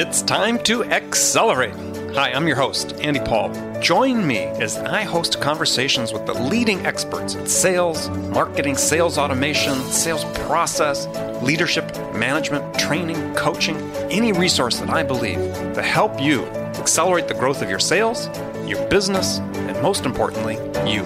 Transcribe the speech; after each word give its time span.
It's 0.00 0.22
time 0.22 0.60
to 0.60 0.84
accelerate. 0.84 1.74
Hi, 2.14 2.30
I'm 2.30 2.46
your 2.46 2.54
host, 2.54 2.92
Andy 3.00 3.18
Paul. 3.18 3.50
Join 3.80 4.24
me 4.24 4.44
as 4.44 4.76
I 4.76 5.02
host 5.02 5.40
conversations 5.40 6.12
with 6.12 6.24
the 6.24 6.34
leading 6.34 6.86
experts 6.86 7.34
in 7.34 7.48
sales, 7.48 8.08
marketing, 8.08 8.76
sales 8.76 9.18
automation, 9.18 9.74
sales 9.90 10.24
process, 10.46 11.08
leadership, 11.42 11.92
management, 12.14 12.78
training, 12.78 13.34
coaching, 13.34 13.76
any 14.08 14.30
resource 14.30 14.78
that 14.78 14.88
I 14.88 15.02
believe 15.02 15.52
to 15.74 15.82
help 15.82 16.20
you 16.20 16.44
accelerate 16.78 17.26
the 17.26 17.34
growth 17.34 17.60
of 17.60 17.68
your 17.68 17.80
sales, 17.80 18.28
your 18.68 18.86
business, 18.86 19.38
and 19.38 19.82
most 19.82 20.06
importantly, 20.06 20.58
you. 20.88 21.02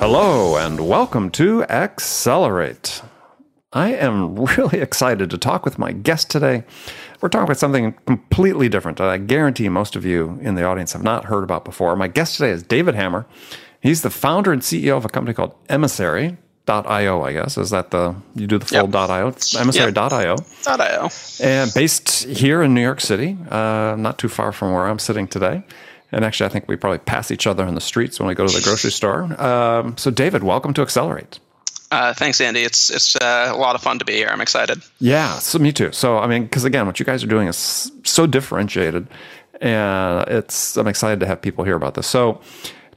Hello, 0.00 0.56
and 0.56 0.88
welcome 0.88 1.30
to 1.30 1.62
Accelerate. 1.66 3.02
I 3.72 3.92
am 3.92 4.34
really 4.56 4.80
excited 4.80 5.30
to 5.30 5.38
talk 5.38 5.64
with 5.64 5.78
my 5.78 5.92
guest 5.92 6.28
today. 6.28 6.64
We're 7.26 7.30
talking 7.30 7.48
about 7.48 7.58
something 7.58 7.92
completely 8.06 8.68
different 8.68 8.98
that 8.98 9.08
I 9.08 9.18
guarantee 9.18 9.68
most 9.68 9.96
of 9.96 10.04
you 10.04 10.38
in 10.42 10.54
the 10.54 10.62
audience 10.62 10.92
have 10.92 11.02
not 11.02 11.24
heard 11.24 11.42
about 11.42 11.64
before. 11.64 11.96
My 11.96 12.06
guest 12.06 12.36
today 12.36 12.50
is 12.50 12.62
David 12.62 12.94
Hammer. 12.94 13.26
He's 13.80 14.02
the 14.02 14.10
founder 14.10 14.52
and 14.52 14.62
CEO 14.62 14.96
of 14.96 15.04
a 15.04 15.08
company 15.08 15.34
called 15.34 15.52
Emissary. 15.68 16.36
.io, 16.68 17.22
I 17.22 17.32
guess. 17.32 17.58
Is 17.58 17.70
that 17.70 17.90
the 17.90 18.14
you 18.36 18.46
do 18.46 18.58
the 18.58 18.66
full 18.66 18.88
yep. 18.88 18.94
.io? 18.94 19.34
Emissary.io. 19.58 20.36
Yep. 20.68 20.80
.io. 20.80 21.08
And 21.42 21.74
based 21.74 22.26
here 22.26 22.62
in 22.62 22.74
New 22.74 22.82
York 22.82 23.00
City, 23.00 23.36
uh, 23.50 23.96
not 23.98 24.18
too 24.18 24.28
far 24.28 24.52
from 24.52 24.72
where 24.72 24.86
I'm 24.86 25.00
sitting 25.00 25.26
today. 25.26 25.64
And 26.12 26.24
actually, 26.24 26.46
I 26.46 26.50
think 26.50 26.68
we 26.68 26.76
probably 26.76 26.98
pass 26.98 27.32
each 27.32 27.48
other 27.48 27.66
in 27.66 27.74
the 27.74 27.80
streets 27.80 28.20
when 28.20 28.28
we 28.28 28.36
go 28.36 28.46
to 28.46 28.56
the 28.56 28.62
grocery 28.62 28.92
store. 28.92 29.24
Um, 29.42 29.96
so, 29.96 30.12
David, 30.12 30.44
welcome 30.44 30.72
to 30.74 30.82
Accelerate. 30.82 31.40
Uh, 31.90 32.12
thanks, 32.14 32.40
Andy. 32.40 32.62
It's 32.62 32.90
it's 32.90 33.16
uh, 33.16 33.52
a 33.54 33.56
lot 33.56 33.74
of 33.74 33.82
fun 33.82 33.98
to 33.98 34.04
be 34.04 34.14
here. 34.14 34.28
I'm 34.28 34.40
excited. 34.40 34.82
Yeah, 34.98 35.38
so 35.38 35.58
me 35.58 35.72
too. 35.72 35.92
So 35.92 36.18
I 36.18 36.26
mean, 36.26 36.44
because 36.44 36.64
again, 36.64 36.86
what 36.86 36.98
you 36.98 37.06
guys 37.06 37.22
are 37.22 37.28
doing 37.28 37.48
is 37.48 37.90
so 38.04 38.26
differentiated, 38.26 39.06
and 39.60 40.28
it's 40.28 40.76
I'm 40.76 40.88
excited 40.88 41.20
to 41.20 41.26
have 41.26 41.40
people 41.40 41.64
hear 41.64 41.76
about 41.76 41.94
this. 41.94 42.06
So 42.06 42.40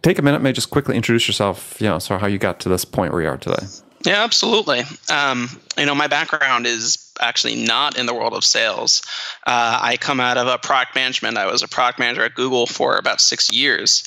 take 0.01 0.17
a 0.17 0.21
minute, 0.21 0.41
may 0.41 0.53
just 0.53 0.71
quickly 0.71 0.95
introduce 0.95 1.27
yourself. 1.27 1.79
You 1.79 1.87
know, 1.87 1.99
so 1.99 2.17
how 2.17 2.27
you 2.27 2.39
got 2.39 2.59
to 2.61 2.69
this 2.69 2.85
point 2.85 3.13
where 3.13 3.21
you 3.21 3.27
are 3.27 3.37
today. 3.37 3.65
Yeah, 4.05 4.23
absolutely. 4.23 4.83
Um, 5.11 5.49
you 5.77 5.85
know, 5.85 5.93
my 5.93 6.07
background 6.07 6.65
is 6.65 7.08
actually 7.19 7.55
not 7.55 7.97
in 7.97 8.05
the 8.05 8.13
world 8.13 8.33
of 8.33 8.43
sales. 8.43 9.01
Uh, 9.45 9.79
I 9.81 9.97
come 9.97 10.19
out 10.19 10.37
of 10.37 10.47
a 10.47 10.57
product 10.57 10.95
management. 10.95 11.37
I 11.37 11.45
was 11.51 11.63
a 11.63 11.67
product 11.67 11.99
manager 11.99 12.23
at 12.23 12.35
Google 12.35 12.65
for 12.65 12.97
about 12.97 13.21
six 13.21 13.51
years 13.51 14.03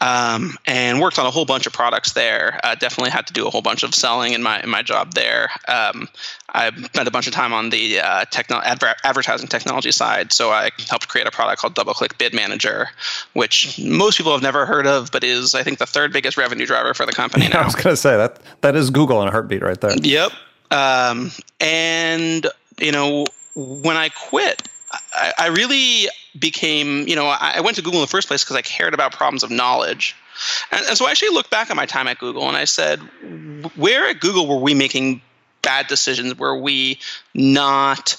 um, 0.00 0.56
and 0.66 1.00
worked 1.00 1.18
on 1.18 1.26
a 1.26 1.30
whole 1.30 1.44
bunch 1.44 1.66
of 1.66 1.72
products 1.72 2.12
there. 2.12 2.60
Uh, 2.64 2.74
definitely 2.74 3.10
had 3.10 3.26
to 3.26 3.32
do 3.32 3.46
a 3.46 3.50
whole 3.50 3.62
bunch 3.62 3.82
of 3.82 3.94
selling 3.94 4.32
in 4.32 4.42
my 4.42 4.60
in 4.62 4.70
my 4.70 4.82
job 4.82 5.14
there. 5.14 5.50
Um, 5.68 6.08
I 6.54 6.70
spent 6.70 7.08
a 7.08 7.10
bunch 7.10 7.26
of 7.26 7.32
time 7.32 7.52
on 7.52 7.70
the 7.70 8.00
uh, 8.00 8.24
techno- 8.26 8.60
adver- 8.60 8.94
advertising 9.04 9.48
technology 9.48 9.90
side. 9.90 10.32
So 10.32 10.50
I 10.50 10.70
helped 10.88 11.08
create 11.08 11.26
a 11.26 11.30
product 11.30 11.60
called 11.60 11.74
DoubleClick 11.74 12.18
Bid 12.18 12.34
Manager, 12.34 12.88
which 13.32 13.80
most 13.82 14.18
people 14.18 14.32
have 14.32 14.42
never 14.42 14.66
heard 14.66 14.86
of, 14.86 15.10
but 15.12 15.24
is 15.24 15.54
I 15.54 15.62
think 15.62 15.78
the 15.78 15.86
third 15.86 16.12
biggest 16.12 16.36
revenue 16.36 16.66
driver 16.66 16.92
for 16.94 17.06
the 17.06 17.12
company 17.12 17.48
now. 17.48 17.60
I 17.62 17.64
was 17.64 17.74
going 17.74 17.92
to 17.92 17.96
say 17.96 18.16
that 18.16 18.38
that 18.60 18.76
is 18.76 18.90
Google 18.90 19.22
in 19.22 19.28
a 19.28 19.30
heartbeat 19.30 19.62
right 19.62 19.80
there. 19.80 19.96
Yep. 19.96 20.32
Um, 20.72 21.30
and 21.60 22.46
you 22.80 22.92
know, 22.92 23.26
when 23.54 23.96
I 23.96 24.08
quit, 24.08 24.68
I, 25.12 25.32
I 25.38 25.46
really 25.48 26.08
became, 26.38 27.06
you 27.06 27.14
know, 27.14 27.26
I, 27.26 27.54
I 27.56 27.60
went 27.60 27.76
to 27.76 27.82
Google 27.82 28.00
in 28.00 28.04
the 28.04 28.10
first 28.10 28.28
place 28.28 28.42
because 28.42 28.56
I 28.56 28.62
cared 28.62 28.94
about 28.94 29.12
problems 29.12 29.42
of 29.42 29.50
knowledge. 29.50 30.16
And, 30.70 30.84
and 30.86 30.96
so 30.96 31.06
I 31.06 31.10
actually 31.10 31.34
looked 31.34 31.50
back 31.50 31.70
at 31.70 31.76
my 31.76 31.86
time 31.86 32.08
at 32.08 32.18
Google 32.18 32.48
and 32.48 32.56
I 32.56 32.64
said, 32.64 32.98
where 33.76 34.08
at 34.08 34.20
Google 34.20 34.48
were 34.48 34.58
we 34.58 34.74
making 34.74 35.20
bad 35.60 35.86
decisions? 35.86 36.38
Were 36.38 36.56
we 36.56 36.98
not 37.34 38.16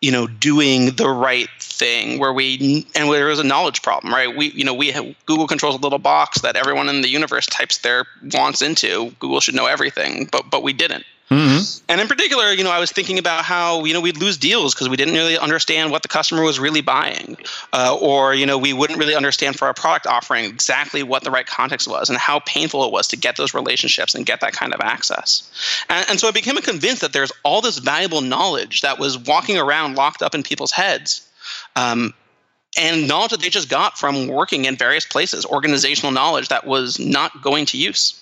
you 0.00 0.12
know 0.12 0.26
doing 0.26 0.96
the 0.96 1.08
right 1.08 1.48
thing 1.60 2.18
where 2.18 2.32
we 2.32 2.86
and 2.94 3.08
where 3.08 3.18
there 3.18 3.28
was 3.28 3.38
a 3.38 3.44
knowledge 3.44 3.80
problem 3.80 4.12
right 4.12 4.36
we 4.36 4.50
you 4.50 4.62
know 4.62 4.74
we 4.74 4.90
have, 4.90 5.06
google 5.24 5.46
controls 5.46 5.74
a 5.74 5.78
little 5.78 5.98
box 5.98 6.42
that 6.42 6.56
everyone 6.56 6.90
in 6.90 7.00
the 7.00 7.08
universe 7.08 7.46
types 7.46 7.78
their 7.78 8.04
wants 8.34 8.60
into 8.60 9.10
google 9.18 9.40
should 9.40 9.54
know 9.54 9.64
everything 9.64 10.28
but 10.30 10.50
but 10.50 10.62
we 10.62 10.74
didn't 10.74 11.04
Mm-hmm. 11.30 11.84
And 11.88 12.00
in 12.02 12.06
particular, 12.06 12.52
you 12.52 12.64
know, 12.64 12.70
I 12.70 12.78
was 12.78 12.92
thinking 12.92 13.18
about 13.18 13.44
how 13.44 13.84
you 13.84 13.94
know 13.94 14.00
we'd 14.00 14.18
lose 14.18 14.36
deals 14.36 14.74
because 14.74 14.90
we 14.90 14.96
didn't 14.96 15.14
really 15.14 15.38
understand 15.38 15.90
what 15.90 16.02
the 16.02 16.08
customer 16.08 16.42
was 16.42 16.60
really 16.60 16.82
buying, 16.82 17.38
uh, 17.72 17.96
or 17.98 18.34
you 18.34 18.44
know 18.44 18.58
we 18.58 18.74
wouldn't 18.74 18.98
really 18.98 19.14
understand 19.14 19.56
for 19.56 19.66
our 19.66 19.74
product 19.74 20.06
offering 20.06 20.44
exactly 20.44 21.02
what 21.02 21.24
the 21.24 21.30
right 21.30 21.46
context 21.46 21.88
was 21.88 22.10
and 22.10 22.18
how 22.18 22.40
painful 22.40 22.84
it 22.84 22.92
was 22.92 23.08
to 23.08 23.16
get 23.16 23.36
those 23.36 23.54
relationships 23.54 24.14
and 24.14 24.26
get 24.26 24.40
that 24.40 24.52
kind 24.52 24.74
of 24.74 24.80
access. 24.82 25.50
And, 25.88 26.06
and 26.10 26.20
so 26.20 26.28
I 26.28 26.30
became 26.30 26.56
convinced 26.56 27.00
that 27.00 27.14
there's 27.14 27.32
all 27.42 27.62
this 27.62 27.78
valuable 27.78 28.20
knowledge 28.20 28.82
that 28.82 28.98
was 28.98 29.16
walking 29.16 29.56
around 29.56 29.96
locked 29.96 30.22
up 30.22 30.34
in 30.34 30.42
people's 30.42 30.72
heads. 30.72 31.26
Um, 31.74 32.12
and 32.76 33.06
knowledge 33.06 33.30
that 33.30 33.40
they 33.40 33.50
just 33.50 33.68
got 33.68 33.98
from 33.98 34.26
working 34.26 34.64
in 34.64 34.76
various 34.76 35.06
places, 35.06 35.46
organizational 35.46 36.12
knowledge 36.12 36.48
that 36.48 36.66
was 36.66 36.98
not 36.98 37.40
going 37.40 37.66
to 37.66 37.78
use. 37.78 38.20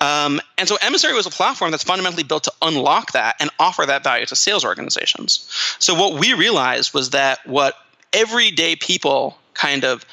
Um, 0.00 0.40
and 0.58 0.68
so 0.68 0.76
Emissary 0.80 1.14
was 1.14 1.26
a 1.26 1.30
platform 1.30 1.70
that's 1.70 1.84
fundamentally 1.84 2.22
built 2.22 2.44
to 2.44 2.52
unlock 2.62 3.12
that 3.12 3.36
and 3.40 3.50
offer 3.58 3.84
that 3.86 4.04
value 4.04 4.26
to 4.26 4.36
sales 4.36 4.64
organizations. 4.64 5.48
So 5.78 5.94
what 5.94 6.18
we 6.18 6.34
realized 6.34 6.94
was 6.94 7.10
that 7.10 7.46
what 7.46 7.74
everyday 8.12 8.76
people 8.76 9.38
kind 9.54 9.84
of 9.84 10.04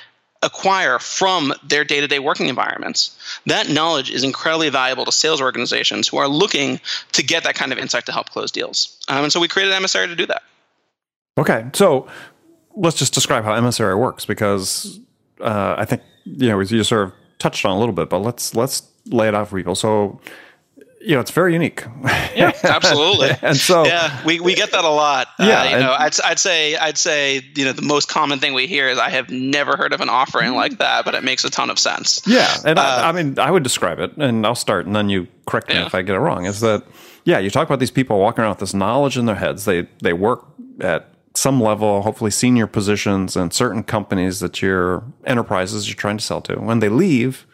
acquire 0.41 0.99
from 0.99 1.53
their 1.67 1.83
day-to-day 1.83 2.19
working 2.19 2.47
environments 2.47 3.17
that 3.45 3.69
knowledge 3.69 4.09
is 4.09 4.23
incredibly 4.23 4.69
valuable 4.69 5.03
to 5.03 5.11
sales 5.11 5.41
organizations 5.41 6.07
who 6.07 6.17
are 6.17 6.29
looking 6.29 6.79
to 7.11 7.21
get 7.21 7.43
that 7.43 7.55
kind 7.55 7.73
of 7.73 7.77
insight 7.77 8.05
to 8.05 8.13
help 8.13 8.29
close 8.29 8.49
deals 8.49 8.97
um, 9.09 9.23
and 9.23 9.33
so 9.33 9.39
we 9.39 9.49
created 9.49 9.73
emissary 9.73 10.07
to 10.07 10.15
do 10.15 10.25
that 10.25 10.43
okay 11.37 11.65
so 11.73 12.07
let's 12.75 12.95
just 12.95 13.13
describe 13.13 13.43
how 13.43 13.53
emissary 13.53 13.95
works 13.95 14.23
because 14.23 15.01
uh, 15.41 15.75
i 15.77 15.83
think 15.83 16.01
you 16.23 16.47
know 16.47 16.57
you 16.61 16.83
sort 16.85 17.07
of 17.07 17.13
touched 17.37 17.65
on 17.65 17.75
a 17.75 17.79
little 17.79 17.93
bit 17.93 18.09
but 18.09 18.19
let's 18.19 18.55
let's 18.55 18.88
lay 19.07 19.27
it 19.27 19.35
out 19.35 19.47
for 19.47 19.57
people. 19.57 19.75
So, 19.75 20.19
you 21.01 21.15
know, 21.15 21.21
it's 21.21 21.31
very 21.31 21.53
unique. 21.53 21.85
Yeah, 22.35 22.51
absolutely. 22.63 23.31
and 23.41 23.57
so, 23.57 23.85
yeah, 23.85 24.23
we, 24.25 24.39
we 24.39 24.53
get 24.53 24.71
that 24.71 24.83
a 24.83 24.89
lot. 24.89 25.27
Uh, 25.39 25.45
yeah, 25.45 25.61
uh, 25.61 25.69
you 25.69 25.79
know, 25.79 25.95
I'd, 25.97 26.19
I'd 26.21 26.39
say 26.39 26.75
I'd 26.75 26.97
say 26.97 27.41
you 27.55 27.65
know 27.65 27.73
the 27.73 27.81
most 27.81 28.07
common 28.07 28.39
thing 28.39 28.53
we 28.53 28.67
hear 28.67 28.87
is 28.87 28.97
I 28.97 29.09
have 29.09 29.29
never 29.29 29.75
heard 29.75 29.93
of 29.93 30.01
an 30.01 30.09
offering 30.09 30.53
like 30.53 30.77
that, 30.77 31.05
but 31.05 31.15
it 31.15 31.23
makes 31.23 31.43
a 31.43 31.49
ton 31.49 31.69
of 31.69 31.79
sense. 31.79 32.21
Yeah, 32.25 32.55
and 32.65 32.77
uh, 32.77 32.81
I, 32.81 33.09
I, 33.09 33.11
mean, 33.11 33.39
I 33.39 33.51
would 33.51 33.63
describe 33.63 33.99
it, 33.99 34.15
and 34.17 34.45
I'll 34.45 34.55
start, 34.55 34.85
and 34.85 34.95
then 34.95 35.09
you 35.09 35.27
correct 35.45 35.69
me 35.69 35.75
yeah. 35.75 35.85
if 35.85 35.95
I 35.95 36.01
get 36.01 36.15
it 36.15 36.19
wrong. 36.19 36.45
Is 36.45 36.59
that 36.61 36.83
yeah? 37.25 37.39
You 37.39 37.49
talk 37.49 37.67
about 37.67 37.79
these 37.79 37.91
people 37.91 38.19
walking 38.19 38.43
around 38.43 38.51
with 38.51 38.59
this 38.59 38.73
knowledge 38.73 39.17
in 39.17 39.25
their 39.25 39.35
heads. 39.35 39.65
They 39.65 39.87
they 40.01 40.13
work 40.13 40.45
at 40.81 41.13
some 41.35 41.61
level, 41.61 42.01
hopefully 42.01 42.31
senior 42.31 42.67
positions 42.67 43.35
in 43.35 43.51
certain 43.51 43.83
companies 43.83 44.39
that 44.39 44.61
your 44.61 45.03
enterprises 45.25 45.87
you're 45.87 45.95
trying 45.95 46.17
to 46.17 46.23
sell 46.23 46.41
to. 46.41 46.55
When 46.55 46.79
they 46.79 46.89
leave, 46.89 47.45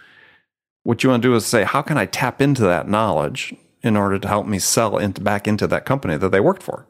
what 0.85 1.03
you 1.03 1.09
want 1.09 1.23
to 1.23 1.27
do 1.27 1.33
is 1.33 1.47
say, 1.47 1.63
how 1.63 1.81
can 1.81 1.97
I 1.97 2.05
tap 2.05 2.39
into 2.39 2.61
that 2.61 2.87
knowledge 2.87 3.55
in 3.81 3.97
order 3.97 4.19
to 4.19 4.27
help 4.27 4.45
me 4.45 4.59
sell 4.59 4.99
into 4.99 5.19
back 5.19 5.47
into 5.47 5.65
that 5.65 5.83
company 5.83 6.15
that 6.15 6.29
they 6.29 6.39
worked 6.39 6.61
for? 6.61 6.85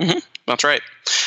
Mm-hmm. 0.00 0.18
That's 0.48 0.64
right. 0.64 0.82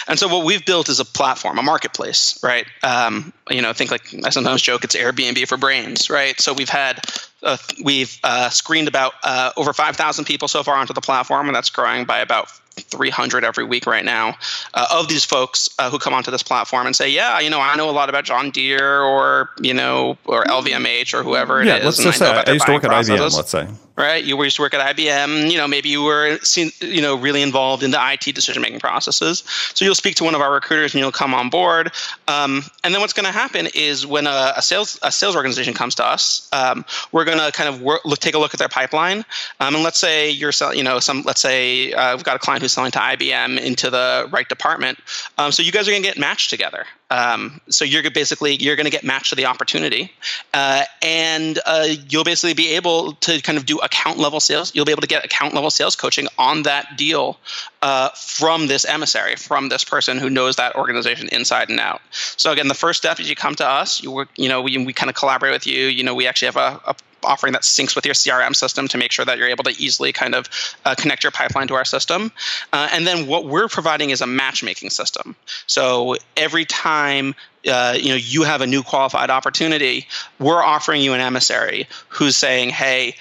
And 0.10 0.20
so 0.20 0.28
what 0.28 0.46
we've 0.46 0.66
built 0.66 0.90
is 0.90 1.00
a 1.00 1.06
platform, 1.06 1.58
a 1.58 1.64
marketplace, 1.64 2.38
right? 2.44 2.66
Um, 2.84 3.32
you 3.50 3.62
know, 3.62 3.72
think 3.72 3.90
like 3.90 4.14
I 4.26 4.30
sometimes 4.32 4.62
joke 4.62 4.84
it's 4.84 4.98
Airbnb 4.98 5.48
for 5.48 5.56
brains, 5.56 6.10
right? 6.10 6.40
So 6.42 6.52
we've 6.52 6.70
had 6.70 7.06
uh, 7.42 7.56
we've 7.82 8.20
uh, 8.22 8.50
screened 8.50 8.90
about 8.90 9.14
uh, 9.24 9.54
over 9.56 9.72
5,000 9.72 10.26
people 10.26 10.50
so 10.50 10.64
far 10.64 10.76
onto 10.76 10.94
the 10.94 11.02
platform, 11.02 11.48
and 11.48 11.56
that's 11.56 11.70
growing 11.70 12.04
by 12.04 12.20
about 12.20 12.52
300 12.82 13.44
every 13.44 13.64
week 13.64 13.86
right 13.86 14.06
now 14.06 14.36
uh, 14.74 14.88
of 14.92 15.08
these 15.08 15.26
folks 15.26 15.70
uh, 15.80 15.90
who 15.90 16.00
come 16.00 16.14
onto 16.14 16.32
this 16.32 16.44
platform 16.44 16.86
and 16.86 16.96
say, 16.96 17.10
"Yeah, 17.10 17.40
you 17.40 17.50
know, 17.50 17.60
I 17.60 17.76
know 17.76 17.90
a 17.90 17.92
lot 17.92 18.10
about 18.10 18.24
John 18.24 18.52
Deere 18.52 19.02
or 19.02 19.50
you 19.62 19.74
know 19.74 20.18
or 20.26 20.44
LVMH 20.46 21.14
or 21.14 21.24
whoever 21.24 21.62
it 21.62 21.68
yeah, 21.68 21.78
is." 21.78 21.86
let's 21.86 22.04
just 22.04 22.20
say 22.20 22.30
I 22.30 22.52
used 22.52 22.66
to 22.66 22.74
work 22.74 22.84
at 22.84 22.92
IBM. 22.92 23.36
Let's 23.36 23.50
say 23.50 23.68
right? 23.98 24.24
You 24.24 24.38
were 24.38 24.44
used 24.46 24.58
to 24.58 24.62
work 24.62 24.74
at 24.74 24.96
IBM. 24.96 25.50
You 25.52 25.58
know, 25.58 25.68
maybe 25.68 25.90
you 25.90 26.04
were, 26.04 26.38
seen 26.40 26.72
you 26.80 27.02
know, 27.02 27.16
really 27.16 27.42
involved 27.42 27.84
in 27.84 27.92
the 27.92 28.00
IT 28.00 28.34
decision-making 28.34 28.80
processes. 28.80 29.44
So 29.74 29.84
you'll 29.84 29.96
speak 29.96 30.16
to 30.16 30.24
one 30.24 30.36
of 30.36 30.42
our 30.42 30.54
recruiters 30.54 30.94
and 30.94 31.00
you'll 31.00 31.12
come 31.12 31.34
on 31.34 31.50
board. 31.50 31.92
Um, 32.28 32.64
and 32.84 32.94
then 32.94 33.02
what's 33.02 33.14
going 33.14 33.26
to 33.26 33.32
happen 33.32 33.68
is 33.74 34.06
when 34.06 34.28
a, 34.28 34.54
a, 34.56 34.62
sales 34.62 35.00
a 35.02 35.12
sales 35.12 35.36
organization 35.36 35.74
comes 35.74 35.96
to 35.96 36.06
us, 36.06 36.48
um, 36.54 36.86
we're 37.12 37.26
going 37.26 37.40
to 37.40 37.52
kind 37.52 37.68
of 37.68 37.82
work, 37.82 38.06
look, 38.06 38.20
take 38.20 38.36
a 38.36 38.40
look 38.40 38.54
at 38.54 38.60
their 38.60 38.70
pipeline. 38.70 39.26
Um, 39.60 39.76
and 39.76 39.84
let's 39.84 40.00
say 40.00 40.30
you're 40.30 40.52
selling, 40.52 40.78
you 40.78 40.84
know, 40.84 41.00
some. 41.00 41.24
Let's 41.24 41.42
say 41.42 41.92
uh, 41.94 42.16
we've 42.16 42.24
got 42.24 42.36
a 42.36 42.40
client 42.40 42.62
who's 42.62 42.74
selling 42.74 42.92
to 42.92 43.00
IBM 43.00 43.60
into 43.60 43.90
the 43.90 44.30
right 44.32 44.48
department. 44.48 45.00
Um, 45.38 45.52
so 45.52 45.64
you 45.64 45.72
guys 45.72 45.88
are 45.88 45.92
going 45.92 46.04
to 46.04 46.08
get 46.08 46.18
matched 46.18 46.50
together. 46.50 46.86
Um, 47.10 47.62
so 47.70 47.86
you're 47.86 48.10
basically 48.12 48.56
you're 48.56 48.76
going 48.76 48.86
to 48.86 48.92
get 48.92 49.04
matched 49.04 49.30
to 49.30 49.36
the 49.36 49.46
opportunity, 49.46 50.12
uh, 50.54 50.84
and 51.02 51.58
uh, 51.66 51.88
you'll 52.10 52.26
basically 52.26 52.54
be 52.54 52.76
able 52.76 53.14
to 53.14 53.42
kind 53.42 53.58
of 53.58 53.66
do 53.66 53.80
account 53.80 54.18
level 54.18 54.40
sales. 54.40 54.76
You'll 54.76 54.86
be 54.86 54.92
able 54.92 55.02
to 55.02 55.08
get 55.08 55.24
account 55.24 55.54
level 55.54 55.70
sales 55.70 55.96
coaching 55.96 56.28
on 56.38 56.64
that 56.64 56.98
deal 56.98 57.40
uh, 57.82 58.10
from 58.10 58.68
this 58.68 58.84
emissary, 58.84 59.38
from 59.38 59.70
this 59.70 59.86
person 59.86 60.18
who 60.18 60.30
knows 60.30 60.58
that 60.58 60.76
organization 60.76 61.30
inside 61.32 61.70
and 61.70 61.80
out. 61.80 62.02
So 62.12 62.52
again, 62.52 62.68
the 62.68 62.74
first 62.74 62.98
step 62.98 63.20
is 63.20 63.30
you 63.30 63.36
come 63.36 63.56
to 63.56 63.68
us. 63.68 64.04
You 64.04 64.12
work, 64.12 64.30
you 64.36 64.50
know, 64.50 64.62
we, 64.62 64.78
we 64.78 64.92
kind 64.92 65.10
of 65.10 65.16
collaborate 65.16 65.54
with 65.54 65.66
you. 65.66 65.86
You 65.86 66.04
know, 66.04 66.14
we 66.14 66.28
actually 66.28 66.48
have 66.48 66.58
a, 66.58 66.82
a 66.88 66.96
offering 67.24 67.54
that 67.54 67.64
syncs 67.64 67.96
with 67.96 68.06
your 68.06 68.14
CRM 68.14 68.56
system 68.56 68.88
to 68.90 68.98
make 68.98 69.12
sure 69.12 69.26
that 69.26 69.38
you're 69.38 69.48
able 69.48 69.64
to 69.64 69.76
easily 69.82 70.12
kind 70.12 70.36
of 70.36 70.50
uh, 70.86 70.96
connect 70.96 71.24
your 71.24 71.32
pipeline 71.32 71.68
to 71.68 71.76
our 71.76 71.86
system. 71.86 72.32
Uh, 72.74 72.90
and 72.92 73.06
then 73.06 73.28
what 73.28 73.46
we're 73.46 73.68
providing 73.68 74.10
is 74.10 74.22
a 74.22 74.28
matchmaking 74.28 74.90
system. 74.90 75.36
So 75.66 76.16
every 76.36 76.66
time 76.66 77.36
uh, 77.68 77.98
you 78.00 78.10
know 78.10 78.16
you 78.16 78.44
have 78.44 78.62
a 78.62 78.68
new 78.68 78.84
qualified 78.84 79.30
opportunity, 79.30 80.08
we're 80.40 80.64
offering 80.64 81.02
you 81.02 81.14
an 81.14 81.20
emissary 81.20 81.88
who's 82.10 82.38
saying, 82.38 82.70
"Hey, 82.70 83.16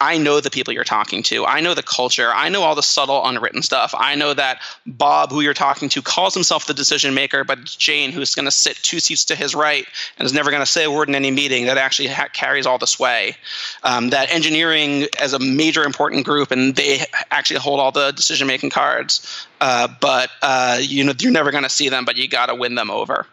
I 0.00 0.16
know 0.16 0.40
the 0.40 0.50
people 0.50 0.72
you're 0.72 0.84
talking 0.84 1.22
to. 1.24 1.44
I 1.44 1.60
know 1.60 1.74
the 1.74 1.82
culture. 1.82 2.30
I 2.34 2.48
know 2.48 2.62
all 2.62 2.74
the 2.74 2.82
subtle 2.82 3.26
unwritten 3.26 3.62
stuff. 3.62 3.94
I 3.96 4.14
know 4.14 4.32
that 4.32 4.60
Bob, 4.86 5.30
who 5.30 5.42
you're 5.42 5.52
talking 5.52 5.90
to, 5.90 6.00
calls 6.00 6.32
himself 6.32 6.66
the 6.66 6.72
decision 6.72 7.12
maker, 7.12 7.44
but 7.44 7.64
Jane, 7.64 8.10
who's 8.10 8.34
going 8.34 8.46
to 8.46 8.50
sit 8.50 8.76
two 8.76 8.98
seats 8.98 9.26
to 9.26 9.36
his 9.36 9.54
right 9.54 9.84
and 10.18 10.24
is 10.24 10.32
never 10.32 10.50
going 10.50 10.62
to 10.62 10.66
say 10.66 10.84
a 10.84 10.90
word 10.90 11.08
in 11.08 11.14
any 11.14 11.30
meeting, 11.30 11.66
that 11.66 11.76
actually 11.76 12.08
ha- 12.08 12.28
carries 12.32 12.64
all 12.64 12.78
the 12.78 12.86
sway. 12.86 13.36
Um, 13.82 14.10
that 14.10 14.32
engineering 14.32 15.06
as 15.18 15.34
a 15.34 15.38
major 15.38 15.84
important 15.84 16.24
group, 16.24 16.50
and 16.50 16.74
they 16.74 17.04
actually 17.30 17.60
hold 17.60 17.78
all 17.78 17.92
the 17.92 18.12
decision 18.12 18.46
making 18.46 18.70
cards. 18.70 19.46
Uh, 19.60 19.88
but 20.00 20.30
uh, 20.42 20.78
you 20.80 21.04
know 21.04 21.12
you're 21.18 21.32
never 21.32 21.50
going 21.50 21.64
to 21.64 21.70
see 21.70 21.88
them, 21.88 22.04
but 22.04 22.16
you 22.16 22.28
got 22.28 22.46
to 22.46 22.54
win 22.54 22.74
them 22.74 22.90
over. 22.90 23.26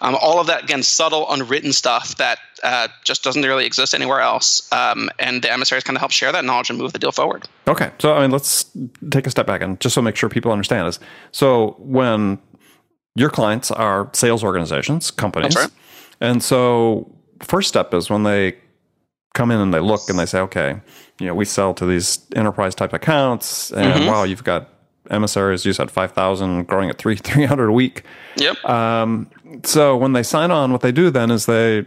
Um, 0.00 0.16
all 0.20 0.40
of 0.40 0.46
that 0.46 0.64
again, 0.64 0.82
subtle, 0.82 1.30
unwritten 1.30 1.72
stuff 1.72 2.16
that 2.16 2.38
uh, 2.62 2.88
just 3.04 3.24
doesn't 3.24 3.42
really 3.42 3.66
exist 3.66 3.94
anywhere 3.94 4.20
else. 4.20 4.70
Um, 4.72 5.10
and 5.18 5.42
the 5.42 5.52
emissaries 5.52 5.84
kind 5.84 5.96
of 5.96 6.00
help 6.00 6.12
share 6.12 6.32
that 6.32 6.44
knowledge 6.44 6.70
and 6.70 6.78
move 6.78 6.92
the 6.92 6.98
deal 6.98 7.12
forward. 7.12 7.48
Okay, 7.68 7.90
so 7.98 8.14
I 8.14 8.22
mean, 8.22 8.30
let's 8.30 8.64
take 9.10 9.26
a 9.26 9.30
step 9.30 9.46
back 9.46 9.62
and 9.62 9.80
just 9.80 9.94
so 9.94 10.02
make 10.02 10.16
sure 10.16 10.28
people 10.28 10.52
understand 10.52 10.88
is 10.88 11.00
so 11.32 11.76
when 11.78 12.38
your 13.14 13.30
clients 13.30 13.70
are 13.70 14.10
sales 14.12 14.42
organizations, 14.42 15.10
companies, 15.10 15.54
right. 15.54 15.70
and 16.20 16.42
so 16.42 17.14
first 17.42 17.68
step 17.68 17.92
is 17.94 18.10
when 18.10 18.22
they 18.22 18.56
come 19.34 19.50
in 19.50 19.58
and 19.58 19.74
they 19.74 19.80
look 19.80 20.08
and 20.08 20.18
they 20.18 20.26
say, 20.26 20.40
okay, 20.40 20.80
you 21.20 21.26
know, 21.26 21.34
we 21.34 21.44
sell 21.44 21.74
to 21.74 21.86
these 21.86 22.24
enterprise 22.34 22.74
type 22.74 22.92
accounts, 22.92 23.70
and 23.72 23.92
mm-hmm. 23.92 24.06
wow, 24.06 24.22
you've 24.24 24.44
got 24.44 24.68
emissaries. 25.10 25.64
You 25.64 25.72
said 25.72 25.90
five 25.90 26.12
thousand, 26.12 26.66
growing 26.66 26.90
at 26.90 26.98
three 26.98 27.16
three 27.28 27.44
hundred 27.44 27.68
a 27.68 27.72
week. 27.72 28.02
Yep. 28.36 28.64
Um, 28.64 29.30
so 29.62 29.96
when 29.96 30.12
they 30.12 30.22
sign 30.22 30.50
on, 30.50 30.72
what 30.72 30.80
they 30.80 30.92
do 30.92 31.10
then 31.10 31.30
is 31.30 31.46
they 31.46 31.86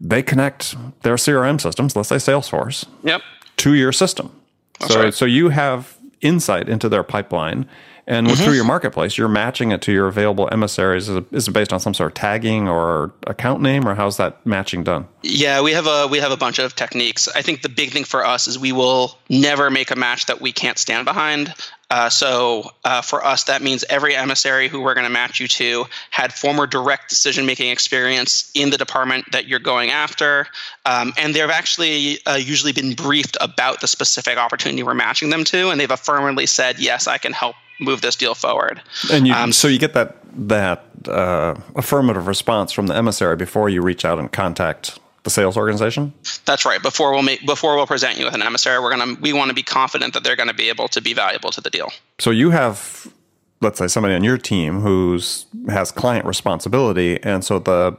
they 0.00 0.22
connect 0.22 0.74
their 1.02 1.14
CRM 1.14 1.60
systems, 1.60 1.94
let's 1.94 2.08
say 2.08 2.16
Salesforce, 2.16 2.86
yep. 3.04 3.22
to 3.58 3.74
your 3.74 3.92
system. 3.92 4.32
That's 4.80 4.92
so 4.92 5.02
right. 5.04 5.14
so 5.14 5.24
you 5.24 5.50
have 5.50 5.96
insight 6.20 6.68
into 6.68 6.88
their 6.88 7.02
pipeline. 7.02 7.68
And 8.06 8.26
mm-hmm. 8.26 8.42
through 8.42 8.54
your 8.54 8.64
marketplace, 8.64 9.16
you're 9.16 9.28
matching 9.28 9.70
it 9.70 9.80
to 9.82 9.92
your 9.92 10.08
available 10.08 10.48
emissaries. 10.50 11.08
Is 11.08 11.16
it, 11.16 11.24
is 11.30 11.48
it 11.48 11.52
based 11.52 11.72
on 11.72 11.78
some 11.78 11.94
sort 11.94 12.10
of 12.10 12.14
tagging 12.14 12.68
or 12.68 13.12
account 13.26 13.62
name, 13.62 13.86
or 13.86 13.94
how's 13.94 14.16
that 14.16 14.44
matching 14.44 14.82
done? 14.82 15.06
Yeah, 15.22 15.60
we 15.62 15.72
have 15.72 15.86
a 15.86 16.08
we 16.08 16.18
have 16.18 16.32
a 16.32 16.36
bunch 16.36 16.58
of 16.58 16.74
techniques. 16.74 17.28
I 17.28 17.42
think 17.42 17.62
the 17.62 17.68
big 17.68 17.92
thing 17.92 18.04
for 18.04 18.26
us 18.26 18.48
is 18.48 18.58
we 18.58 18.72
will 18.72 19.16
never 19.28 19.70
make 19.70 19.92
a 19.92 19.96
match 19.96 20.26
that 20.26 20.40
we 20.40 20.52
can't 20.52 20.78
stand 20.78 21.04
behind. 21.04 21.54
Uh, 21.92 22.08
so 22.08 22.70
uh, 22.84 23.02
for 23.02 23.22
us, 23.22 23.44
that 23.44 23.60
means 23.60 23.84
every 23.90 24.16
emissary 24.16 24.66
who 24.66 24.80
we're 24.80 24.94
going 24.94 25.04
to 25.04 25.12
match 25.12 25.40
you 25.40 25.46
to 25.46 25.84
had 26.10 26.32
former 26.32 26.66
direct 26.66 27.10
decision 27.10 27.44
making 27.44 27.70
experience 27.70 28.50
in 28.54 28.70
the 28.70 28.78
department 28.78 29.30
that 29.32 29.46
you're 29.46 29.58
going 29.58 29.90
after. 29.90 30.46
Um, 30.86 31.12
and 31.18 31.34
they've 31.34 31.50
actually 31.50 32.24
uh, 32.24 32.36
usually 32.36 32.72
been 32.72 32.94
briefed 32.94 33.36
about 33.42 33.82
the 33.82 33.86
specific 33.86 34.38
opportunity 34.38 34.82
we're 34.82 34.94
matching 34.94 35.28
them 35.28 35.44
to. 35.44 35.68
And 35.68 35.78
they've 35.78 35.90
affirmatively 35.90 36.46
said, 36.46 36.78
yes, 36.78 37.06
I 37.06 37.18
can 37.18 37.34
help 37.34 37.56
move 37.82 38.00
this 38.00 38.16
deal 38.16 38.34
forward. 38.34 38.80
And 39.12 39.26
you, 39.26 39.34
um, 39.34 39.52
so 39.52 39.68
you 39.68 39.78
get 39.78 39.94
that 39.94 40.16
that 40.34 40.84
uh, 41.08 41.54
affirmative 41.76 42.26
response 42.26 42.72
from 42.72 42.86
the 42.86 42.96
emissary 42.96 43.36
before 43.36 43.68
you 43.68 43.82
reach 43.82 44.04
out 44.04 44.18
and 44.18 44.30
contact 44.32 44.98
the 45.22 45.30
sales 45.30 45.56
organization? 45.56 46.12
That's 46.44 46.64
right. 46.64 46.82
Before 46.82 47.12
we'll 47.12 47.22
make 47.22 47.44
before 47.46 47.76
we'll 47.76 47.86
present 47.86 48.18
you 48.18 48.24
with 48.24 48.34
an 48.34 48.42
emissary, 48.42 48.80
we're 48.80 48.96
gonna 48.96 49.16
we 49.20 49.32
want 49.32 49.48
to 49.48 49.54
be 49.54 49.62
confident 49.62 50.14
that 50.14 50.24
they're 50.24 50.36
going 50.36 50.48
to 50.48 50.54
be 50.54 50.68
able 50.68 50.88
to 50.88 51.00
be 51.00 51.14
valuable 51.14 51.50
to 51.50 51.60
the 51.60 51.70
deal. 51.70 51.92
So 52.18 52.30
you 52.30 52.50
have, 52.50 53.12
let's 53.60 53.78
say, 53.78 53.88
somebody 53.88 54.14
on 54.14 54.24
your 54.24 54.38
team 54.38 54.80
who's 54.80 55.46
has 55.68 55.92
client 55.92 56.26
responsibility, 56.26 57.22
and 57.22 57.44
so 57.44 57.58
the 57.58 57.96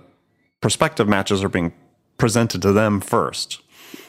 prospective 0.61 1.07
matches 1.07 1.43
are 1.43 1.49
being 1.49 1.73
presented 2.17 2.61
to 2.61 2.71
them 2.71 3.01
first. 3.01 3.61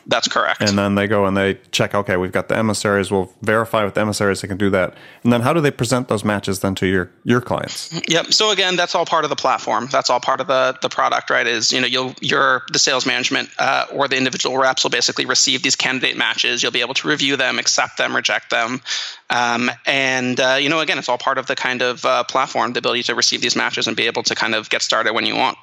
That's 0.06 0.28
correct. 0.28 0.60
And 0.60 0.76
then 0.76 0.94
they 0.94 1.06
go 1.06 1.24
and 1.24 1.36
they 1.36 1.54
check, 1.70 1.94
okay, 1.94 2.16
we've 2.16 2.32
got 2.32 2.48
the 2.48 2.56
emissaries. 2.56 3.10
We'll 3.10 3.32
verify 3.40 3.84
with 3.84 3.94
the 3.94 4.02
emissaries 4.02 4.42
they 4.42 4.48
can 4.48 4.58
do 4.58 4.68
that. 4.70 4.94
And 5.22 5.32
then 5.32 5.40
how 5.40 5.52
do 5.52 5.60
they 5.60 5.70
present 5.70 6.08
those 6.08 6.24
matches 6.24 6.60
then 6.60 6.74
to 6.76 6.86
your 6.86 7.10
your 7.24 7.40
clients? 7.40 7.98
Yep. 8.08 8.32
So 8.32 8.50
again, 8.50 8.76
that's 8.76 8.94
all 8.94 9.06
part 9.06 9.24
of 9.24 9.30
the 9.30 9.36
platform. 9.36 9.88
That's 9.90 10.10
all 10.10 10.20
part 10.20 10.40
of 10.40 10.46
the 10.46 10.76
the 10.82 10.88
product, 10.88 11.30
right? 11.30 11.46
Is 11.46 11.72
you 11.72 11.80
know 11.80 11.86
you'll 11.86 12.14
your 12.20 12.62
the 12.72 12.78
sales 12.78 13.06
management 13.06 13.48
uh, 13.58 13.86
or 13.92 14.08
the 14.08 14.16
individual 14.16 14.58
reps 14.58 14.82
will 14.82 14.90
basically 14.90 15.24
receive 15.24 15.62
these 15.62 15.76
candidate 15.76 16.16
matches. 16.16 16.62
You'll 16.62 16.72
be 16.72 16.82
able 16.82 16.94
to 16.94 17.08
review 17.08 17.36
them, 17.36 17.58
accept 17.58 17.96
them, 17.96 18.14
reject 18.14 18.50
them, 18.50 18.82
um, 19.30 19.70
and 19.86 20.38
uh, 20.38 20.58
you 20.60 20.68
know 20.68 20.80
again, 20.80 20.98
it's 20.98 21.08
all 21.08 21.18
part 21.18 21.38
of 21.38 21.46
the 21.46 21.56
kind 21.56 21.80
of 21.80 22.04
uh, 22.04 22.24
platform, 22.24 22.74
the 22.74 22.80
ability 22.80 23.04
to 23.04 23.14
receive 23.14 23.40
these 23.40 23.56
matches 23.56 23.86
and 23.86 23.96
be 23.96 24.06
able 24.06 24.22
to 24.24 24.34
kind 24.34 24.54
of 24.54 24.68
get 24.68 24.82
started 24.82 25.14
when 25.14 25.24
you 25.24 25.34
want. 25.34 25.56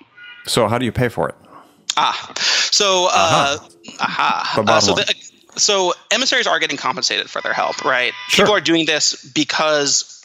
So 0.47 0.67
how 0.67 0.79
do 0.79 0.85
you 0.85 0.91
pay 0.91 1.09
for 1.09 1.29
it? 1.29 1.35
Ah, 1.97 2.33
so 2.37 3.07
uh, 3.11 3.57
aha. 3.99 4.63
Uh, 4.67 4.79
so, 4.79 4.93
the, 4.93 5.13
so 5.55 5.93
emissaries 6.11 6.47
are 6.47 6.59
getting 6.59 6.77
compensated 6.77 7.29
for 7.29 7.41
their 7.41 7.53
help, 7.53 7.83
right? 7.83 8.13
Sure. 8.27 8.45
People 8.45 8.55
are 8.55 8.61
doing 8.61 8.85
this 8.85 9.23
because 9.33 10.20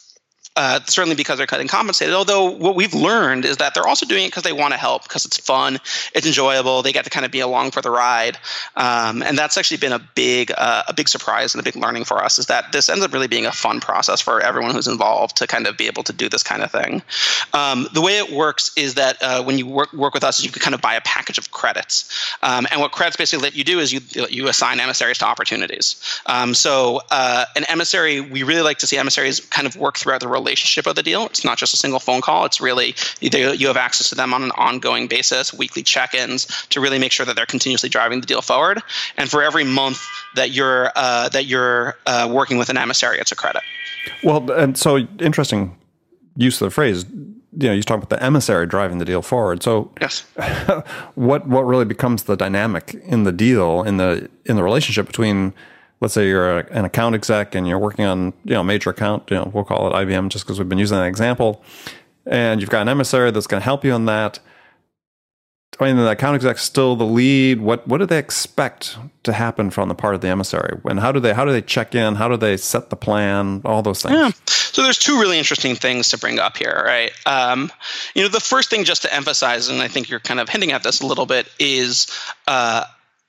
uh, 0.56 0.81
certainly 0.87 1.14
because 1.14 1.38
they're 1.38 1.47
getting 1.47 1.69
compensated. 1.69 2.14
Although 2.14 2.50
what 2.50 2.75
we've 2.75 2.94
learned 2.94 3.44
is 3.44 3.58
that 3.58 3.75
they're 3.75 3.87
also 3.87 4.06
doing 4.06 4.25
it 4.25 4.29
because 4.29 4.43
they 4.43 4.53
want 4.53 4.73
to 4.73 4.79
help, 4.79 5.03
because 5.03 5.25
it's 5.25 5.38
fun, 5.38 5.79
it's 6.14 6.26
enjoyable, 6.26 6.82
they 6.82 6.93
get 6.93 7.05
to 7.05 7.11
kind 7.11 7.26
of 7.26 7.32
be 7.32 7.41
along 7.41 7.70
for 7.70 7.82
the 7.82 7.91
ride, 7.91 8.38
um, 8.76 9.23
and 9.23 9.37
that's 9.37 9.56
actually 9.56 9.76
been 9.76 9.93
a 9.93 9.99
big 10.14 10.53
uh, 10.56 10.82
a 10.88 10.94
big 10.94 11.08
surprise 11.08 11.55
and 11.55 11.61
a 11.61 11.64
big 11.64 11.76
learning 11.76 12.05
for 12.05 12.23
us 12.23 12.38
is 12.38 12.47
that 12.47 12.73
this 12.73 12.88
ends 12.88 13.05
up 13.05 13.12
really 13.12 13.29
being 13.29 13.47
a 13.47 13.53
fun 13.53 13.81
process 13.81 14.20
for 14.20 14.41
everyone 14.41 14.75
who's 14.75 14.88
involved 14.88 15.37
to 15.37 15.47
kind 15.47 15.67
of 15.67 15.76
be 15.76 15.87
able 15.87 16.03
to 16.03 16.12
do 16.12 16.29
this 16.29 16.43
kind 16.43 16.62
of 16.62 16.70
thing. 16.70 17.03
Um, 17.53 17.88
the 17.93 18.00
way 18.00 18.19
it 18.19 18.32
works 18.32 18.73
is 18.76 18.94
that 18.94 19.23
uh, 19.23 19.43
when 19.43 19.58
you 19.58 19.67
work 19.67 19.93
work 19.93 20.14
with 20.14 20.25
us, 20.25 20.43
you 20.43 20.50
can 20.50 20.61
kind 20.61 20.75
of 20.75 20.81
buy 20.81 20.94
a 20.94 21.00
package 21.03 21.38
of 21.38 21.50
credits, 21.50 22.35
um, 22.43 22.67
and 22.70 22.81
what 22.81 22.93
credits 22.93 23.17
basically 23.17 23.43
let 23.43 23.55
you 23.55 23.64
do 23.64 23.79
is 23.79 23.93
you 23.93 24.00
you 24.31 24.49
assign 24.49 24.81
emissaries 24.81 25.19
to 25.19 25.26
opportunities. 25.26 26.20
Um, 26.26 26.55
so 26.55 27.00
uh, 27.11 27.44
an 27.56 27.64
emissary, 27.69 28.20
we 28.20 28.43
really 28.43 28.62
like 28.62 28.79
to 28.79 28.87
see 28.87 28.97
emissaries 28.97 29.41
kind 29.41 29.67
of 29.67 29.76
work 29.76 29.97
throughout 29.99 30.20
the 30.20 30.29
relationship 30.46 30.87
of 30.87 30.94
the 30.94 31.02
deal. 31.02 31.26
It's 31.26 31.44
not 31.44 31.58
just 31.58 31.75
a 31.75 31.76
single 31.76 31.98
phone 31.98 32.20
call. 32.20 32.44
It's 32.44 32.60
really 32.60 32.94
either 33.20 33.54
you 33.54 33.66
have 33.66 33.76
access 33.76 34.08
to 34.10 34.14
them 34.14 34.32
on 34.32 34.43
an 34.43 34.52
ongoing 34.52 35.08
basis, 35.08 35.52
weekly 35.52 35.82
check-ins 35.82 36.46
to 36.69 36.81
really 36.81 36.98
make 36.98 37.12
sure 37.12 37.26
that 37.26 37.34
they're 37.34 37.46
continuously 37.46 37.88
driving 37.88 38.20
the 38.20 38.26
deal 38.26 38.43
forward. 38.43 38.81
And 39.16 39.28
for 39.28 39.43
every 39.43 39.64
month 39.64 40.00
that 40.37 40.52
you're 40.52 40.93
uh, 40.94 41.28
that 41.31 41.46
you're 41.46 41.96
uh, 42.06 42.28
working 42.32 42.58
with 42.58 42.69
an 42.69 42.76
emissary, 42.76 43.19
it's 43.19 43.32
a 43.32 43.37
credit. 43.37 43.62
Well, 44.22 44.50
and 44.52 44.78
so 44.78 44.98
interesting 45.19 45.76
use 46.37 46.60
of 46.60 46.66
the 46.66 46.70
phrase. 46.70 47.04
You 47.58 47.69
know, 47.69 47.72
you 47.72 47.82
talk 47.82 47.96
about 47.96 48.10
the 48.10 48.22
emissary 48.22 48.67
driving 48.67 48.98
the 48.98 49.06
deal 49.06 49.22
forward. 49.22 49.62
So, 49.62 49.91
yes, 50.00 50.20
what 51.15 51.48
what 51.48 51.62
really 51.62 51.86
becomes 51.86 52.24
the 52.24 52.36
dynamic 52.36 52.94
in 53.05 53.24
the 53.24 53.32
deal 53.32 53.82
in 53.82 53.96
the 53.96 54.29
in 54.44 54.56
the 54.56 54.62
relationship 54.62 55.06
between 55.06 55.55
let's 56.00 56.15
say 56.15 56.29
you're 56.29 56.58
an 56.58 56.84
account 56.84 57.15
exec 57.15 57.55
and 57.55 57.67
you're 57.67 57.79
working 57.79 58.05
on 58.05 58.32
you 58.44 58.55
know 58.55 58.60
a 58.60 58.65
major 58.65 58.91
account 58.91 59.24
you 59.31 59.36
know 59.36 59.50
we'll 59.55 59.65
call 59.65 59.88
it 59.88 59.93
IBM 59.93 60.29
just 60.29 60.44
because 60.44 60.58
we've 60.58 60.69
been 60.69 60.79
using 60.79 60.98
that 60.98 61.06
example 61.06 61.62
and 62.26 62.60
you've 62.60 62.70
got 62.70 62.82
an 62.82 62.88
emissary 62.88 63.31
that's 63.31 63.46
going 63.46 63.60
to 63.60 63.65
help 63.65 63.84
you 63.84 63.93
on 63.93 64.06
that. 64.06 64.41
I 65.79 65.84
mean 65.84 65.96
the 65.96 66.10
account 66.10 66.36
exec's 66.36 66.62
still 66.62 66.96
the 66.96 67.05
lead. 67.05 67.60
What 67.60 67.86
what 67.86 67.98
do 67.98 68.06
they 68.06 68.19
expect 68.19 68.96
to 69.24 69.34
happen 69.34 69.70
from 69.70 69.91
the 69.91 69.94
part 69.94 70.15
of 70.15 70.22
the 70.22 70.29
emissary? 70.29 70.81
And 70.86 70.98
how 70.98 71.12
do 71.12 71.20
they 71.20 71.34
how 71.34 71.44
do 71.44 71.53
they 71.53 71.60
check 71.60 71.94
in? 71.94 72.15
How 72.15 72.29
do 72.29 72.38
they 72.38 72.56
set 72.56 72.88
the 72.88 72.96
plan? 72.96 73.60
All 73.62 73.82
those 73.82 74.03
things. 74.03 74.15
Yeah. 74.15 74.31
so 74.46 74.82
there's 74.82 74.98
two 74.98 75.20
really 75.20 75.36
interesting 75.36 75.74
things 75.74 76.08
to 76.10 76.19
bring 76.19 76.38
up 76.38 76.56
here 76.56 76.82
right? 76.86 77.12
Um, 77.26 77.70
you 78.15 78.22
know 78.22 78.29
the 78.29 78.41
first 78.41 78.70
thing 78.70 78.84
just 78.84 79.03
to 79.03 79.15
emphasize 79.15 79.69
and 79.69 79.82
I 79.82 79.88
think 79.88 80.08
you're 80.08 80.20
kind 80.20 80.41
of 80.41 80.48
hinting 80.48 80.72
at 80.72 80.82
this 80.82 81.03
a 81.03 81.06
little 81.06 81.26
bit 81.26 81.46
is 81.58 82.06
uh, 82.48 82.84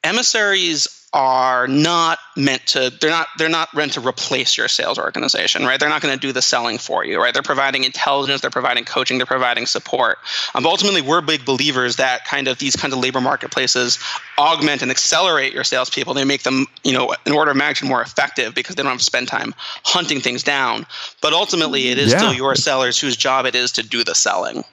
emissaries 0.05 0.96
are 1.13 1.67
not 1.67 2.19
meant 2.35 2.65
to 2.67 2.91
they're 2.99 3.09
not 3.09 3.27
they're 3.37 3.47
not 3.47 3.73
meant 3.73 3.93
to 3.93 4.01
replace 4.01 4.57
your 4.57 4.67
sales 4.67 4.99
organization 4.99 5.63
right? 5.63 5.79
They're 5.79 5.89
not 5.89 6.01
going 6.01 6.13
to 6.13 6.19
do 6.19 6.33
the 6.33 6.41
selling 6.41 6.77
for 6.77 7.05
you 7.05 7.21
right? 7.21 7.33
They're 7.33 7.41
providing 7.41 7.85
intelligence 7.85 8.41
they're 8.41 8.49
providing 8.49 8.83
coaching 8.83 9.17
they're 9.17 9.25
providing 9.25 9.65
support. 9.65 10.17
Um, 10.53 10.63
but 10.63 10.69
ultimately 10.69 11.01
we're 11.01 11.21
big 11.21 11.45
believers 11.45 11.95
that 11.95 12.25
kind 12.25 12.49
of 12.49 12.59
these 12.59 12.75
kinds 12.75 12.93
of 12.93 12.99
labor 12.99 13.21
marketplaces 13.21 13.99
augment 14.37 14.81
and 14.81 14.91
accelerate 14.91 15.53
your 15.53 15.63
salespeople. 15.63 16.13
They 16.13 16.25
make 16.25 16.43
them 16.43 16.65
you 16.83 16.91
know 16.91 17.15
an 17.25 17.31
order 17.31 17.51
of 17.51 17.57
magnitude 17.57 17.87
more 17.87 18.01
effective 18.01 18.53
because 18.53 18.75
they 18.75 18.83
don't 18.83 18.91
have 18.91 18.99
to 18.99 19.05
spend 19.05 19.29
time 19.29 19.55
hunting 19.83 20.19
things 20.19 20.43
down. 20.43 20.85
But 21.21 21.31
ultimately 21.31 21.87
it 21.87 21.97
is 21.97 22.11
yeah. 22.11 22.17
still 22.17 22.33
your 22.33 22.55
sellers 22.55 22.99
whose 22.99 23.15
job 23.15 23.45
it 23.45 23.55
is 23.55 23.71
to 23.73 23.83
do 23.83 24.03
the 24.03 24.13
selling. 24.13 24.65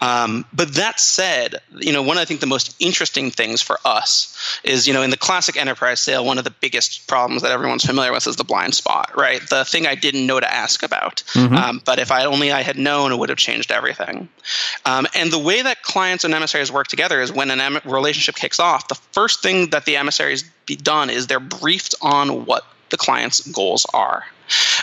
Um, 0.00 0.44
but 0.52 0.74
that 0.74 1.00
said 1.00 1.56
you 1.78 1.92
know 1.92 2.02
one 2.02 2.16
of 2.16 2.20
i 2.20 2.24
think 2.24 2.40
the 2.40 2.46
most 2.46 2.76
interesting 2.78 3.30
things 3.30 3.60
for 3.60 3.78
us 3.84 4.60
is 4.62 4.86
you 4.86 4.94
know 4.94 5.02
in 5.02 5.10
the 5.10 5.16
classic 5.16 5.56
enterprise 5.56 5.79
enterprise 5.80 6.00
sale, 6.00 6.24
one 6.24 6.36
of 6.36 6.44
the 6.44 6.50
biggest 6.50 7.06
problems 7.08 7.42
that 7.42 7.52
everyone's 7.52 7.84
familiar 7.84 8.12
with 8.12 8.26
is 8.26 8.36
the 8.36 8.44
blind 8.44 8.74
spot, 8.74 9.12
right? 9.16 9.40
The 9.48 9.64
thing 9.64 9.86
I 9.86 9.94
didn't 9.94 10.26
know 10.26 10.38
to 10.38 10.52
ask 10.52 10.82
about. 10.82 11.22
Mm-hmm. 11.32 11.54
Um, 11.54 11.82
but 11.84 11.98
if 11.98 12.12
I 12.12 12.26
only 12.26 12.52
I 12.52 12.62
had 12.62 12.76
known, 12.76 13.12
it 13.12 13.16
would 13.16 13.30
have 13.30 13.38
changed 13.38 13.72
everything. 13.72 14.28
Um, 14.84 15.06
and 15.14 15.32
the 15.32 15.38
way 15.38 15.62
that 15.62 15.82
clients 15.82 16.24
and 16.24 16.34
emissaries 16.34 16.70
work 16.70 16.88
together 16.88 17.22
is 17.22 17.32
when 17.32 17.50
an 17.50 17.60
em- 17.60 17.80
relationship 17.84 18.34
kicks 18.34 18.60
off, 18.60 18.88
the 18.88 18.94
first 19.12 19.42
thing 19.42 19.70
that 19.70 19.86
the 19.86 19.96
emissaries 19.96 20.44
be 20.66 20.76
done 20.76 21.08
is 21.08 21.26
they're 21.26 21.40
briefed 21.40 21.94
on 22.02 22.44
what 22.44 22.64
the 22.90 22.96
client's 22.96 23.40
goals 23.48 23.86
are. 23.94 24.24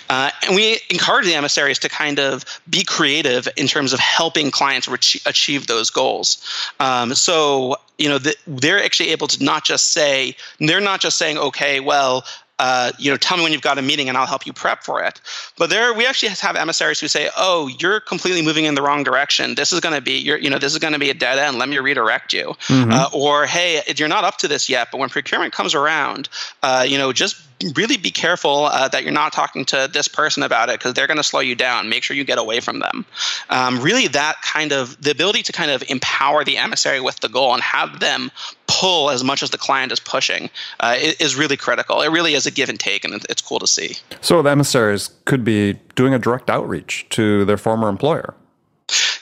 Uh, 0.09 0.31
and 0.43 0.55
we 0.55 0.79
encourage 0.89 1.25
the 1.25 1.35
emissaries 1.35 1.79
to 1.79 1.89
kind 1.89 2.19
of 2.19 2.45
be 2.69 2.83
creative 2.83 3.47
in 3.57 3.67
terms 3.67 3.93
of 3.93 3.99
helping 3.99 4.51
clients 4.51 4.87
re- 4.87 5.21
achieve 5.25 5.67
those 5.67 5.89
goals. 5.89 6.37
Um, 6.79 7.13
so, 7.13 7.75
you 7.97 8.07
know, 8.07 8.17
the, 8.17 8.35
they're 8.47 8.81
actually 8.83 9.09
able 9.09 9.27
to 9.27 9.43
not 9.43 9.65
just 9.65 9.91
say, 9.91 10.35
they're 10.59 10.81
not 10.81 11.01
just 11.01 11.17
saying, 11.17 11.37
okay, 11.37 11.79
well, 11.79 12.23
uh, 12.59 12.91
you 12.97 13.11
know, 13.11 13.17
tell 13.17 13.37
me 13.37 13.43
when 13.43 13.51
you've 13.51 13.61
got 13.61 13.77
a 13.77 13.81
meeting 13.81 14.09
and 14.09 14.17
I'll 14.17 14.25
help 14.25 14.47
you 14.47 14.53
prep 14.53 14.83
for 14.83 15.03
it. 15.03 15.21
But 15.57 15.69
there, 15.69 15.93
we 15.93 16.07
actually 16.07 16.29
have 16.29 16.55
emissaries 16.55 16.99
who 16.99 17.07
say, 17.07 17.29
"Oh, 17.37 17.67
you're 17.79 17.99
completely 17.99 18.41
moving 18.41 18.65
in 18.65 18.73
the 18.73 18.81
wrong 18.81 19.03
direction. 19.03 19.53
This 19.53 19.71
is 19.71 19.79
going 19.79 19.93
to 19.93 20.01
be, 20.01 20.17
you're, 20.17 20.39
you 20.39 20.49
know, 20.49 20.57
this 20.57 20.73
is 20.73 20.79
going 20.79 20.93
to 20.93 20.99
be 20.99 21.11
a 21.11 21.13
dead 21.13 21.37
end. 21.37 21.59
Let 21.59 21.69
me 21.69 21.77
redirect 21.77 22.33
you." 22.33 22.55
Mm-hmm. 22.67 22.91
Uh, 22.91 23.09
or, 23.13 23.45
"Hey, 23.45 23.83
you're 23.95 24.07
not 24.07 24.23
up 24.23 24.37
to 24.37 24.47
this 24.47 24.69
yet, 24.69 24.87
but 24.91 24.97
when 24.97 25.09
procurement 25.09 25.53
comes 25.53 25.75
around, 25.75 26.29
uh, 26.63 26.83
you 26.87 26.97
know, 26.97 27.13
just 27.13 27.47
really 27.75 27.97
be 27.97 28.11
careful 28.11 28.65
uh, 28.65 28.87
that 28.89 29.03
you're 29.03 29.11
not 29.11 29.33
talking 29.33 29.65
to 29.65 29.89
this 29.91 30.07
person 30.07 30.43
about 30.43 30.69
it 30.69 30.79
because 30.79 30.93
they're 30.93 31.07
going 31.07 31.17
to 31.17 31.23
slow 31.23 31.39
you 31.39 31.55
down. 31.55 31.89
Make 31.89 32.03
sure 32.03 32.15
you 32.15 32.23
get 32.23 32.37
away 32.37 32.59
from 32.59 32.79
them. 32.79 33.05
Um, 33.49 33.79
really, 33.79 34.07
that 34.07 34.41
kind 34.41 34.71
of 34.71 34.99
the 35.01 35.11
ability 35.11 35.43
to 35.43 35.51
kind 35.51 35.71
of 35.71 35.83
empower 35.89 36.43
the 36.43 36.57
emissary 36.57 36.99
with 36.99 37.19
the 37.19 37.29
goal 37.29 37.53
and 37.53 37.63
have 37.63 37.99
them 37.99 38.31
pull 38.67 39.09
as 39.09 39.23
much 39.23 39.41
as 39.41 39.49
the 39.49 39.57
client 39.57 39.91
is 39.91 39.99
pushing 39.99 40.49
uh, 40.79 40.95
is 40.97 41.35
really 41.35 41.57
critical. 41.57 42.01
It 42.01 42.09
really 42.09 42.33
is 42.33 42.45
a 42.45 42.51
give 42.51 42.69
and 42.69 42.79
take, 42.79 43.03
and 43.03 43.25
it's 43.29 43.41
cool 43.41 43.59
to 43.59 43.67
see. 43.67 43.95
So 44.21 44.41
the 44.41 44.49
emissaries 44.49 45.09
could 45.25 45.43
be 45.43 45.79
doing 45.95 46.13
a 46.13 46.19
direct 46.19 46.49
outreach 46.49 47.07
to 47.09 47.45
their 47.45 47.57
former 47.57 47.89
employer. 47.89 48.35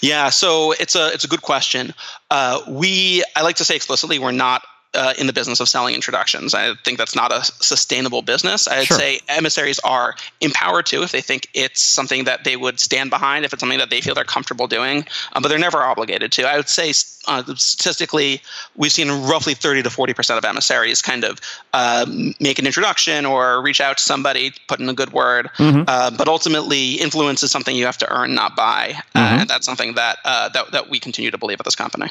Yeah, 0.01 0.29
so 0.29 0.73
it's 0.73 0.95
a 0.95 1.11
it's 1.13 1.23
a 1.23 1.27
good 1.27 1.41
question. 1.41 1.93
Uh, 2.29 2.61
we 2.67 3.23
I 3.35 3.41
like 3.41 3.55
to 3.57 3.65
say 3.65 3.75
explicitly 3.75 4.19
we're 4.19 4.31
not 4.31 4.61
uh, 4.95 5.13
in 5.17 5.27
the 5.27 5.33
business 5.33 5.59
of 5.59 5.69
selling 5.69 5.95
introductions. 5.95 6.53
I 6.53 6.73
think 6.83 6.97
that's 6.97 7.15
not 7.15 7.31
a 7.31 7.43
sustainable 7.43 8.21
business. 8.21 8.67
I'd 8.67 8.85
sure. 8.85 8.97
say 8.97 9.19
emissaries 9.27 9.79
are 9.79 10.15
empowered 10.41 10.85
to 10.87 11.03
if 11.03 11.11
they 11.11 11.21
think 11.21 11.49
it's 11.53 11.81
something 11.81 12.25
that 12.25 12.43
they 12.43 12.55
would 12.55 12.79
stand 12.79 13.09
behind, 13.09 13.45
if 13.45 13.53
it's 13.53 13.59
something 13.59 13.79
that 13.79 13.89
they 13.89 14.01
feel 14.01 14.15
they're 14.15 14.23
comfortable 14.23 14.67
doing, 14.67 15.05
um, 15.33 15.41
but 15.41 15.49
they're 15.49 15.59
never 15.59 15.79
obligated 15.79 16.31
to. 16.33 16.43
I 16.43 16.57
would 16.57 16.69
say 16.69 16.93
uh, 17.27 17.43
statistically, 17.55 18.41
we've 18.75 18.91
seen 18.91 19.09
roughly 19.27 19.53
30 19.53 19.83
to 19.83 19.89
40 19.89 20.13
percent 20.13 20.37
of 20.37 20.45
emissaries 20.45 21.01
kind 21.01 21.23
of 21.23 21.39
uh, 21.73 22.05
make 22.39 22.59
an 22.59 22.65
introduction 22.65 23.25
or 23.25 23.61
reach 23.61 23.81
out 23.81 23.97
to 23.97 24.03
somebody, 24.03 24.53
put 24.67 24.79
in 24.79 24.89
a 24.89 24.93
good 24.93 25.11
word. 25.11 25.49
Mm-hmm. 25.57 25.83
Uh, 25.87 26.11
but 26.11 26.27
ultimately, 26.27 26.93
influence 26.93 27.43
is 27.43 27.51
something 27.51 27.75
you 27.75 27.85
have 27.85 27.97
to 27.99 28.11
earn, 28.11 28.33
not 28.33 28.55
buy, 28.55 28.95
uh, 29.13 29.19
mm-hmm. 29.19 29.41
and 29.41 29.49
that's 29.49 29.65
something 29.65 29.95
that 29.95 30.17
uh, 30.25 30.49
that 30.49 30.71
that 30.71 30.89
we 30.89 30.99
continue 30.99 31.31
to 31.31 31.37
believe 31.37 31.59
at 31.59 31.65
this 31.65 31.75
company. 31.75 32.09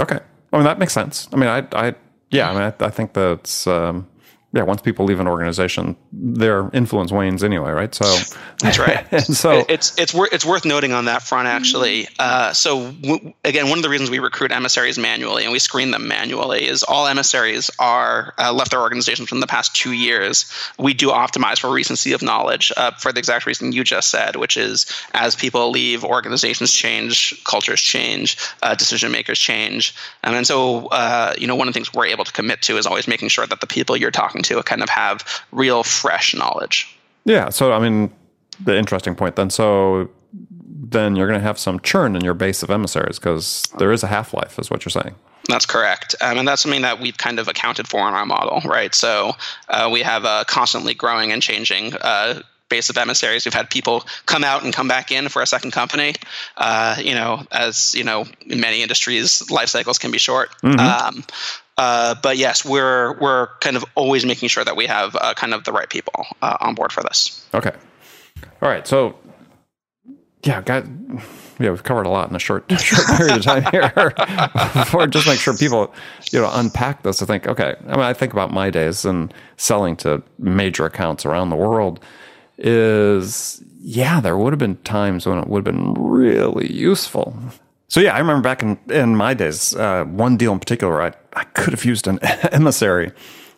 Okay. 0.00 0.20
I 0.52 0.56
mean, 0.56 0.64
that 0.64 0.78
makes 0.78 0.92
sense. 0.92 1.28
I 1.32 1.36
mean, 1.36 1.48
I, 1.48 1.66
I, 1.72 1.94
yeah, 2.30 2.50
I 2.50 2.52
mean, 2.52 2.62
I, 2.62 2.84
I 2.86 2.90
think 2.90 3.12
that's, 3.12 3.66
um, 3.66 4.06
yeah, 4.52 4.62
once 4.62 4.80
people 4.80 5.04
leave 5.04 5.20
an 5.20 5.28
organization, 5.28 5.94
their 6.10 6.70
influence 6.72 7.12
wanes 7.12 7.44
anyway, 7.44 7.70
right? 7.70 7.94
So 7.94 8.04
that's 8.60 8.78
right. 8.78 9.06
so 9.22 9.66
it's 9.68 9.96
it's 9.98 10.14
worth 10.14 10.32
it's 10.32 10.44
worth 10.44 10.64
noting 10.64 10.92
on 10.92 11.04
that 11.04 11.22
front 11.22 11.48
actually. 11.48 12.08
Uh, 12.18 12.54
so 12.54 12.90
w- 12.92 13.34
again, 13.44 13.68
one 13.68 13.78
of 13.78 13.82
the 13.82 13.90
reasons 13.90 14.10
we 14.10 14.20
recruit 14.20 14.50
emissaries 14.50 14.98
manually 14.98 15.44
and 15.44 15.52
we 15.52 15.58
screen 15.58 15.90
them 15.90 16.08
manually 16.08 16.66
is 16.66 16.82
all 16.82 17.06
emissaries 17.06 17.70
are 17.78 18.32
uh, 18.38 18.50
left 18.50 18.72
our 18.72 18.80
organizations 18.80 19.30
in 19.32 19.40
the 19.40 19.46
past 19.46 19.76
two 19.76 19.92
years. 19.92 20.50
We 20.78 20.94
do 20.94 21.08
optimize 21.08 21.58
for 21.58 21.70
recency 21.70 22.12
of 22.12 22.22
knowledge 22.22 22.72
uh, 22.78 22.92
for 22.92 23.12
the 23.12 23.18
exact 23.18 23.44
reason 23.44 23.72
you 23.72 23.84
just 23.84 24.08
said, 24.08 24.36
which 24.36 24.56
is 24.56 24.86
as 25.12 25.36
people 25.36 25.70
leave, 25.70 26.04
organizations 26.04 26.72
change, 26.72 27.44
cultures 27.44 27.82
change, 27.82 28.38
uh, 28.62 28.74
decision 28.74 29.12
makers 29.12 29.38
change, 29.38 29.94
um, 30.24 30.34
and 30.34 30.46
so 30.46 30.86
uh, 30.86 31.34
you 31.36 31.46
know 31.46 31.54
one 31.54 31.68
of 31.68 31.74
the 31.74 31.78
things 31.78 31.92
we're 31.92 32.06
able 32.06 32.24
to 32.24 32.32
commit 32.32 32.62
to 32.62 32.78
is 32.78 32.86
always 32.86 33.06
making 33.06 33.28
sure 33.28 33.46
that 33.46 33.60
the 33.60 33.66
people 33.66 33.94
you're 33.94 34.10
talking 34.10 34.37
talking 34.42 34.56
to 34.56 34.62
kind 34.62 34.82
of 34.82 34.88
have 34.88 35.24
real 35.52 35.82
fresh 35.82 36.34
knowledge. 36.34 36.96
Yeah. 37.24 37.50
So, 37.50 37.72
I 37.72 37.78
mean, 37.78 38.10
the 38.64 38.76
interesting 38.76 39.14
point 39.14 39.36
then. 39.36 39.50
So, 39.50 40.10
then 40.90 41.16
you're 41.16 41.28
going 41.28 41.38
to 41.38 41.46
have 41.46 41.58
some 41.58 41.80
churn 41.80 42.16
in 42.16 42.24
your 42.24 42.34
base 42.34 42.62
of 42.62 42.70
emissaries 42.70 43.18
because 43.18 43.64
there 43.78 43.92
is 43.92 44.02
a 44.02 44.06
half 44.06 44.32
life, 44.32 44.58
is 44.58 44.70
what 44.70 44.84
you're 44.84 45.02
saying. 45.02 45.14
That's 45.48 45.66
correct. 45.66 46.14
Um, 46.20 46.38
and 46.38 46.48
that's 46.48 46.62
something 46.62 46.82
that 46.82 47.00
we've 47.00 47.16
kind 47.16 47.38
of 47.38 47.48
accounted 47.48 47.88
for 47.88 48.06
in 48.08 48.14
our 48.14 48.26
model, 48.26 48.60
right? 48.64 48.94
So, 48.94 49.32
uh, 49.68 49.88
we 49.92 50.02
have 50.02 50.24
a 50.24 50.44
constantly 50.46 50.94
growing 50.94 51.32
and 51.32 51.42
changing 51.42 51.94
uh, 51.94 52.42
base 52.68 52.90
of 52.90 52.98
emissaries. 52.98 53.44
We've 53.44 53.54
had 53.54 53.70
people 53.70 54.04
come 54.26 54.44
out 54.44 54.62
and 54.62 54.72
come 54.72 54.88
back 54.88 55.10
in 55.10 55.28
for 55.28 55.42
a 55.42 55.46
second 55.46 55.72
company. 55.72 56.14
Uh, 56.56 56.96
you 56.98 57.14
know, 57.14 57.46
as 57.50 57.94
you 57.94 58.04
know, 58.04 58.26
in 58.46 58.60
many 58.60 58.82
industries, 58.82 59.50
life 59.50 59.68
cycles 59.68 59.98
can 59.98 60.10
be 60.10 60.18
short. 60.18 60.50
Mm-hmm. 60.62 60.78
Um, 60.80 61.24
uh, 61.78 62.16
but 62.22 62.36
yes, 62.36 62.64
we're 62.64 63.18
we're 63.20 63.46
kind 63.60 63.76
of 63.76 63.84
always 63.94 64.26
making 64.26 64.48
sure 64.48 64.64
that 64.64 64.76
we 64.76 64.86
have 64.86 65.16
uh, 65.16 65.32
kind 65.34 65.54
of 65.54 65.62
the 65.64 65.72
right 65.72 65.88
people 65.88 66.26
uh, 66.42 66.56
on 66.60 66.74
board 66.74 66.92
for 66.92 67.02
this. 67.04 67.48
Okay. 67.54 67.72
All 68.60 68.68
right. 68.68 68.86
So, 68.86 69.16
yeah, 70.42 70.60
got 70.60 70.84
yeah, 71.60 71.70
we've 71.70 71.84
covered 71.84 72.06
a 72.06 72.08
lot 72.08 72.28
in 72.28 72.34
a 72.34 72.40
short 72.40 72.64
short 72.80 73.06
period 73.16 73.36
of 73.36 73.42
time 73.42 73.64
here. 73.70 73.92
Before 74.74 75.06
just 75.06 75.28
make 75.28 75.38
sure 75.38 75.56
people, 75.56 75.94
you 76.32 76.40
know, 76.40 76.50
unpack 76.52 77.04
this 77.04 77.18
to 77.18 77.26
think. 77.26 77.46
Okay, 77.46 77.76
I 77.86 77.90
mean, 77.90 78.00
I 78.00 78.12
think 78.12 78.32
about 78.32 78.52
my 78.52 78.70
days 78.70 79.04
and 79.04 79.32
selling 79.56 79.96
to 79.98 80.22
major 80.38 80.84
accounts 80.84 81.24
around 81.24 81.50
the 81.50 81.56
world. 81.56 82.00
Is 82.58 83.62
yeah, 83.78 84.20
there 84.20 84.36
would 84.36 84.52
have 84.52 84.58
been 84.58 84.78
times 84.78 85.26
when 85.26 85.38
it 85.38 85.46
would 85.46 85.64
have 85.64 85.74
been 85.76 85.94
really 85.94 86.72
useful 86.72 87.36
so 87.88 88.00
yeah, 88.00 88.14
I 88.14 88.18
remember 88.18 88.42
back 88.42 88.62
in, 88.62 88.78
in 88.90 89.16
my 89.16 89.34
days, 89.34 89.74
uh, 89.74 90.04
one 90.04 90.36
deal 90.36 90.52
in 90.52 90.58
particular, 90.58 91.02
I, 91.02 91.12
I 91.32 91.44
could 91.44 91.72
have 91.72 91.84
used 91.84 92.06
an 92.06 92.18
emissary 92.52 93.12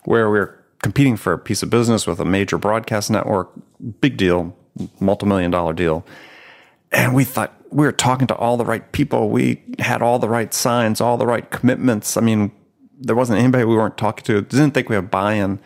where 0.05 0.31
we 0.31 0.39
were 0.39 0.65
competing 0.83 1.17
for 1.17 1.33
a 1.33 1.39
piece 1.39 1.63
of 1.63 1.71
business 1.71 2.07
with 2.07 2.21
a 2.21 2.25
major 2.25 2.57
broadcast 2.57 3.11
network, 3.11 3.51
big 4.01 4.17
deal, 4.17 4.57
multi-million 5.01 5.51
dollar 5.51 5.73
deal. 5.73 6.07
And 6.93 7.15
we 7.15 7.25
thought 7.25 7.55
we 7.71 7.85
were 7.85 7.93
talking 7.93 8.27
to 8.29 8.35
all 8.37 8.57
the 8.57 8.65
right 8.65 8.91
people. 8.93 9.31
We 9.31 9.63
had 9.79 10.01
all 10.01 10.19
the 10.19 10.29
right 10.29 10.53
signs, 10.55 11.01
all 11.01 11.17
the 11.17 11.27
right 11.27 11.49
commitments. 11.51 12.17
I 12.17 12.21
mean, 12.21 12.53
there 13.01 13.17
wasn't 13.17 13.39
anybody 13.41 13.65
we 13.65 13.77
weren't 13.77 13.99
talking 13.99 14.25
to. 14.25 14.43
Didn't 14.43 14.73
think 14.73 14.89
we 14.89 14.95
had 14.95 15.11
buy-in. 15.11 15.61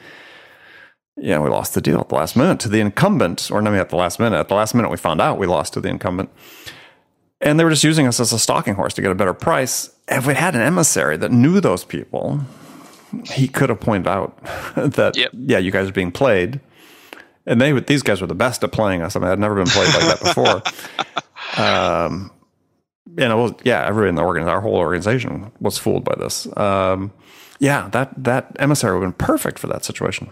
Yeah, 1.17 1.39
we 1.39 1.49
lost 1.49 1.75
the 1.75 1.81
deal 1.81 2.01
at 2.01 2.09
the 2.09 2.15
last 2.15 2.35
minute 2.37 2.61
to 2.61 2.69
the 2.69 2.81
incumbent, 2.81 3.51
or 3.51 3.63
not 3.63 3.75
at 3.75 3.91
the 3.91 3.97
last 3.97 4.19
minute. 4.19 4.37
At 4.37 4.49
the 4.49 4.55
last 4.55 4.75
minute, 4.75 4.91
we 4.91 4.97
found 4.97 5.21
out 5.21 5.39
we 5.39 5.47
lost 5.47 5.75
to 5.75 5.81
the 5.81 5.89
incumbent. 5.89 6.31
And 7.45 7.61
they 7.61 7.65
were 7.65 7.71
just 7.71 7.85
using 7.85 8.07
us 8.07 8.19
as 8.19 8.33
a 8.33 8.39
stalking 8.39 8.75
horse 8.75 8.95
to 8.95 9.03
get 9.03 9.11
a 9.11 9.15
better 9.15 9.35
price. 9.35 9.95
If 10.09 10.27
we 10.27 10.35
had 10.35 10.55
an 10.55 10.63
emissary 10.63 11.19
that 11.19 11.31
knew 11.31 11.61
those 11.61 11.85
people, 11.85 12.41
he 13.27 13.47
could 13.47 13.69
have 13.69 13.81
pointed 13.81 14.09
out 14.09 14.43
that, 14.77 15.17
yep. 15.17 15.31
yeah, 15.35 15.59
you 15.59 15.71
guys 15.71 15.89
are 15.89 15.93
being 15.93 16.11
played. 16.11 16.59
And 17.47 17.61
they 17.61 17.79
these 17.81 18.03
guys 18.03 18.23
were 18.23 18.27
the 18.27 18.35
best 18.35 18.65
at 18.65 18.73
playing 18.73 19.03
us. 19.03 19.15
I 19.15 19.19
mean, 19.21 19.29
I'd 19.29 19.39
never 19.39 19.55
been 19.55 19.67
played 19.67 19.93
like 19.95 20.19
that 20.19 20.21
before. 20.21 21.63
um, 21.63 22.31
and 23.19 23.33
it 23.33 23.37
was, 23.37 23.53
yeah, 23.63 23.87
everybody 23.87 24.09
in 24.09 24.15
the 24.15 24.23
organ, 24.23 24.49
our 24.49 24.63
whole 24.63 24.77
organization 24.77 25.53
was 25.61 25.77
fooled 25.77 26.05
by 26.05 26.15
this. 26.17 26.49
Um, 26.57 27.13
yeah, 27.59 27.89
that, 27.91 28.13
that 28.25 28.57
emissary 28.59 28.99
would 28.99 29.05
have 29.05 29.19
been 29.19 29.27
perfect 29.27 29.59
for 29.59 29.67
that 29.67 29.85
situation 29.85 30.31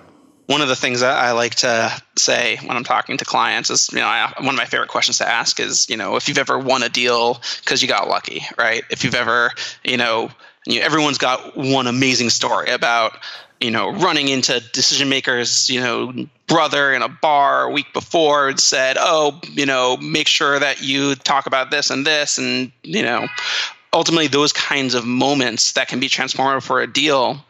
one 0.53 0.61
of 0.61 0.69
the 0.69 0.77
things 0.77 1.01
that 1.01 1.17
I 1.17 1.33
like 1.33 1.55
to 1.57 1.91
say 2.17 2.59
when 2.59 2.77
I'm 2.77 2.85
talking 2.85 3.17
to 3.17 3.25
clients 3.25 3.71
is, 3.71 3.91
you 3.91 4.01
know, 4.01 4.07
I, 4.07 4.31
one 4.39 4.51
of 4.51 4.59
my 4.59 4.67
favorite 4.67 4.91
questions 4.91 5.17
to 5.19 5.27
ask 5.27 5.59
is, 5.59 5.89
you 5.89 5.97
know, 5.97 6.17
if 6.17 6.29
you've 6.29 6.37
ever 6.37 6.59
won 6.59 6.83
a 6.83 6.91
deal 6.91 7.41
because 7.65 7.81
you 7.81 7.89
got 7.89 8.07
lucky, 8.07 8.43
right? 8.59 8.85
If 8.91 9.03
you've 9.03 9.15
ever, 9.15 9.51
you 9.83 9.97
know, 9.97 10.31
you 10.67 10.79
know, 10.79 10.85
everyone's 10.85 11.17
got 11.17 11.57
one 11.57 11.87
amazing 11.87 12.29
story 12.29 12.69
about, 12.71 13.17
you 13.63 13.71
know, 13.71 13.93
running 13.93 14.29
into 14.29 14.61
decision 14.75 15.09
makers, 15.09 15.71
you 15.71 15.81
know, 15.81 16.13
brother 16.49 16.93
in 16.93 17.01
a 17.01 17.09
bar 17.09 17.65
a 17.65 17.71
week 17.71 17.91
before 17.95 18.51
and 18.51 18.61
said, 18.61 18.99
oh, 19.01 19.41
you 19.53 19.65
know, 19.65 19.97
make 19.97 20.29
sure 20.29 20.59
that 20.59 20.83
you 20.83 21.15
talk 21.15 21.47
about 21.47 21.71
this 21.71 21.89
and 21.89 22.07
this, 22.07 22.37
and 22.37 22.71
you 22.83 23.03
know, 23.03 23.27
ultimately 23.95 24.27
those 24.27 24.53
kinds 24.53 24.95
of 24.95 25.07
moments 25.07 25.73
that 25.73 25.89
can 25.89 25.99
be 25.99 26.11
transformative 26.11 26.63
for 26.63 26.83
a 26.83 26.87
deal 26.87 27.43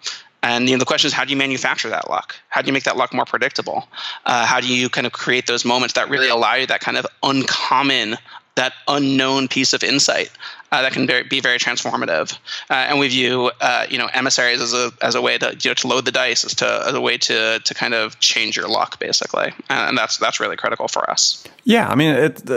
and 0.42 0.68
you 0.68 0.74
know, 0.74 0.78
the 0.78 0.84
question 0.84 1.06
is, 1.06 1.12
how 1.12 1.24
do 1.24 1.30
you 1.30 1.36
manufacture 1.36 1.88
that 1.90 2.10
luck? 2.10 2.34
How 2.48 2.62
do 2.62 2.66
you 2.66 2.72
make 2.72 2.84
that 2.84 2.96
luck 2.96 3.14
more 3.14 3.24
predictable? 3.24 3.88
Uh, 4.26 4.44
how 4.44 4.60
do 4.60 4.72
you 4.72 4.88
kind 4.88 5.06
of 5.06 5.12
create 5.12 5.46
those 5.46 5.64
moments 5.64 5.94
that 5.94 6.08
really 6.08 6.28
allow 6.28 6.54
you 6.54 6.66
that 6.66 6.80
kind 6.80 6.96
of 6.96 7.06
uncommon, 7.22 8.16
that 8.56 8.72
unknown 8.88 9.48
piece 9.48 9.72
of 9.72 9.84
insight 9.84 10.30
uh, 10.72 10.82
that 10.82 10.92
can 10.92 11.06
be 11.06 11.40
very 11.40 11.58
transformative? 11.58 12.36
Uh, 12.68 12.74
and 12.74 12.98
we 12.98 13.08
view, 13.08 13.52
uh, 13.60 13.86
you 13.88 13.98
know, 13.98 14.08
emissaries 14.14 14.60
as 14.60 14.74
a 14.74 14.90
as 15.00 15.14
a 15.14 15.22
way 15.22 15.38
to 15.38 15.56
you 15.60 15.70
know 15.70 15.74
to 15.74 15.86
load 15.86 16.04
the 16.06 16.12
dice, 16.12 16.44
as 16.44 16.54
to 16.56 16.84
as 16.88 16.94
a 16.94 17.00
way 17.00 17.16
to 17.18 17.60
to 17.60 17.74
kind 17.74 17.94
of 17.94 18.18
change 18.18 18.56
your 18.56 18.68
luck, 18.68 18.98
basically. 18.98 19.52
And 19.68 19.96
that's 19.96 20.16
that's 20.16 20.40
really 20.40 20.56
critical 20.56 20.88
for 20.88 21.08
us. 21.08 21.44
Yeah, 21.62 21.88
I 21.88 21.94
mean, 21.94 22.14
it, 22.16 22.48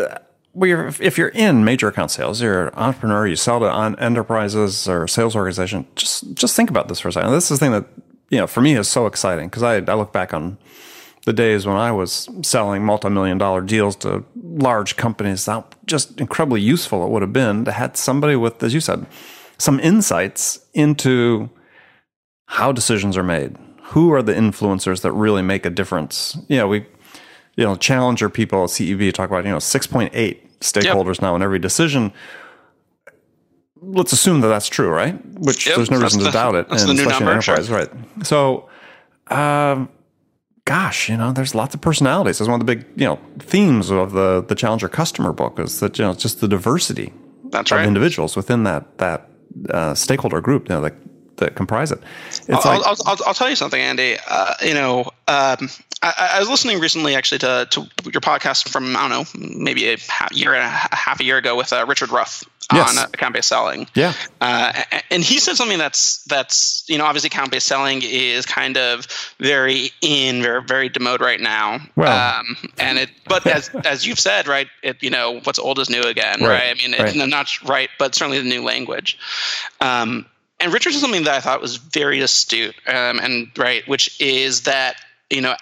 well, 0.55 0.93
if 0.99 1.17
you're 1.17 1.29
in 1.29 1.65
major 1.65 1.89
account 1.89 2.11
sales, 2.11 2.41
you're 2.41 2.67
an 2.67 2.73
entrepreneur, 2.75 3.27
you 3.27 3.35
sell 3.35 3.59
to 3.59 3.95
enterprises 3.99 4.87
or 4.87 5.07
sales 5.07 5.35
organization, 5.35 5.85
just 5.95 6.33
just 6.33 6.55
think 6.55 6.69
about 6.69 6.87
this 6.87 6.99
for 6.99 7.09
a 7.09 7.11
second. 7.11 7.31
This 7.31 7.51
is 7.51 7.59
the 7.59 7.65
thing 7.65 7.73
that 7.73 7.85
you 8.29 8.39
know, 8.39 8.47
for 8.47 8.61
me 8.61 8.75
is 8.75 8.87
so 8.87 9.05
exciting 9.05 9.47
because 9.47 9.63
I, 9.63 9.75
I 9.75 9.93
look 9.93 10.11
back 10.11 10.33
on 10.33 10.57
the 11.25 11.33
days 11.33 11.65
when 11.65 11.75
I 11.75 11.91
was 11.91 12.29
selling 12.41 12.83
multi-million 12.83 13.37
dollar 13.37 13.61
deals 13.61 13.95
to 13.97 14.23
large 14.35 14.95
companies. 14.95 15.45
How 15.45 15.65
just 15.85 16.19
incredibly 16.19 16.61
useful 16.61 17.05
it 17.05 17.09
would 17.09 17.21
have 17.21 17.33
been 17.33 17.65
to 17.65 17.71
had 17.71 17.97
somebody 17.97 18.35
with, 18.35 18.63
as 18.63 18.73
you 18.73 18.79
said, 18.79 19.05
some 19.57 19.79
insights 19.79 20.59
into 20.73 21.49
how 22.47 22.71
decisions 22.71 23.17
are 23.17 23.23
made. 23.23 23.57
Who 23.89 24.11
are 24.13 24.21
the 24.21 24.33
influencers 24.33 25.01
that 25.01 25.11
really 25.11 25.41
make 25.41 25.65
a 25.65 25.69
difference? 25.69 26.37
You 26.47 26.57
know, 26.57 26.67
we, 26.67 26.85
you 27.55 27.63
know, 27.63 27.75
challenger 27.75 28.29
people 28.29 28.63
at 28.63 28.69
CEB 28.69 29.13
talk 29.13 29.29
about, 29.29 29.45
you 29.45 29.51
know, 29.51 29.57
6.8 29.57 30.37
stakeholders 30.59 31.15
yep. 31.15 31.21
now 31.21 31.35
in 31.35 31.41
every 31.41 31.59
decision. 31.59 32.13
Let's 33.81 34.13
assume 34.13 34.41
that 34.41 34.47
that's 34.47 34.67
true, 34.67 34.89
right? 34.89 35.13
Which 35.39 35.67
yep, 35.67 35.75
there's 35.75 35.91
no 35.91 35.99
reason 35.99 36.21
the, 36.21 36.27
to 36.27 36.31
doubt 36.31 36.55
it. 36.55 36.67
And 36.69 36.79
the 36.79 36.93
new 36.93 37.05
number, 37.05 37.31
enterprise, 37.31 37.67
sure. 37.67 37.77
right? 37.77 37.89
So, 38.23 38.69
um, 39.27 39.89
gosh, 40.65 41.09
you 41.09 41.17
know, 41.17 41.31
there's 41.31 41.53
lots 41.53 41.75
of 41.75 41.81
personalities. 41.81 42.39
That's 42.39 42.49
one 42.49 42.59
of 42.59 42.65
the 42.65 42.75
big, 42.75 42.85
you 42.95 43.05
know, 43.05 43.19
themes 43.39 43.91
of 43.91 44.13
the 44.13 44.43
the 44.47 44.55
Challenger 44.55 44.89
customer 44.89 45.33
book 45.33 45.59
is 45.59 45.79
that 45.79 45.99
you 45.99 46.05
know 46.05 46.13
just 46.13 46.41
the 46.41 46.47
diversity 46.47 47.13
That's 47.45 47.71
of 47.71 47.77
right. 47.77 47.87
individuals 47.87 48.35
within 48.35 48.63
that 48.63 48.97
that 48.97 49.29
uh, 49.69 49.93
stakeholder 49.93 50.41
group, 50.41 50.69
you 50.69 50.75
know, 50.75 50.81
that 50.81 50.95
that 51.37 51.55
comprise 51.55 51.91
it. 51.91 51.99
It's 52.29 52.49
I'll, 52.49 52.77
like, 52.77 52.87
I'll, 52.87 52.97
I'll, 53.05 53.17
I'll, 53.27 53.33
tell 53.33 53.49
you 53.49 53.55
something, 53.55 53.79
Andy. 53.79 54.17
Uh, 54.27 54.53
you 54.61 54.73
know, 54.73 55.11
um, 55.27 55.69
I, 56.01 56.31
I, 56.35 56.39
was 56.39 56.49
listening 56.49 56.79
recently 56.79 57.15
actually 57.15 57.39
to, 57.39 57.67
to 57.71 57.81
your 58.03 58.21
podcast 58.21 58.69
from 58.69 58.95
I 58.95 59.07
don't 59.07 59.09
know 59.09 59.47
maybe 59.57 59.89
a 59.89 59.97
year 60.31 60.53
and 60.53 60.63
a 60.63 60.95
half 60.95 61.19
a 61.19 61.23
year 61.23 61.37
ago 61.37 61.55
with 61.55 61.73
uh, 61.73 61.85
Richard 61.87 62.11
Ruff 62.11 62.43
yes. 62.73 62.97
on 62.97 63.05
account 63.13 63.33
based 63.33 63.47
selling. 63.47 63.87
Yeah, 63.95 64.13
uh, 64.41 64.83
and 65.09 65.23
he 65.23 65.39
said 65.39 65.55
something 65.55 65.77
that's 65.77 66.23
that's 66.25 66.83
you 66.87 66.97
know 66.97 67.05
obviously 67.05 67.27
account 67.27 67.51
based 67.51 67.67
selling 67.67 68.01
is 68.03 68.45
kind 68.45 68.77
of 68.77 69.07
very 69.39 69.89
in 70.01 70.41
very 70.41 70.63
very 70.63 70.89
demode 70.89 71.21
right 71.21 71.39
now. 71.39 71.79
Well, 71.95 72.39
um, 72.39 72.57
and 72.77 72.97
it 72.97 73.09
but 73.27 73.45
as 73.47 73.69
as 73.85 74.05
you've 74.05 74.19
said 74.19 74.47
right, 74.47 74.67
it 74.83 75.01
you 75.01 75.09
know 75.09 75.39
what's 75.43 75.59
old 75.59 75.79
is 75.79 75.89
new 75.89 76.01
again, 76.01 76.41
right? 76.41 76.49
right? 76.49 76.69
I 76.69 76.73
mean, 76.75 76.91
right. 76.99 77.15
it, 77.15 77.27
not 77.27 77.49
right, 77.67 77.89
but 77.97 78.15
certainly 78.15 78.39
the 78.39 78.49
new 78.49 78.63
language. 78.63 79.17
Um, 79.81 80.25
and 80.59 80.73
Richard 80.73 80.93
said 80.93 81.01
something 81.01 81.23
that 81.23 81.33
I 81.33 81.39
thought 81.39 81.61
was 81.61 81.77
very 81.77 82.21
astute, 82.21 82.75
um, 82.87 83.19
and 83.19 83.51
right, 83.57 83.87
which 83.87 84.19
is 84.21 84.63
that 84.63 84.97
you 85.29 85.41
know 85.41 85.55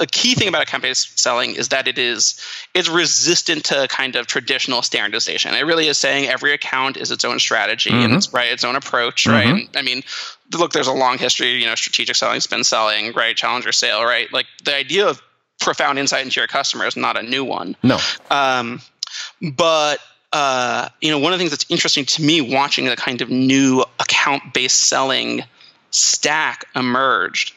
a 0.00 0.06
key 0.06 0.34
thing 0.34 0.48
about 0.48 0.62
account-based 0.62 1.18
selling 1.18 1.54
is 1.54 1.68
that 1.68 1.86
it 1.86 1.98
is 1.98 2.40
it's 2.74 2.88
resistant 2.88 3.64
to 3.66 3.86
kind 3.88 4.16
of 4.16 4.26
traditional 4.26 4.82
standardization. 4.82 5.54
It 5.54 5.62
really 5.62 5.86
is 5.86 5.98
saying 5.98 6.28
every 6.28 6.52
account 6.52 6.96
is 6.96 7.10
its 7.10 7.24
own 7.24 7.38
strategy 7.38 7.90
mm-hmm. 7.90 8.04
and 8.04 8.14
it's 8.14 8.32
right 8.32 8.50
its 8.50 8.64
own 8.64 8.76
approach, 8.76 9.26
right? 9.26 9.46
Mm-hmm. 9.46 9.76
I 9.76 9.82
mean, 9.82 10.02
look, 10.52 10.72
there's 10.72 10.88
a 10.88 10.92
long 10.92 11.18
history, 11.18 11.52
you 11.52 11.66
know, 11.66 11.74
strategic 11.76 12.16
selling, 12.16 12.40
spin 12.40 12.64
selling, 12.64 13.12
right? 13.12 13.36
Challenger 13.36 13.72
sale, 13.72 14.04
right? 14.04 14.32
Like 14.32 14.46
the 14.64 14.74
idea 14.74 15.06
of 15.06 15.22
profound 15.60 15.98
insight 15.98 16.24
into 16.24 16.40
your 16.40 16.48
customer 16.48 16.86
is 16.86 16.96
not 16.96 17.16
a 17.16 17.22
new 17.22 17.44
one. 17.44 17.76
No. 17.82 17.98
Um, 18.30 18.80
but 19.52 20.00
uh, 20.34 20.88
you 21.00 21.10
know, 21.12 21.18
one 21.18 21.32
of 21.32 21.38
the 21.38 21.42
things 21.42 21.52
that's 21.52 21.66
interesting 21.70 22.04
to 22.04 22.22
me 22.22 22.40
watching 22.40 22.86
the 22.86 22.96
kind 22.96 23.22
of 23.22 23.30
new 23.30 23.84
account-based 24.00 24.80
selling 24.80 25.42
stack 25.92 26.66
emerged 26.74 27.53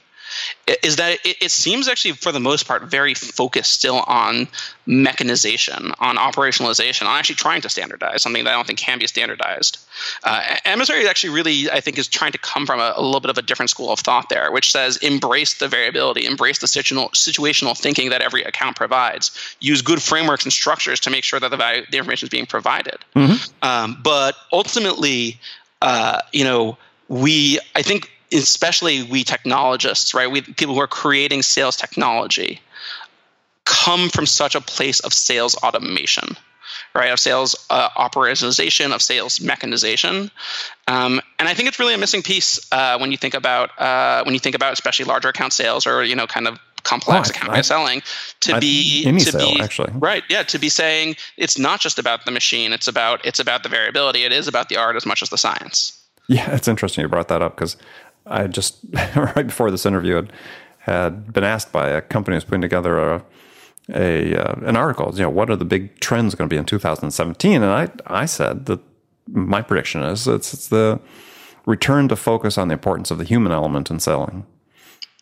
is 0.84 0.98
that 0.98 1.20
it, 1.26 1.38
it, 1.42 1.52
seems 1.52 1.88
actually 1.88 2.14
for 2.14 2.32
the 2.32 2.40
most 2.40 2.68
part 2.68 2.84
very 2.84 3.14
focused 3.14 3.72
still 3.74 4.04
on 4.08 4.48
mechanization 4.86 5.92
on 6.00 6.16
operationalization 6.18 7.04
on 7.04 7.18
actually 7.18 7.36
trying 7.36 7.62
to 7.62 7.70
standardize 7.70 8.22
something 8.22 8.44
that 8.44 8.52
i 8.52 8.54
don't 8.54 8.68
think 8.68 8.80
can 8.80 9.00
be 9.00 9.08
standardized. 9.08 9.80
Uh, 10.24 10.56
emissary 10.66 11.08
actually 11.08 11.34
really 11.34 11.70
i 11.72 11.82
think 11.82 11.98
is 11.98 12.08
trying 12.08 12.32
to 12.32 12.38
come 12.38 12.66
from 12.66 12.80
a, 12.80 12.94
a, 12.96 13.02
little 13.02 13.20
bit 13.20 13.30
of 13.30 13.38
a 13.38 13.42
different 13.42 13.70
school 13.70 13.92
of 13.92 14.00
thought 14.00 14.30
there 14.30 14.52
which 14.52 14.72
says 14.72 14.98
embrace 14.98 15.56
the 15.56 15.68
variability 15.68 16.26
embrace 16.26 16.60
the 16.60 16.68
situational, 16.68 17.10
situational 17.12 17.78
thinking 17.78 18.10
that 18.10 18.22
every 18.22 18.44
account 18.44 18.76
provides. 18.76 19.32
Use 19.60 19.82
good 19.82 20.02
frameworks 20.02 20.44
and 20.44 20.54
structures 20.54 21.00
to 21.02 21.10
make 21.10 21.24
sure 21.24 21.40
that 21.40 21.50
the 21.50 21.58
value 21.58 21.84
the 21.92 21.98
information 21.98 22.26
is 22.26 22.30
being 22.30 22.46
provided. 22.46 22.98
Mm-hmm. 23.16 23.68
um, 23.68 23.98
but 24.04 24.36
ultimately 24.52 25.40
uh, 25.82 26.22
you 26.32 26.44
know 26.44 26.78
we 27.08 27.60
i 27.76 27.82
think 27.82 28.12
especially 28.32 29.04
we 29.04 29.24
technologists, 29.24 30.14
right? 30.14 30.30
We 30.30 30.42
people 30.42 30.76
who 30.76 30.82
are 30.82 30.88
creating 30.88 31.44
sales 31.44 31.76
technology 31.76 32.62
come 33.66 34.10
from 34.10 34.26
such 34.26 34.56
a 34.56 34.62
place 34.62 35.00
of 35.02 35.14
sales 35.14 35.56
automation, 35.56 36.38
right? 36.96 37.12
Of 37.12 37.20
sales 37.20 37.56
uh, 37.70 37.90
operationalization, 37.90 38.94
of 38.94 39.02
sales 39.02 39.42
mechanization, 39.42 40.32
um, 40.88 41.22
and 41.40 41.48
I 41.48 41.54
think 41.54 41.68
it's 41.68 41.80
really 41.80 41.94
a 41.94 41.98
missing 41.98 42.22
piece 42.22 42.60
uh, 42.72 42.98
when 42.98 43.12
you 43.12 43.18
think 43.18 43.34
about 43.34 43.80
uh, 43.80 44.24
when 44.24 44.34
you 44.34 44.40
think 44.40 44.56
about 44.56 44.74
especially 44.74 45.06
larger 45.06 45.30
account 45.30 45.54
sales 45.54 45.86
or 45.86 46.04
you 46.04 46.16
know 46.16 46.28
kind 46.28 46.48
of 46.48 46.60
complex 46.88 47.30
oh, 47.30 47.32
account 47.32 47.66
selling 47.66 48.02
to 48.40 48.56
I, 48.56 48.60
be 48.60 49.04
to 49.04 49.20
sale, 49.20 49.54
be 49.54 49.60
actually 49.60 49.92
right 49.96 50.24
yeah 50.30 50.44
to 50.44 50.58
be 50.58 50.70
saying 50.70 51.18
it's 51.36 51.60
not 51.60 51.82
just 51.82 52.00
about 52.00 52.26
the 52.26 52.32
machine 52.32 52.72
it's 52.72 52.88
about 52.88 53.26
it's 53.26 53.40
about 53.40 53.64
the 53.64 53.70
variability 53.70 54.24
it 54.24 54.32
is 54.32 54.48
about 54.48 54.70
the 54.70 54.78
art 54.78 54.96
as 54.96 55.06
much 55.06 55.22
as 55.22 55.30
the 55.30 55.38
science 55.38 56.02
yeah 56.30 56.56
it's 56.56 56.68
interesting 56.68 57.02
you 57.02 57.10
brought 57.10 57.28
that 57.28 57.42
up 57.42 57.56
because 57.56 57.76
I 58.30 58.48
just 58.48 58.78
right 59.16 59.48
before 59.48 59.72
this 59.72 59.86
interview 59.86 60.16
had, 60.16 60.34
had 60.80 61.34
been 61.34 61.44
asked 61.44 61.72
by 61.72 61.90
a 61.90 62.02
company 62.02 62.36
who's 62.36 62.44
putting 62.44 62.62
together 62.62 63.00
a 63.00 63.24
a 63.90 64.36
uh, 64.36 64.56
an 64.66 64.76
article. 64.76 65.12
You 65.16 65.24
know, 65.24 65.30
what 65.30 65.50
are 65.50 65.56
the 65.56 65.66
big 65.66 66.00
trends 66.00 66.36
going 66.36 66.50
to 66.50 66.54
be 66.54 66.58
in 66.58 66.66
2017? 66.66 67.64
And 67.64 67.66
I 67.66 67.90
I 68.06 68.26
said 68.26 68.66
that 68.66 68.80
my 69.28 69.62
prediction 69.62 70.04
is 70.04 70.28
it's, 70.28 70.54
it's 70.54 70.68
the 70.68 71.00
return 71.66 72.08
to 72.08 72.16
focus 72.16 72.58
on 72.58 72.68
the 72.70 72.74
importance 72.74 73.12
of 73.12 73.18
the 73.18 73.24
human 73.24 73.52
element 73.52 73.90
in 73.90 74.00
selling. 74.00 74.46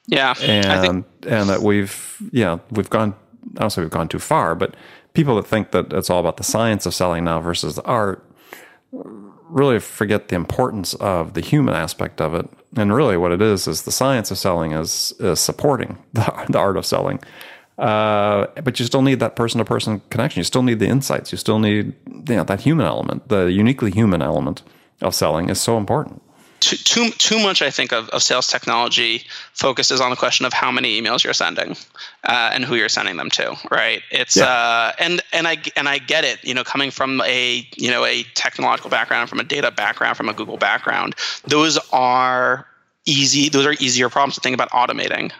Yeah, 0.07 0.33
and 0.41 0.81
think- 0.81 1.05
and 1.27 1.49
that 1.49 1.61
we've 1.61 2.17
yeah 2.31 2.59
we've 2.71 2.89
gone. 2.89 3.15
I 3.57 3.61
don't 3.61 3.69
say 3.69 3.81
we've 3.81 3.91
gone 3.91 4.07
too 4.07 4.19
far, 4.19 4.55
but 4.55 4.75
people 5.13 5.35
that 5.35 5.47
think 5.47 5.71
that 5.71 5.93
it's 5.93 6.09
all 6.09 6.19
about 6.19 6.37
the 6.37 6.43
science 6.43 6.85
of 6.85 6.93
selling 6.93 7.23
now 7.23 7.39
versus 7.39 7.75
the 7.75 7.83
art 7.83 8.23
really 9.55 9.79
forget 9.79 10.27
the 10.27 10.35
importance 10.35 10.93
of 10.95 11.33
the 11.33 11.41
human 11.41 11.73
aspect 11.73 12.19
of 12.19 12.35
it. 12.35 12.47
And 12.75 12.93
really, 12.93 13.15
what 13.15 13.31
it 13.31 13.41
is 13.41 13.67
is 13.67 13.83
the 13.83 13.91
science 13.91 14.29
of 14.29 14.37
selling 14.37 14.73
is 14.73 15.13
is 15.19 15.39
supporting 15.39 15.97
the, 16.13 16.45
the 16.49 16.59
art 16.59 16.77
of 16.77 16.85
selling. 16.85 17.19
Uh, 17.77 18.47
but 18.63 18.79
you 18.79 18.85
still 18.85 19.01
need 19.01 19.19
that 19.19 19.35
person 19.35 19.59
to 19.59 19.65
person 19.65 20.01
connection. 20.09 20.39
You 20.39 20.43
still 20.43 20.63
need 20.63 20.79
the 20.79 20.87
insights. 20.87 21.31
You 21.31 21.37
still 21.37 21.59
need 21.59 21.93
you 22.29 22.35
know, 22.35 22.43
that 22.43 22.61
human 22.61 22.85
element. 22.85 23.27
The 23.29 23.45
uniquely 23.51 23.91
human 23.91 24.21
element 24.21 24.61
of 25.01 25.15
selling 25.15 25.49
is 25.49 25.59
so 25.59 25.77
important 25.77 26.21
too, 26.65 26.77
too, 26.77 27.11
too 27.11 27.39
much, 27.39 27.61
I 27.61 27.69
think, 27.69 27.93
of, 27.93 28.09
of 28.09 28.23
sales 28.23 28.47
technology 28.47 29.23
focuses 29.53 30.01
on 30.01 30.09
the 30.09 30.15
question 30.15 30.47
of 30.47 30.53
how 30.53 30.71
many 30.71 30.99
emails 30.99 31.23
you're 31.23 31.33
sending 31.33 31.75
uh, 32.23 32.49
and 32.53 32.65
who 32.65 32.73
you're 32.73 32.89
sending 32.89 33.17
them 33.17 33.29
to, 33.31 33.55
right? 33.69 34.01
It's 34.09 34.35
yeah. 34.35 34.45
uh, 34.45 34.91
and 34.97 35.21
and 35.31 35.47
I 35.47 35.57
and 35.75 35.87
I 35.87 35.99
get 35.99 36.23
it, 36.23 36.43
you 36.43 36.55
know, 36.55 36.63
coming 36.63 36.89
from 36.89 37.21
a 37.21 37.67
you 37.75 37.91
know 37.91 38.03
a 38.03 38.23
technological 38.33 38.89
background, 38.89 39.29
from 39.29 39.39
a 39.39 39.43
data 39.43 39.69
background, 39.69 40.17
from 40.17 40.27
a 40.27 40.33
Google 40.33 40.57
background, 40.57 41.13
those 41.45 41.77
are 41.93 42.65
easy. 43.05 43.49
Those 43.49 43.67
are 43.67 43.73
easier 43.73 44.09
problems 44.09 44.35
to 44.35 44.41
think 44.41 44.55
about 44.55 44.71
automating. 44.71 45.31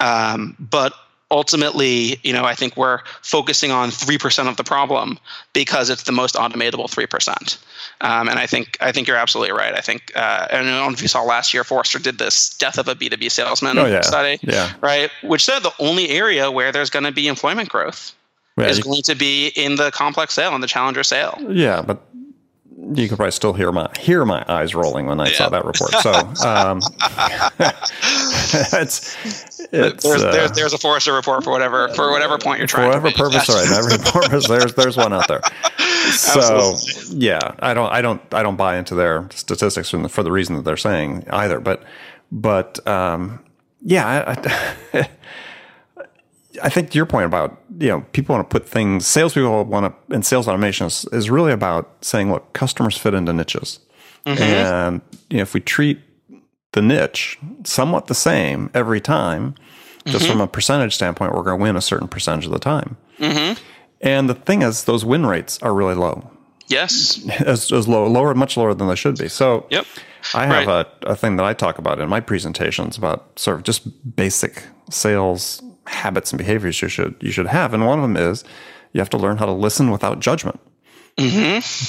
Um, 0.00 0.56
but 0.58 0.94
ultimately, 1.30 2.18
you 2.22 2.32
know, 2.32 2.44
I 2.44 2.54
think 2.54 2.76
we're 2.76 3.00
focusing 3.22 3.70
on 3.70 3.90
3% 3.90 4.48
of 4.48 4.56
the 4.56 4.64
problem 4.64 5.18
because 5.52 5.90
it's 5.90 6.04
the 6.04 6.12
most 6.12 6.34
automatable 6.34 6.86
3%. 6.86 7.58
Um, 8.00 8.28
and 8.28 8.38
I 8.38 8.46
think 8.46 8.76
I 8.80 8.92
think 8.92 9.08
you're 9.08 9.16
absolutely 9.16 9.52
right. 9.52 9.74
I 9.74 9.80
think 9.80 10.12
uh, 10.16 10.48
I 10.50 10.56
don't 10.56 10.66
know 10.66 10.90
if 10.90 11.00
you 11.00 11.08
saw 11.08 11.22
last 11.22 11.54
year, 11.54 11.64
Forrester 11.64 11.98
did 11.98 12.18
this 12.18 12.56
death 12.56 12.78
of 12.78 12.88
a 12.88 12.94
B2B 12.94 13.30
salesman 13.30 13.78
oh, 13.78 13.86
yeah. 13.86 14.02
study, 14.02 14.38
yeah. 14.42 14.72
right? 14.80 15.10
Which 15.22 15.44
said 15.44 15.60
the 15.60 15.72
only 15.78 16.10
area 16.10 16.50
where 16.50 16.72
there's 16.72 16.90
going 16.90 17.04
to 17.04 17.12
be 17.12 17.28
employment 17.28 17.68
growth 17.68 18.14
yeah, 18.56 18.66
is 18.66 18.78
you, 18.78 18.84
going 18.84 19.02
to 19.02 19.14
be 19.14 19.48
in 19.48 19.76
the 19.76 19.90
complex 19.90 20.34
sale 20.34 20.54
and 20.54 20.62
the 20.62 20.66
challenger 20.66 21.02
sale. 21.02 21.38
Yeah, 21.48 21.82
but 21.82 22.02
you 22.92 23.08
could 23.08 23.16
probably 23.16 23.32
still 23.32 23.52
hear 23.52 23.72
my 23.72 23.88
hear 23.98 24.24
my 24.24 24.44
eyes 24.48 24.74
rolling 24.74 25.06
when 25.06 25.20
I 25.20 25.28
yeah. 25.28 25.36
saw 25.36 25.48
that 25.48 25.64
report. 25.64 25.92
So 26.02 26.12
um, 26.46 26.80
it's, 28.80 29.16
it's 29.74 30.04
there's, 30.04 30.22
uh, 30.22 30.30
there's, 30.30 30.52
there's 30.52 30.72
a 30.72 30.78
Forrester 30.78 31.12
report 31.12 31.44
for 31.44 31.50
whatever 31.50 31.88
for 31.90 32.10
whatever 32.10 32.38
point 32.38 32.58
you're 32.58 32.66
trying. 32.66 32.92
For 32.92 33.00
whatever 33.00 33.16
purpose, 33.16 33.48
right? 33.48 33.78
Every 33.78 33.98
purpose, 34.12 34.48
there's 34.48 34.74
there's 34.74 34.96
one 34.96 35.12
out 35.12 35.28
there. 35.28 35.40
So 36.04 36.38
Absolutely. 36.38 37.26
yeah, 37.26 37.54
I 37.60 37.72
don't 37.72 37.90
I 37.90 38.02
don't 38.02 38.20
I 38.32 38.42
don't 38.42 38.56
buy 38.56 38.76
into 38.76 38.94
their 38.94 39.26
statistics 39.32 39.90
the, 39.90 40.06
for 40.10 40.22
the 40.22 40.30
reason 40.30 40.54
that 40.56 40.62
they're 40.62 40.76
saying 40.76 41.24
either. 41.30 41.60
But 41.60 41.82
but 42.30 42.86
um, 42.86 43.42
yeah, 43.80 44.36
I, 44.94 45.08
I 46.62 46.68
think 46.68 46.94
your 46.94 47.06
point 47.06 47.26
about 47.26 47.58
you 47.78 47.88
know 47.88 48.00
people 48.12 48.34
want 48.34 48.48
to 48.48 48.52
put 48.52 48.68
things 48.68 49.06
salespeople 49.06 49.64
want 49.64 49.86
to 49.86 50.14
and 50.14 50.24
sales 50.26 50.46
automation 50.46 50.86
is, 50.86 51.06
is 51.12 51.30
really 51.30 51.52
about 51.52 51.90
saying 52.00 52.30
look 52.30 52.52
customers 52.52 52.96
fit 52.96 53.14
into 53.14 53.32
niches 53.32 53.80
mm-hmm. 54.26 54.42
and 54.42 55.00
you 55.30 55.38
know 55.38 55.42
if 55.42 55.54
we 55.54 55.60
treat 55.60 56.00
the 56.74 56.82
niche 56.82 57.38
somewhat 57.64 58.06
the 58.06 58.14
same 58.14 58.70
every 58.74 59.00
time 59.00 59.54
just 60.06 60.24
mm-hmm. 60.24 60.32
from 60.32 60.40
a 60.40 60.46
percentage 60.46 60.94
standpoint 60.94 61.32
we're 61.32 61.42
going 61.42 61.58
to 61.58 61.62
win 61.62 61.76
a 61.76 61.80
certain 61.80 62.08
percentage 62.08 62.46
of 62.46 62.52
the 62.52 62.58
time 62.58 62.96
mm-hmm. 63.18 63.60
and 64.00 64.28
the 64.28 64.34
thing 64.34 64.62
is 64.62 64.84
those 64.84 65.04
win 65.04 65.26
rates 65.26 65.58
are 65.62 65.74
really 65.74 65.94
low 65.94 66.30
Yes. 66.66 67.20
As, 67.40 67.70
as 67.72 67.88
low, 67.88 68.06
lower, 68.06 68.34
much 68.34 68.56
lower 68.56 68.74
than 68.74 68.88
they 68.88 68.94
should 68.94 69.18
be. 69.18 69.28
So 69.28 69.66
Yep. 69.70 69.86
I 70.32 70.46
have 70.46 70.66
Right. 70.66 70.86
a, 71.02 71.10
a 71.10 71.16
thing 71.16 71.36
that 71.36 71.44
I 71.44 71.52
talk 71.52 71.78
about 71.78 72.00
in 72.00 72.08
my 72.08 72.20
presentations 72.20 72.96
about 72.96 73.38
sort 73.38 73.58
of 73.58 73.62
just 73.62 74.16
basic 74.16 74.62
sales 74.90 75.62
habits 75.86 76.32
and 76.32 76.38
behaviors 76.38 76.80
you 76.80 76.88
should 76.88 77.14
you 77.20 77.30
should 77.30 77.46
have, 77.46 77.74
and 77.74 77.86
one 77.86 77.98
of 77.98 78.02
them 78.02 78.16
is 78.16 78.42
you 78.92 79.00
have 79.00 79.10
to 79.10 79.18
learn 79.18 79.36
how 79.36 79.44
to 79.44 79.52
listen 79.52 79.90
without 79.90 80.20
judgment. 80.20 80.58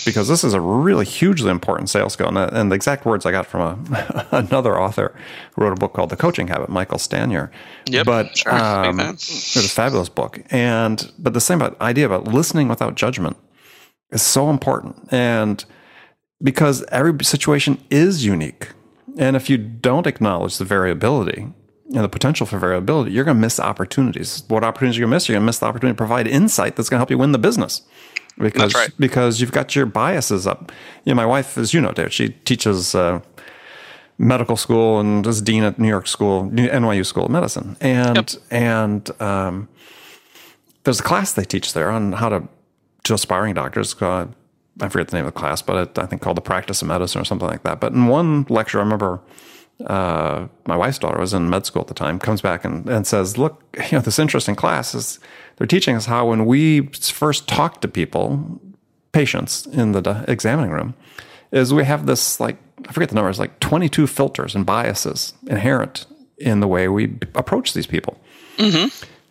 Because 0.05 0.27
this 0.27 0.43
is 0.43 0.53
a 0.53 0.61
really 0.61 1.05
hugely 1.05 1.49
important 1.49 1.89
sales 1.89 2.13
skill, 2.13 2.27
and, 2.27 2.37
and 2.37 2.71
the 2.71 2.75
exact 2.75 3.05
words 3.05 3.25
I 3.25 3.31
got 3.31 3.45
from 3.47 3.61
a, 3.61 4.27
another 4.31 4.79
author 4.79 5.15
who 5.53 5.63
wrote 5.63 5.73
a 5.73 5.75
book 5.75 5.93
called 5.93 6.11
The 6.11 6.15
Coaching 6.15 6.47
Habit, 6.47 6.69
Michael 6.69 6.99
Stanier. 6.99 7.49
Yep, 7.87 8.05
but 8.05 8.37
sure. 8.37 8.53
Um, 8.53 8.97
fan. 8.97 9.09
it 9.09 9.11
was 9.13 9.65
a 9.65 9.69
fabulous 9.69 10.09
book, 10.09 10.41
and 10.51 11.11
but 11.17 11.33
the 11.33 11.41
same 11.41 11.61
about 11.61 11.79
idea 11.81 12.05
about 12.05 12.25
listening 12.27 12.67
without 12.67 12.95
judgment 12.95 13.37
is 14.11 14.21
so 14.21 14.49
important, 14.49 15.07
and 15.11 15.65
because 16.41 16.83
every 16.91 17.23
situation 17.23 17.83
is 17.89 18.25
unique. 18.25 18.69
And 19.17 19.35
if 19.35 19.49
you 19.49 19.57
don't 19.57 20.07
acknowledge 20.07 20.57
the 20.57 20.65
variability 20.65 21.47
and 21.93 22.03
the 22.03 22.09
potential 22.09 22.45
for 22.45 22.59
variability, 22.59 23.11
you're 23.11 23.23
going 23.23 23.37
to 23.37 23.41
miss 23.41 23.59
opportunities. 23.59 24.43
What 24.47 24.63
opportunities 24.63 24.97
you're 24.97 25.05
going 25.05 25.11
to 25.11 25.15
miss? 25.15 25.29
You're 25.29 25.35
going 25.35 25.43
to 25.43 25.45
miss 25.45 25.59
the 25.59 25.67
opportunity 25.67 25.93
to 25.93 25.97
provide 25.97 26.27
insight 26.27 26.75
that's 26.75 26.89
going 26.89 26.97
to 26.97 26.99
help 26.99 27.11
you 27.11 27.17
win 27.17 27.31
the 27.31 27.37
business. 27.37 27.81
Because, 28.37 28.73
right. 28.73 28.91
because 28.99 29.39
you've 29.39 29.53
got 29.53 29.75
your 29.75 29.85
biases 29.85 30.45
up. 30.45 30.71
You 31.05 31.13
know, 31.13 31.15
my 31.15 31.25
wife, 31.25 31.57
as 31.57 31.73
you 31.73 31.79
know, 31.79 31.91
Dave, 31.91 32.11
she 32.11 32.29
teaches 32.29 32.93
uh, 32.93 33.21
medical 34.17 34.57
school 34.57 34.99
and 34.99 35.25
is 35.25 35.41
dean 35.41 35.63
at 35.63 35.79
New 35.79 35.87
York 35.87 36.07
School, 36.07 36.49
NYU 36.49 37.05
School 37.05 37.25
of 37.25 37.31
Medicine. 37.31 37.77
And, 37.79 38.37
and, 38.51 39.21
um, 39.21 39.69
there's 40.85 40.99
a 40.99 41.03
class 41.03 41.33
they 41.33 41.43
teach 41.43 41.73
there 41.73 41.91
on 41.91 42.13
how 42.13 42.29
to 42.29 42.47
to 43.03 43.13
aspiring 43.13 43.53
doctors. 43.53 43.99
Uh, 44.01 44.27
I 44.81 44.89
forget 44.89 45.07
the 45.07 45.17
name 45.17 45.25
of 45.25 45.33
the 45.33 45.39
class, 45.39 45.61
but 45.61 45.75
it, 45.75 45.99
I 45.99 46.05
think 46.05 46.21
called 46.21 46.37
the 46.37 46.41
practice 46.41 46.81
of 46.81 46.87
medicine 46.87 47.21
or 47.21 47.25
something 47.25 47.47
like 47.47 47.63
that. 47.63 47.79
But 47.79 47.93
in 47.93 48.07
one 48.07 48.45
lecture, 48.49 48.79
I 48.79 48.83
remember 48.83 49.21
uh, 49.85 50.47
my 50.65 50.75
wife's 50.75 50.99
daughter 50.99 51.19
was 51.19 51.33
in 51.33 51.49
med 51.49 51.65
school 51.65 51.81
at 51.81 51.87
the 51.87 51.93
time. 51.93 52.19
Comes 52.19 52.41
back 52.41 52.63
and, 52.63 52.87
and 52.89 53.05
says, 53.05 53.37
"Look, 53.37 53.63
you 53.91 53.97
know, 53.97 54.01
this 54.01 54.19
interesting 54.19 54.55
class 54.55 54.95
is 54.95 55.19
they're 55.57 55.67
teaching 55.67 55.95
us 55.95 56.05
how 56.05 56.27
when 56.29 56.45
we 56.45 56.87
first 56.87 57.47
talk 57.47 57.81
to 57.81 57.87
people, 57.87 58.61
patients 59.11 59.65
in 59.67 59.91
the 59.91 60.25
examining 60.27 60.71
room, 60.71 60.93
is 61.51 61.73
we 61.73 61.83
have 61.83 62.05
this 62.05 62.39
like 62.39 62.57
I 62.87 62.91
forget 62.91 63.09
the 63.09 63.15
numbers, 63.15 63.39
like 63.39 63.59
22 63.59 64.07
filters 64.07 64.55
and 64.55 64.65
biases 64.65 65.33
inherent 65.47 66.05
in 66.37 66.59
the 66.59 66.67
way 66.67 66.87
we 66.87 67.17
approach 67.35 67.73
these 67.73 67.87
people." 67.87 68.17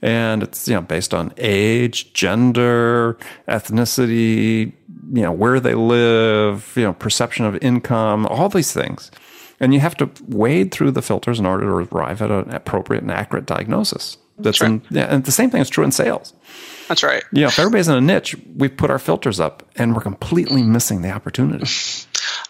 and 0.05 0.43
it's 0.43 0.69
you 0.69 0.75
know 0.75 0.83
based 0.83 1.15
on 1.15 1.33
age, 1.39 2.13
gender, 2.13 3.17
ethnicity, 3.49 4.73
you 5.13 5.23
know 5.23 5.33
where 5.33 5.59
they 5.59 5.75
live, 5.75 6.73
you 6.77 6.83
know 6.83 6.93
perception 6.93 7.47
of 7.47 7.57
income, 7.63 8.27
all 8.27 8.51
these 8.51 8.73
things, 8.73 9.11
and 9.65 9.73
you 9.73 9.81
have 9.81 9.97
to 9.97 10.11
wade 10.29 10.73
through 10.73 10.91
the 10.91 11.01
filters 11.01 11.41
in 11.41 11.47
order 11.47 11.65
to 11.65 11.97
arrive 11.97 12.21
at 12.21 12.31
an 12.31 12.51
appropriate 12.51 13.03
and 13.03 13.11
accurate 13.11 13.47
diagnosis. 13.47 14.19
That's 14.39 14.61
in, 14.61 14.83
yeah, 14.91 15.05
and 15.05 15.25
the 15.25 15.33
same 15.33 15.49
thing 15.49 15.63
is 15.63 15.71
true 15.71 15.85
in 15.85 15.93
sales. 15.93 16.35
That's 16.89 17.03
right. 17.03 17.23
You 17.33 17.43
know, 17.43 17.47
if 17.47 17.59
everybody's 17.59 17.89
in 17.89 17.95
a 17.95 18.01
niche, 18.01 18.37
we've 18.55 18.77
put 18.77 18.91
our 18.91 18.99
filters 18.99 19.41
up, 19.41 19.63
and 19.77 19.95
we're 19.95 20.03
completely 20.03 20.63
missing 20.63 21.03
the 21.03 21.11
opportunity. 21.11 21.65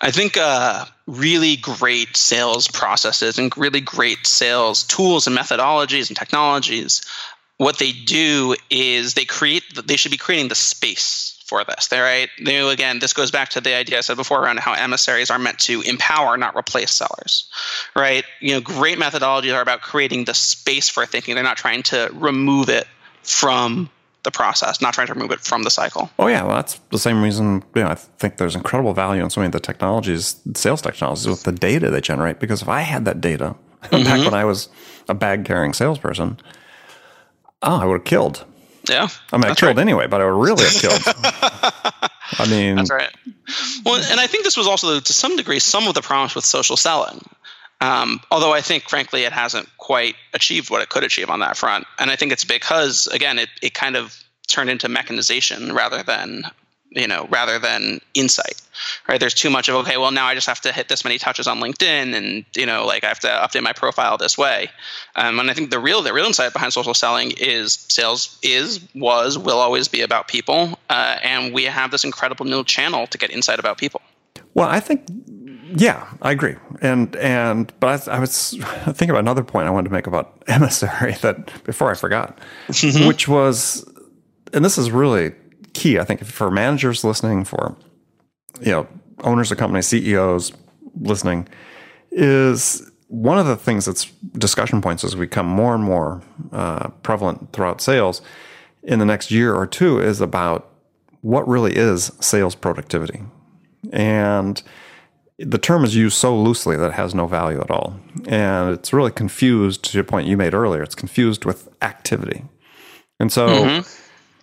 I 0.00 0.10
think 0.10 0.36
uh, 0.36 0.86
really 1.06 1.56
great 1.56 2.16
sales 2.16 2.66
processes 2.68 3.38
and 3.38 3.56
really 3.56 3.80
great 3.80 4.26
sales 4.26 4.82
tools 4.82 5.26
and 5.26 5.36
methodologies 5.36 6.08
and 6.08 6.16
technologies, 6.16 7.02
what 7.58 7.78
they 7.78 7.92
do 7.92 8.56
is 8.70 9.14
they 9.14 9.24
create, 9.24 9.62
they 9.86 9.96
should 9.96 10.10
be 10.10 10.16
creating 10.16 10.48
the 10.48 10.56
space 10.56 11.33
for 11.44 11.62
this. 11.64 11.88
They're 11.88 12.02
right. 12.02 12.28
They, 12.42 12.58
again, 12.58 12.98
this 12.98 13.12
goes 13.12 13.30
back 13.30 13.50
to 13.50 13.60
the 13.60 13.74
idea 13.74 13.98
I 13.98 14.00
said 14.00 14.16
before 14.16 14.42
around 14.42 14.60
how 14.60 14.72
emissaries 14.72 15.30
are 15.30 15.38
meant 15.38 15.58
to 15.60 15.82
empower, 15.82 16.36
not 16.36 16.56
replace 16.56 16.90
sellers, 16.90 17.48
right? 17.94 18.24
You 18.40 18.54
know, 18.54 18.60
great 18.60 18.98
methodologies 18.98 19.54
are 19.54 19.60
about 19.60 19.82
creating 19.82 20.24
the 20.24 20.34
space 20.34 20.88
for 20.88 21.04
thinking. 21.04 21.34
They're 21.34 21.44
not 21.44 21.58
trying 21.58 21.82
to 21.84 22.10
remove 22.14 22.68
it 22.68 22.86
from 23.22 23.90
the 24.22 24.30
process, 24.30 24.80
not 24.80 24.94
trying 24.94 25.06
to 25.06 25.14
remove 25.14 25.30
it 25.32 25.40
from 25.40 25.64
the 25.64 25.70
cycle. 25.70 26.10
Oh 26.18 26.28
yeah, 26.28 26.44
well, 26.44 26.56
that's 26.56 26.80
the 26.90 26.98
same 26.98 27.22
reason. 27.22 27.62
You 27.74 27.82
know, 27.82 27.88
I 27.88 27.94
think 27.94 28.38
there's 28.38 28.56
incredible 28.56 28.94
value 28.94 29.22
in 29.22 29.28
so 29.28 29.40
many 29.40 29.48
of 29.48 29.52
the 29.52 29.60
technologies, 29.60 30.40
sales 30.54 30.80
technologies, 30.80 31.28
with 31.28 31.42
the 31.42 31.52
data 31.52 31.90
they 31.90 32.00
generate. 32.00 32.40
Because 32.40 32.62
if 32.62 32.68
I 32.68 32.80
had 32.80 33.04
that 33.04 33.20
data 33.20 33.54
back 33.82 33.90
mm-hmm. 33.90 34.24
when 34.24 34.34
I 34.34 34.46
was 34.46 34.70
a 35.10 35.14
bag 35.14 35.44
carrying 35.44 35.74
salesperson, 35.74 36.38
oh, 37.62 37.80
I 37.80 37.84
would 37.84 37.98
have 37.98 38.04
killed. 38.04 38.46
Yeah, 38.88 39.08
I 39.32 39.36
mean, 39.36 39.50
I 39.50 39.54
killed 39.54 39.76
right. 39.76 39.78
anyway, 39.78 40.06
but 40.06 40.20
I 40.20 40.30
would 40.30 40.42
really 40.42 40.64
have 40.64 40.74
killed. 40.74 41.02
I 42.38 42.46
mean, 42.48 42.76
That's 42.76 42.90
right. 42.90 43.10
Well, 43.84 44.02
and 44.10 44.20
I 44.20 44.26
think 44.26 44.44
this 44.44 44.56
was 44.56 44.66
also, 44.66 45.00
to 45.00 45.12
some 45.12 45.36
degree, 45.36 45.58
some 45.58 45.86
of 45.86 45.94
the 45.94 46.02
promise 46.02 46.34
with 46.34 46.44
social 46.44 46.76
selling. 46.76 47.20
Um, 47.80 48.20
although 48.30 48.52
I 48.52 48.60
think, 48.60 48.88
frankly, 48.88 49.24
it 49.24 49.32
hasn't 49.32 49.68
quite 49.78 50.16
achieved 50.32 50.70
what 50.70 50.82
it 50.82 50.88
could 50.88 51.04
achieve 51.04 51.28
on 51.28 51.40
that 51.40 51.56
front. 51.56 51.86
And 51.98 52.10
I 52.10 52.16
think 52.16 52.32
it's 52.32 52.44
because, 52.44 53.06
again, 53.08 53.38
it, 53.38 53.48
it 53.62 53.74
kind 53.74 53.96
of 53.96 54.16
turned 54.46 54.70
into 54.70 54.88
mechanization 54.88 55.72
rather 55.72 56.02
than, 56.02 56.44
you 56.94 57.06
know, 57.06 57.26
rather 57.30 57.58
than 57.58 58.00
insight. 58.14 58.60
Right? 59.08 59.20
There's 59.20 59.34
too 59.34 59.50
much 59.50 59.68
of 59.68 59.74
okay. 59.76 59.96
Well, 59.96 60.10
now 60.10 60.26
I 60.26 60.34
just 60.34 60.46
have 60.46 60.60
to 60.62 60.72
hit 60.72 60.88
this 60.88 61.04
many 61.04 61.18
touches 61.18 61.46
on 61.46 61.60
LinkedIn, 61.60 62.14
and 62.14 62.44
you 62.56 62.66
know, 62.66 62.86
like 62.86 63.04
I 63.04 63.08
have 63.08 63.20
to 63.20 63.28
update 63.28 63.62
my 63.62 63.72
profile 63.72 64.16
this 64.16 64.38
way. 64.38 64.70
Um, 65.16 65.38
and 65.38 65.50
I 65.50 65.54
think 65.54 65.70
the 65.70 65.78
real 65.78 66.02
the 66.02 66.12
real 66.12 66.26
insight 66.26 66.52
behind 66.52 66.72
social 66.72 66.94
selling 66.94 67.32
is 67.36 67.86
sales 67.88 68.38
is 68.42 68.80
was 68.94 69.38
will 69.38 69.58
always 69.58 69.88
be 69.88 70.00
about 70.00 70.28
people, 70.28 70.78
uh, 70.88 71.18
and 71.22 71.52
we 71.52 71.64
have 71.64 71.90
this 71.90 72.04
incredible 72.04 72.46
new 72.46 72.64
channel 72.64 73.06
to 73.08 73.18
get 73.18 73.30
insight 73.30 73.58
about 73.58 73.78
people. 73.78 74.00
Well, 74.54 74.68
I 74.68 74.80
think, 74.80 75.04
yeah, 75.76 76.06
I 76.22 76.30
agree. 76.30 76.54
And 76.80 77.14
and 77.16 77.72
but 77.80 78.08
I, 78.08 78.16
I 78.16 78.18
was 78.20 78.50
thinking 78.84 79.10
about 79.10 79.20
another 79.20 79.44
point 79.44 79.66
I 79.66 79.70
wanted 79.70 79.88
to 79.88 79.92
make 79.92 80.06
about 80.06 80.42
emissary 80.46 81.14
that 81.22 81.64
before 81.64 81.90
I 81.90 81.94
forgot, 81.94 82.38
which 83.06 83.28
was, 83.28 83.84
and 84.52 84.64
this 84.64 84.78
is 84.78 84.90
really 84.90 85.32
key. 85.74 85.98
I 85.98 86.04
think 86.04 86.24
for 86.24 86.50
managers 86.50 87.04
listening, 87.04 87.44
for 87.44 87.76
you 88.60 88.70
know 88.70 88.86
owners 89.20 89.52
of 89.52 89.58
companies, 89.58 89.86
CEOs 89.88 90.52
listening, 91.00 91.48
is 92.10 92.90
one 93.08 93.38
of 93.38 93.46
the 93.46 93.56
things 93.56 93.84
that's 93.84 94.06
discussion 94.38 94.80
points 94.80 95.04
as 95.04 95.14
we 95.14 95.26
become 95.26 95.46
more 95.46 95.74
and 95.74 95.84
more 95.84 96.22
uh, 96.52 96.88
prevalent 97.02 97.52
throughout 97.52 97.80
sales 97.80 98.22
in 98.82 98.98
the 98.98 99.04
next 99.04 99.30
year 99.30 99.54
or 99.54 99.66
two 99.66 100.00
is 100.00 100.20
about 100.20 100.70
what 101.20 101.46
really 101.48 101.74
is 101.74 102.12
sales 102.20 102.54
productivity. 102.54 103.22
And 103.92 104.62
the 105.38 105.58
term 105.58 105.84
is 105.84 105.96
used 105.96 106.16
so 106.16 106.36
loosely 106.36 106.76
that 106.76 106.90
it 106.90 106.94
has 106.94 107.14
no 107.14 107.26
value 107.26 107.60
at 107.60 107.70
all. 107.70 107.98
And 108.26 108.74
it's 108.74 108.92
really 108.92 109.10
confused 109.10 109.84
to 109.84 109.98
your 109.98 110.04
point 110.04 110.26
you 110.26 110.36
made 110.36 110.54
earlier. 110.54 110.82
It's 110.82 110.94
confused 110.94 111.44
with 111.44 111.68
activity. 111.82 112.44
And 113.18 113.32
so 113.32 113.82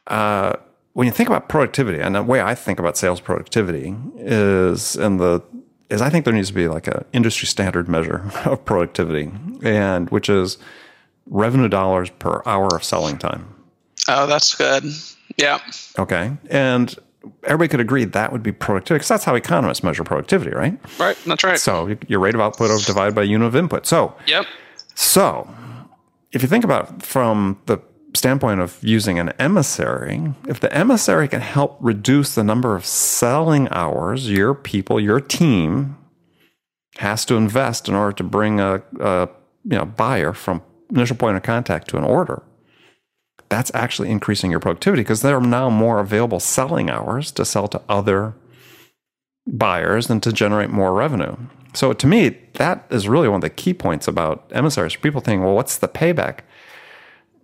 uh, 0.08 0.56
when 0.94 1.08
you 1.08 1.14
think 1.14 1.30
about 1.30 1.50
productivity, 1.50 2.00
and 2.00 2.16
the 2.16 2.24
way 2.24 2.42
I 2.42 2.56
think 2.56 2.80
about 2.80 2.98
sales 2.98 3.22
productivity 3.22 3.96
is 4.18 4.96
in 4.96 5.18
the 5.18 5.42
is 5.90 6.02
I 6.02 6.10
think 6.10 6.24
there 6.26 6.34
needs 6.34 6.48
to 6.48 6.54
be 6.54 6.68
like 6.68 6.88
an 6.88 7.04
industry 7.12 7.48
standard 7.48 7.90
measure 7.90 8.32
of 8.46 8.64
productivity, 8.66 9.32
and 9.64 10.10
which 10.10 10.30
is 10.30 10.58
revenue 11.28 11.68
dollars 11.68 12.10
per 12.10 12.42
hour 12.46 12.68
of 12.76 12.84
selling 12.84 13.18
time. 13.18 13.54
Oh, 14.08 14.26
that's 14.26 14.56
good. 14.56 14.86
Yeah. 15.38 15.60
Okay. 16.00 16.32
And 16.50 16.96
everybody 17.44 17.68
could 17.70 17.80
agree 17.80 18.04
that 18.04 18.32
would 18.32 18.44
be 18.44 18.52
productivity 18.52 19.00
because 19.00 19.08
that's 19.08 19.24
how 19.24 19.36
economists 19.36 19.84
measure 19.84 20.04
productivity, 20.04 20.52
right? 20.52 20.78
Right. 21.00 21.18
That's 21.26 21.44
right. 21.44 21.60
So 21.60 21.96
your 22.08 22.20
rate 22.20 22.36
of 22.36 22.42
output 22.42 22.72
of 22.72 22.86
divided 22.86 23.14
by 23.14 23.24
unit 23.24 23.48
of 23.48 23.56
input. 23.56 23.86
So, 23.86 24.16
yep. 24.26 24.46
so 24.96 25.54
if 26.32 26.42
you 26.42 26.48
think 26.48 26.64
about 26.64 26.90
it 26.90 27.04
from 27.04 27.60
the 27.68 27.80
standpoint 28.14 28.60
of 28.60 28.78
using 28.82 29.20
an 29.20 29.30
emissary, 29.40 30.34
if 30.48 30.60
the 30.60 30.74
emissary 30.74 31.28
can 31.28 31.42
help 31.42 31.78
reduce 31.80 32.36
the 32.36 32.44
number 32.44 32.76
of 32.76 32.86
selling 32.86 33.70
hours 33.70 34.30
your 34.30 34.54
people, 34.54 35.00
your 35.00 35.20
team 35.20 35.98
has 36.98 37.26
to 37.26 37.36
invest 37.36 37.88
in 37.88 37.96
order 37.96 38.12
to 38.14 38.24
bring 38.24 38.60
a, 38.60 38.84
a 39.00 39.30
you 39.64 39.78
know 39.78 39.86
buyer 39.86 40.34
from 40.34 40.62
initial 40.92 41.16
point 41.16 41.38
of 41.38 41.44
contact 41.44 41.88
to 41.90 41.98
an 41.98 42.04
order, 42.04 42.44
that's 43.50 43.72
actually 43.74 44.10
increasing 44.10 44.52
your 44.52 44.60
productivity 44.60 45.02
because 45.02 45.22
there 45.22 45.38
are 45.38 45.42
now 45.42 45.70
more 45.70 46.00
available 46.00 46.40
selling 46.40 46.90
hours 46.90 47.32
to 47.32 47.46
sell 47.46 47.68
to 47.68 47.82
other 47.90 48.34
buyers 49.48 50.10
and 50.10 50.22
to 50.24 50.32
generate 50.32 50.70
more 50.70 50.94
revenue. 50.94 51.36
So 51.74 51.94
to 51.94 52.08
me, 52.08 52.38
that 52.54 52.86
is 52.90 53.08
really 53.08 53.28
one 53.28 53.38
of 53.38 53.42
the 53.42 53.50
key 53.50 53.74
points 53.74 54.08
about 54.08 54.50
emissaries. 54.52 54.96
People 54.96 55.22
think, 55.22 55.42
well, 55.42 55.56
what's 55.56 55.78
the 55.78 55.88
payback? 55.88 56.40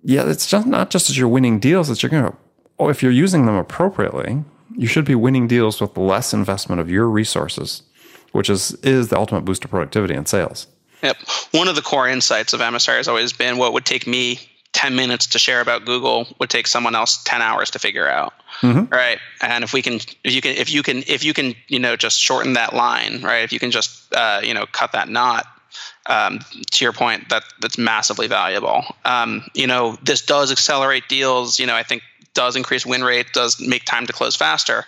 Yeah, 0.08 0.30
it's 0.30 0.48
just 0.48 0.66
not 0.66 0.90
just 0.90 1.10
as 1.10 1.18
you're 1.18 1.28
winning 1.28 1.60
deals, 1.60 1.90
that 1.90 2.02
you're 2.02 2.10
going 2.10 2.32
to, 2.32 2.38
oh, 2.80 2.88
if 2.88 3.04
you're 3.04 3.12
using 3.12 3.46
them 3.46 3.56
appropriately, 3.56 4.42
you 4.74 4.88
should 4.88 5.04
be 5.04 5.16
winning 5.16 5.50
deals 5.50 5.82
with 5.82 5.98
less 5.98 6.34
investment 6.34 6.80
of 6.80 6.90
your 6.90 7.10
resources, 7.10 7.84
which 8.32 8.50
is 8.50 8.72
is 8.84 9.10
the 9.10 9.18
ultimate 9.18 9.42
boost 9.42 9.64
to 9.64 9.68
productivity 9.68 10.14
and 10.14 10.26
sales. 10.26 10.68
Yep. 11.04 11.18
One 11.52 11.68
of 11.68 11.76
the 11.76 11.82
core 11.82 12.08
insights 12.08 12.54
of 12.54 12.62
emissary 12.62 13.00
has 13.00 13.10
always 13.10 13.34
been 13.34 13.58
what 13.58 13.74
would 13.74 13.84
take 13.84 14.08
me 14.08 14.40
10 14.72 14.96
minutes 14.96 15.28
to 15.28 15.40
share 15.40 15.60
about 15.60 15.84
Google 15.84 16.26
would 16.40 16.50
take 16.50 16.68
someone 16.68 16.96
else 16.96 17.22
10 17.26 17.42
hours 17.42 17.70
to 17.72 17.80
figure 17.80 18.08
out. 18.08 18.34
Mm-hmm. 18.62 18.86
Right. 18.86 19.20
And 19.42 19.66
if 19.66 19.74
we 19.74 19.82
can, 19.82 19.96
if 20.24 20.34
you 20.34 20.42
can, 20.42 20.56
if 20.56 20.72
you 20.72 20.84
can, 20.84 21.04
if 21.06 21.26
you 21.26 21.34
can, 21.34 21.54
you 21.68 21.80
know, 21.80 21.98
just 21.98 22.18
shorten 22.18 22.54
that 22.54 22.74
line, 22.74 23.22
right? 23.24 23.44
If 23.44 23.52
you 23.52 23.60
can 23.60 23.72
just, 23.72 24.14
uh, 24.14 24.40
you 24.42 24.54
know, 24.54 24.68
cut 24.72 24.94
that 24.94 25.10
knot, 25.10 25.48
um, 26.06 26.40
to 26.72 26.86
your 26.86 26.94
point, 26.94 27.30
that 27.30 27.44
that's 27.62 27.78
massively 27.78 28.28
valuable. 28.28 28.84
Um, 29.06 29.44
you 29.54 29.68
know, 29.68 29.98
this 30.04 30.22
does 30.22 30.52
accelerate 30.52 31.08
deals. 31.08 31.60
You 31.60 31.68
know, 31.68 31.76
I 31.76 31.84
think 31.84 32.04
does 32.34 32.56
increase 32.56 32.86
win 32.86 33.04
rate, 33.04 33.28
does 33.34 33.60
make 33.60 33.84
time 33.86 34.06
to 34.08 34.14
close 34.14 34.36
faster. 34.36 34.86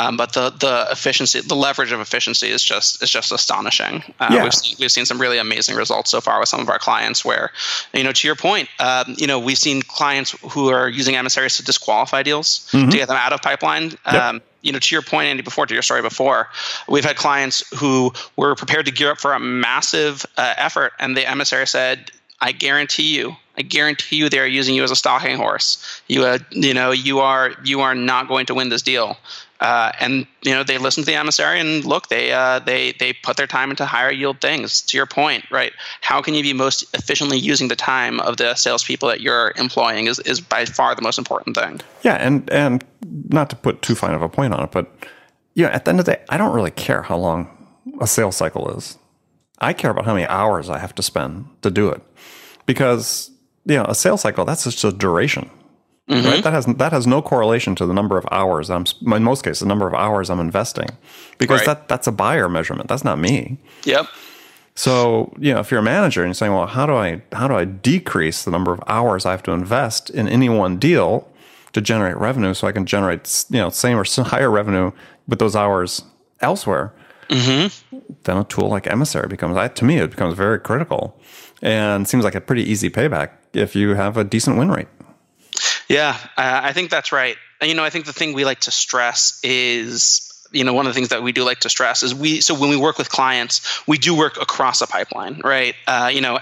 Um, 0.00 0.16
but 0.16 0.32
the 0.32 0.50
the 0.50 0.86
efficiency, 0.92 1.40
the 1.40 1.56
leverage 1.56 1.90
of 1.90 2.00
efficiency 2.00 2.48
is 2.48 2.62
just 2.62 3.02
is 3.02 3.10
just 3.10 3.32
astonishing. 3.32 4.02
Uh, 4.20 4.28
yeah. 4.30 4.42
we've, 4.44 4.54
seen, 4.54 4.76
we've 4.78 4.92
seen 4.92 5.04
some 5.04 5.20
really 5.20 5.38
amazing 5.38 5.74
results 5.74 6.10
so 6.10 6.20
far 6.20 6.38
with 6.38 6.48
some 6.48 6.60
of 6.60 6.68
our 6.68 6.78
clients. 6.78 7.24
Where, 7.24 7.50
you 7.92 8.04
know, 8.04 8.12
to 8.12 8.28
your 8.28 8.36
point, 8.36 8.68
um, 8.78 9.16
you 9.18 9.26
know, 9.26 9.40
we've 9.40 9.58
seen 9.58 9.82
clients 9.82 10.36
who 10.52 10.68
are 10.68 10.88
using 10.88 11.16
emissaries 11.16 11.56
to 11.56 11.64
disqualify 11.64 12.22
deals 12.22 12.68
mm-hmm. 12.70 12.90
to 12.90 12.96
get 12.96 13.08
them 13.08 13.16
out 13.16 13.32
of 13.32 13.42
pipeline. 13.42 13.90
Yep. 14.06 14.14
Um, 14.14 14.40
you 14.62 14.72
know, 14.72 14.78
to 14.78 14.94
your 14.94 15.02
point, 15.02 15.26
Andy, 15.28 15.42
before 15.42 15.66
to 15.66 15.74
your 15.74 15.82
story 15.82 16.02
before, 16.02 16.48
we've 16.88 17.04
had 17.04 17.16
clients 17.16 17.62
who 17.78 18.12
were 18.36 18.54
prepared 18.54 18.86
to 18.86 18.92
gear 18.92 19.12
up 19.12 19.18
for 19.18 19.32
a 19.32 19.40
massive 19.40 20.26
uh, 20.36 20.54
effort, 20.56 20.92
and 20.98 21.16
the 21.16 21.28
emissary 21.28 21.66
said, 21.66 22.10
"I 22.40 22.52
guarantee 22.52 23.16
you, 23.16 23.36
I 23.56 23.62
guarantee 23.62 24.16
you, 24.16 24.28
they 24.28 24.38
are 24.38 24.46
using 24.46 24.74
you 24.74 24.82
as 24.82 24.90
a 24.90 24.96
stalking 24.96 25.36
horse. 25.36 26.02
You, 26.08 26.24
uh, 26.24 26.38
you 26.50 26.74
know, 26.74 26.90
you 26.90 27.20
are 27.20 27.52
you 27.64 27.80
are 27.80 27.94
not 27.94 28.28
going 28.28 28.46
to 28.46 28.54
win 28.54 28.68
this 28.68 28.82
deal." 28.82 29.16
Uh, 29.60 29.90
and 29.98 30.26
you 30.42 30.52
know 30.52 30.62
they 30.62 30.78
listen 30.78 31.02
to 31.02 31.06
the 31.06 31.16
emissary 31.16 31.58
and 31.58 31.84
look 31.84 32.08
they 32.08 32.32
uh, 32.32 32.60
they 32.60 32.92
they 32.92 33.12
put 33.12 33.36
their 33.36 33.46
time 33.46 33.70
into 33.70 33.84
higher 33.84 34.12
yield 34.12 34.40
things. 34.40 34.82
To 34.82 34.96
your 34.96 35.06
point 35.06 35.44
right 35.50 35.72
how 36.00 36.22
can 36.22 36.34
you 36.34 36.42
be 36.42 36.52
most 36.52 36.84
efficiently 36.94 37.38
using 37.38 37.66
the 37.66 37.74
time 37.74 38.20
of 38.20 38.36
the 38.36 38.54
salespeople 38.54 39.08
that 39.08 39.20
you're 39.20 39.52
employing 39.56 40.06
is, 40.06 40.20
is 40.20 40.40
by 40.40 40.64
far 40.64 40.94
the 40.94 41.02
most 41.02 41.18
important 41.18 41.56
thing. 41.56 41.80
Yeah 42.02 42.14
and 42.14 42.48
and 42.50 42.84
not 43.28 43.50
to 43.50 43.56
put 43.56 43.82
too 43.82 43.96
fine 43.96 44.14
of 44.14 44.22
a 44.22 44.28
point 44.28 44.54
on 44.54 44.62
it 44.62 44.70
but 44.70 44.92
yeah 45.54 45.68
at 45.68 45.84
the 45.84 45.90
end 45.90 45.98
of 45.98 46.06
the 46.06 46.12
day 46.12 46.22
I 46.28 46.36
don't 46.36 46.54
really 46.54 46.70
care 46.70 47.02
how 47.02 47.16
long 47.16 47.48
a 48.00 48.06
sales 48.06 48.36
cycle 48.36 48.70
is. 48.76 48.96
I 49.60 49.72
care 49.72 49.90
about 49.90 50.04
how 50.04 50.14
many 50.14 50.26
hours 50.26 50.70
I 50.70 50.78
have 50.78 50.94
to 50.94 51.02
spend 51.02 51.46
to 51.62 51.70
do 51.70 51.88
it. 51.88 52.00
Because 52.64 53.32
you 53.66 53.74
know 53.74 53.86
a 53.86 53.94
sales 53.94 54.20
cycle 54.20 54.44
that's 54.44 54.64
just 54.64 54.84
a 54.84 54.92
duration 54.92 55.50
Mm-hmm. 56.08 56.26
Right? 56.26 56.42
That 56.42 56.52
has 56.54 56.64
that 56.64 56.92
has 56.92 57.06
no 57.06 57.20
correlation 57.20 57.74
to 57.76 57.84
the 57.84 57.92
number 57.92 58.16
of 58.16 58.26
hours 58.30 58.70
I'm 58.70 58.84
in 59.12 59.22
most 59.22 59.44
cases 59.44 59.60
the 59.60 59.66
number 59.66 59.86
of 59.86 59.94
hours 59.94 60.30
I'm 60.30 60.40
investing 60.40 60.88
because 61.36 61.60
right. 61.60 61.66
that 61.66 61.88
that's 61.88 62.06
a 62.06 62.12
buyer 62.12 62.48
measurement. 62.48 62.88
That's 62.88 63.04
not 63.04 63.18
me. 63.18 63.58
Yep. 63.84 64.06
So, 64.74 65.34
you 65.38 65.52
know, 65.52 65.58
if 65.58 65.72
you're 65.72 65.80
a 65.80 65.82
manager 65.82 66.22
and 66.22 66.28
you're 66.28 66.34
saying, 66.34 66.52
well, 66.52 66.66
how 66.66 66.86
do 66.86 66.94
I 66.94 67.20
how 67.32 67.48
do 67.48 67.54
I 67.54 67.64
decrease 67.64 68.44
the 68.44 68.50
number 68.50 68.72
of 68.72 68.80
hours 68.86 69.26
I 69.26 69.32
have 69.32 69.42
to 69.42 69.50
invest 69.50 70.08
in 70.08 70.28
any 70.28 70.48
one 70.48 70.78
deal 70.78 71.28
to 71.72 71.80
generate 71.80 72.16
revenue 72.16 72.54
so 72.54 72.66
I 72.66 72.72
can 72.72 72.86
generate, 72.86 73.44
you 73.50 73.58
know, 73.58 73.70
same 73.70 73.98
or 73.98 74.04
higher 74.24 74.50
revenue 74.50 74.92
with 75.26 75.40
those 75.40 75.56
hours 75.56 76.04
elsewhere? 76.40 76.94
Mm-hmm. 77.28 77.98
Then 78.22 78.36
a 78.36 78.44
tool 78.44 78.68
like 78.68 78.86
Emissary 78.86 79.28
becomes, 79.28 79.58
to 79.74 79.84
me, 79.84 79.98
it 79.98 80.10
becomes 80.10 80.34
very 80.34 80.58
critical 80.58 81.20
and 81.60 82.08
seems 82.08 82.24
like 82.24 82.34
a 82.34 82.40
pretty 82.40 82.62
easy 82.62 82.88
payback 82.88 83.30
if 83.52 83.74
you 83.74 83.94
have 83.94 84.16
a 84.16 84.24
decent 84.24 84.56
win 84.56 84.70
rate. 84.70 84.88
Yeah, 85.88 86.16
uh, 86.36 86.60
I 86.62 86.72
think 86.72 86.90
that's 86.90 87.12
right. 87.12 87.36
You 87.62 87.74
know, 87.74 87.84
I 87.84 87.90
think 87.90 88.06
the 88.06 88.12
thing 88.12 88.34
we 88.34 88.44
like 88.44 88.60
to 88.60 88.70
stress 88.70 89.40
is 89.42 90.28
you 90.52 90.64
know 90.64 90.72
one 90.72 90.86
of 90.86 90.90
the 90.90 90.94
things 90.94 91.08
that 91.08 91.22
we 91.22 91.32
do 91.32 91.44
like 91.44 91.60
to 91.60 91.68
stress 91.68 92.02
is 92.02 92.14
we 92.14 92.40
so 92.40 92.58
when 92.58 92.70
we 92.70 92.76
work 92.76 92.98
with 92.98 93.10
clients 93.10 93.86
we 93.86 93.98
do 93.98 94.16
work 94.16 94.40
across 94.40 94.80
a 94.80 94.86
pipeline 94.86 95.40
right? 95.44 95.74
Uh, 95.86 96.10
you 96.12 96.20
know 96.20 96.38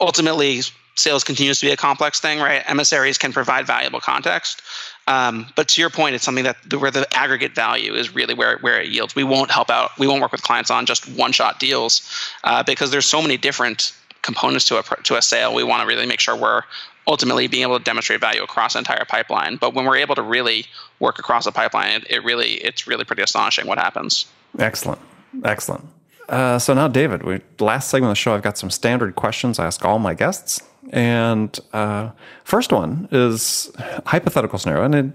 ultimately 0.00 0.60
sales 0.96 1.24
continues 1.24 1.60
to 1.60 1.66
be 1.66 1.72
a 1.72 1.76
complex 1.76 2.20
thing 2.20 2.38
right? 2.38 2.62
Emissaries 2.68 3.18
can 3.18 3.32
provide 3.32 3.66
valuable 3.66 4.00
context. 4.00 4.62
Um, 5.06 5.46
but 5.56 5.68
to 5.68 5.80
your 5.80 5.90
point 5.90 6.14
it's 6.14 6.24
something 6.24 6.44
that 6.44 6.56
where 6.74 6.90
the 6.90 7.06
aggregate 7.14 7.54
value 7.54 7.94
is 7.94 8.14
really 8.14 8.34
where, 8.34 8.58
where 8.58 8.80
it 8.80 8.88
yields. 8.88 9.14
We 9.14 9.24
won't 9.24 9.50
help 9.50 9.70
out 9.70 9.90
we 9.98 10.06
won't 10.06 10.22
work 10.22 10.32
with 10.32 10.42
clients 10.42 10.70
on 10.70 10.86
just 10.86 11.08
one 11.08 11.32
shot 11.32 11.58
deals 11.58 12.02
uh, 12.44 12.62
because 12.62 12.90
there's 12.90 13.06
so 13.06 13.20
many 13.20 13.36
different 13.36 13.92
components 14.22 14.66
to 14.66 14.78
a 14.78 14.82
to 15.02 15.16
a 15.16 15.22
sale. 15.22 15.54
We 15.54 15.64
want 15.64 15.82
to 15.82 15.86
really 15.86 16.06
make 16.06 16.20
sure 16.20 16.36
we're 16.36 16.62
ultimately 17.06 17.46
being 17.46 17.62
able 17.62 17.78
to 17.78 17.84
demonstrate 17.84 18.20
value 18.20 18.42
across 18.42 18.74
the 18.74 18.78
entire 18.78 19.04
pipeline. 19.04 19.56
But 19.56 19.74
when 19.74 19.84
we're 19.84 19.96
able 19.96 20.14
to 20.14 20.22
really 20.22 20.66
work 20.98 21.18
across 21.18 21.44
the 21.44 21.52
pipeline, 21.52 22.02
it, 22.02 22.10
it 22.10 22.24
really 22.24 22.54
it's 22.54 22.86
really 22.86 23.04
pretty 23.04 23.22
astonishing 23.22 23.66
what 23.66 23.78
happens. 23.78 24.26
Excellent, 24.58 25.00
excellent. 25.44 25.86
Uh, 26.28 26.58
so 26.58 26.72
now, 26.74 26.86
David, 26.86 27.24
we 27.24 27.40
last 27.58 27.90
segment 27.90 28.10
of 28.10 28.12
the 28.12 28.16
show. 28.16 28.34
I've 28.34 28.42
got 28.42 28.56
some 28.56 28.70
standard 28.70 29.16
questions 29.16 29.58
I 29.58 29.66
ask 29.66 29.84
all 29.84 29.98
my 29.98 30.14
guests, 30.14 30.62
and 30.90 31.58
uh, 31.72 32.10
first 32.44 32.72
one 32.72 33.08
is 33.10 33.70
hypothetical 34.06 34.58
scenario, 34.58 34.84
and 34.84 34.94
it, 34.94 35.06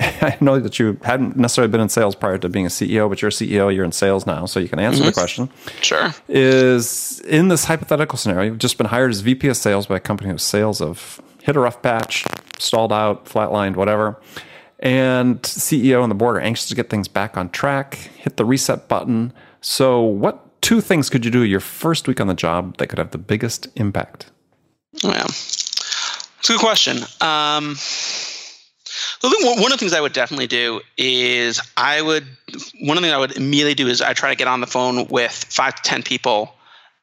I 0.22 0.36
know 0.40 0.58
that 0.58 0.78
you 0.78 0.98
hadn't 1.02 1.36
necessarily 1.36 1.70
been 1.70 1.80
in 1.80 1.88
sales 1.88 2.14
prior 2.14 2.38
to 2.38 2.48
being 2.48 2.64
a 2.64 2.70
CEO, 2.70 3.08
but 3.08 3.20
you're 3.20 3.28
a 3.28 3.32
CEO, 3.32 3.74
you're 3.74 3.84
in 3.84 3.92
sales 3.92 4.26
now, 4.26 4.46
so 4.46 4.58
you 4.58 4.68
can 4.68 4.78
answer 4.78 5.00
mm-hmm. 5.00 5.06
the 5.06 5.12
question. 5.12 5.50
Sure. 5.82 6.14
Is 6.28 7.20
in 7.20 7.48
this 7.48 7.64
hypothetical 7.64 8.16
scenario, 8.16 8.50
you've 8.50 8.58
just 8.58 8.78
been 8.78 8.86
hired 8.86 9.10
as 9.10 9.20
VP 9.20 9.48
of 9.48 9.56
sales 9.56 9.86
by 9.86 9.96
a 9.96 10.00
company 10.00 10.30
whose 10.30 10.42
sales 10.42 10.78
have 10.78 11.20
hit 11.42 11.54
a 11.56 11.60
rough 11.60 11.82
patch, 11.82 12.24
stalled 12.58 12.92
out, 12.92 13.26
flatlined, 13.26 13.76
whatever. 13.76 14.20
And 14.78 15.42
CEO 15.42 16.02
and 16.02 16.10
the 16.10 16.14
board 16.14 16.36
are 16.36 16.40
anxious 16.40 16.68
to 16.68 16.74
get 16.74 16.88
things 16.88 17.06
back 17.06 17.36
on 17.36 17.50
track, 17.50 17.94
hit 17.94 18.38
the 18.38 18.46
reset 18.46 18.88
button. 18.88 19.34
So, 19.60 20.00
what 20.00 20.62
two 20.62 20.80
things 20.80 21.10
could 21.10 21.26
you 21.26 21.30
do 21.30 21.44
your 21.44 21.60
first 21.60 22.08
week 22.08 22.20
on 22.20 22.26
the 22.26 22.34
job 22.34 22.78
that 22.78 22.86
could 22.86 22.98
have 22.98 23.10
the 23.10 23.18
biggest 23.18 23.68
impact? 23.76 24.30
Yeah, 25.02 25.24
it's 25.24 26.48
a 26.48 26.52
good 26.54 26.60
question. 26.60 26.98
Um, 27.20 27.76
one 29.22 29.58
of 29.64 29.70
the 29.70 29.76
things 29.76 29.92
I 29.92 30.00
would 30.00 30.12
definitely 30.12 30.46
do 30.46 30.80
is 30.96 31.60
I 31.76 32.00
would 32.00 32.24
one 32.80 32.96
of 32.96 33.02
the 33.02 33.08
things 33.08 33.14
I 33.14 33.18
would 33.18 33.36
immediately 33.36 33.74
do 33.74 33.86
is 33.88 34.00
I 34.00 34.14
try 34.14 34.30
to 34.30 34.36
get 34.36 34.48
on 34.48 34.60
the 34.60 34.66
phone 34.66 35.06
with 35.08 35.32
five 35.32 35.74
to 35.74 35.82
ten 35.82 36.02
people 36.02 36.54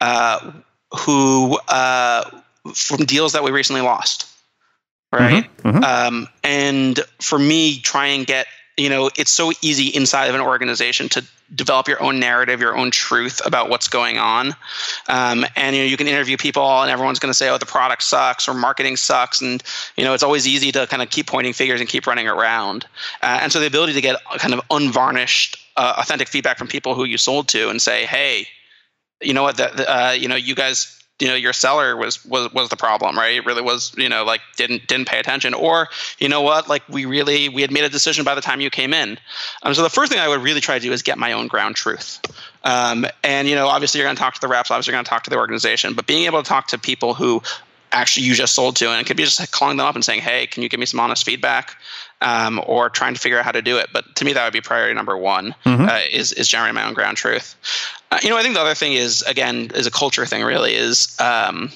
uh, 0.01 0.51
who 0.99 1.58
uh, 1.67 2.30
from 2.73 3.06
deals 3.06 3.34
that 3.34 3.43
we 3.43 3.51
recently 3.51 3.82
lost, 3.82 4.27
right? 5.12 5.45
Mm-hmm, 5.58 5.69
mm-hmm. 5.69 5.84
Um, 5.84 6.27
and 6.43 6.99
for 7.21 7.38
me, 7.38 7.80
try 7.80 8.08
and 8.08 8.25
get 8.25 8.47
you 8.78 8.90
know 8.90 9.10
it's 9.18 9.32
so 9.32 9.52
easy 9.62 9.88
inside 9.88 10.28
of 10.28 10.36
an 10.36 10.42
organization 10.42 11.10
to 11.10 11.26
develop 11.54 11.88
your 11.88 12.02
own 12.02 12.20
narrative, 12.20 12.60
your 12.60 12.78
own 12.78 12.92
truth 12.92 13.42
about 13.46 13.70
what's 13.70 13.88
going 13.88 14.18
on. 14.18 14.56
Um, 15.08 15.46
and 15.56 15.76
you 15.76 15.84
know, 15.84 15.88
you 15.88 15.98
can 15.98 16.08
interview 16.08 16.38
people, 16.38 16.82
and 16.82 16.92
everyone's 16.92 17.20
going 17.20 17.32
to 17.32 17.38
say, 17.38 17.50
"Oh, 17.50 17.58
the 17.58 17.66
product 17.66 18.04
sucks" 18.04 18.48
or 18.48 18.54
"marketing 18.54 18.98
sucks," 18.98 19.42
and 19.42 19.63
you 19.96 20.04
know, 20.04 20.13
it's 20.13 20.24
always 20.24 20.48
easy 20.48 20.72
to 20.74 20.88
kind 20.88 21.02
of 21.02 21.10
keep 21.10 21.28
pointing 21.28 21.54
fingers 21.54 21.80
and 21.80 21.90
keep 21.90 22.08
running 22.08 22.28
around. 22.28 22.86
Uh, 23.22 23.40
and 23.42 23.52
so, 23.52 23.60
the 23.60 23.68
ability 23.68 23.94
to 23.94 24.02
get 24.02 24.24
kind 24.38 24.54
of 24.54 24.62
unvarnished, 24.70 25.58
uh, 25.76 25.96
authentic 25.98 26.28
feedback 26.28 26.58
from 26.58 26.68
people 26.68 26.96
who 26.96 27.04
you 27.06 27.18
sold 27.18 27.48
to, 27.50 27.70
and 27.70 27.82
say, 27.82 28.06
"Hey, 28.06 28.48
you 29.22 29.34
know 29.34 29.44
what? 29.44 29.58
The, 29.58 29.72
the, 29.76 29.90
uh, 29.90 30.12
you 30.12 30.28
know, 30.28 30.36
you 30.36 30.56
guys 30.56 30.94
you 31.19 31.27
know 31.27 31.36
your 31.36 31.53
seller 31.53 31.95
was 31.97 32.23
was 32.25 32.51
was 32.53 32.69
the 32.69 32.75
problem 32.75 33.17
right? 33.17 33.36
It 33.36 33.45
really 33.45 33.62
was 33.62 33.93
you 33.97 34.10
know 34.10 34.23
like 34.23 34.41
didn't 34.56 34.88
didn't 34.88 35.08
pay 35.08 35.19
attention. 35.19 35.53
Or 35.53 35.89
you 36.19 36.30
know 36.30 36.41
what? 36.41 36.67
Like 36.67 36.88
we 36.89 37.06
really 37.06 37.49
we 37.49 37.62
had 37.62 37.71
made 37.71 37.84
a 37.84 37.89
decision 37.89 38.23
by 38.23 38.36
the 38.36 38.41
time 38.41 38.62
you 38.62 38.69
came 38.69 38.93
in. 38.93 39.17
Um, 39.63 39.73
so 39.73 39.82
the 39.82 39.89
first 39.89 40.12
thing 40.12 40.21
i 40.21 40.27
would 40.27 40.41
really 40.41 40.62
try 40.62 40.77
to 40.77 40.82
do 40.82 40.91
is 40.91 41.01
get 41.01 41.17
my 41.17 41.32
own 41.32 41.47
ground 41.47 41.75
truth. 41.75 42.19
Um, 42.63 43.06
and 43.23 43.47
you 43.47 43.56
know 43.56 43.67
obviously 43.67 43.99
you're 43.99 44.08
going 44.08 44.15
to 44.15 44.21
talk 44.21 44.34
to 44.36 44.41
the 44.41 44.47
reps 44.47 44.71
obviously 44.71 44.91
you're 44.91 44.97
going 44.97 45.06
to 45.06 45.10
talk 45.10 45.23
to 45.23 45.30
the 45.30 45.38
organization 45.38 45.93
but 45.93 46.06
being 46.06 46.25
able 46.25 46.41
to 46.41 46.47
talk 46.47 46.67
to 46.67 46.77
people 46.77 47.13
who 47.13 47.41
actually 47.91 48.25
you 48.25 48.34
just 48.34 48.53
sold 48.53 48.75
to 48.75 48.89
and 48.89 48.99
it 48.99 49.08
could 49.08 49.15
be 49.15 49.23
just 49.23 49.51
calling 49.51 49.77
them 49.77 49.86
up 49.86 49.95
and 49.95 50.03
saying 50.03 50.19
hey 50.19 50.45
can 50.47 50.63
you 50.63 50.69
give 50.69 50.80
me 50.80 50.86
some 50.86 50.99
honest 50.99 51.23
feedback 51.23 51.77
um, 52.21 52.62
or 52.65 52.89
trying 52.89 53.13
to 53.13 53.19
figure 53.19 53.38
out 53.38 53.45
how 53.45 53.51
to 53.51 53.62
do 53.62 53.77
it 53.77 53.88
but 53.93 54.15
to 54.15 54.25
me 54.25 54.34
that 54.34 54.43
would 54.43 54.53
be 54.53 54.62
priority 54.62 54.93
number 54.93 55.17
one 55.17 55.56
mm-hmm. 55.65 55.86
uh, 55.86 55.99
is 56.12 56.34
is 56.34 56.47
generating 56.47 56.75
my 56.75 56.88
own 56.88 56.93
ground 56.93 57.17
truth 57.17 57.56
uh, 58.12 58.19
you 58.23 58.30
know, 58.30 58.38
I 58.38 58.41
think 58.41 58.53
the 58.53 58.62
other 58.62 58.75
thing 58.75 58.93
is 58.93 59.21
again 59.23 59.71
is 59.75 59.88
a 59.88 59.91
culture 59.91 60.25
thing. 60.25 60.43
Really, 60.43 60.73
is 60.73 61.15
um, 61.19 61.71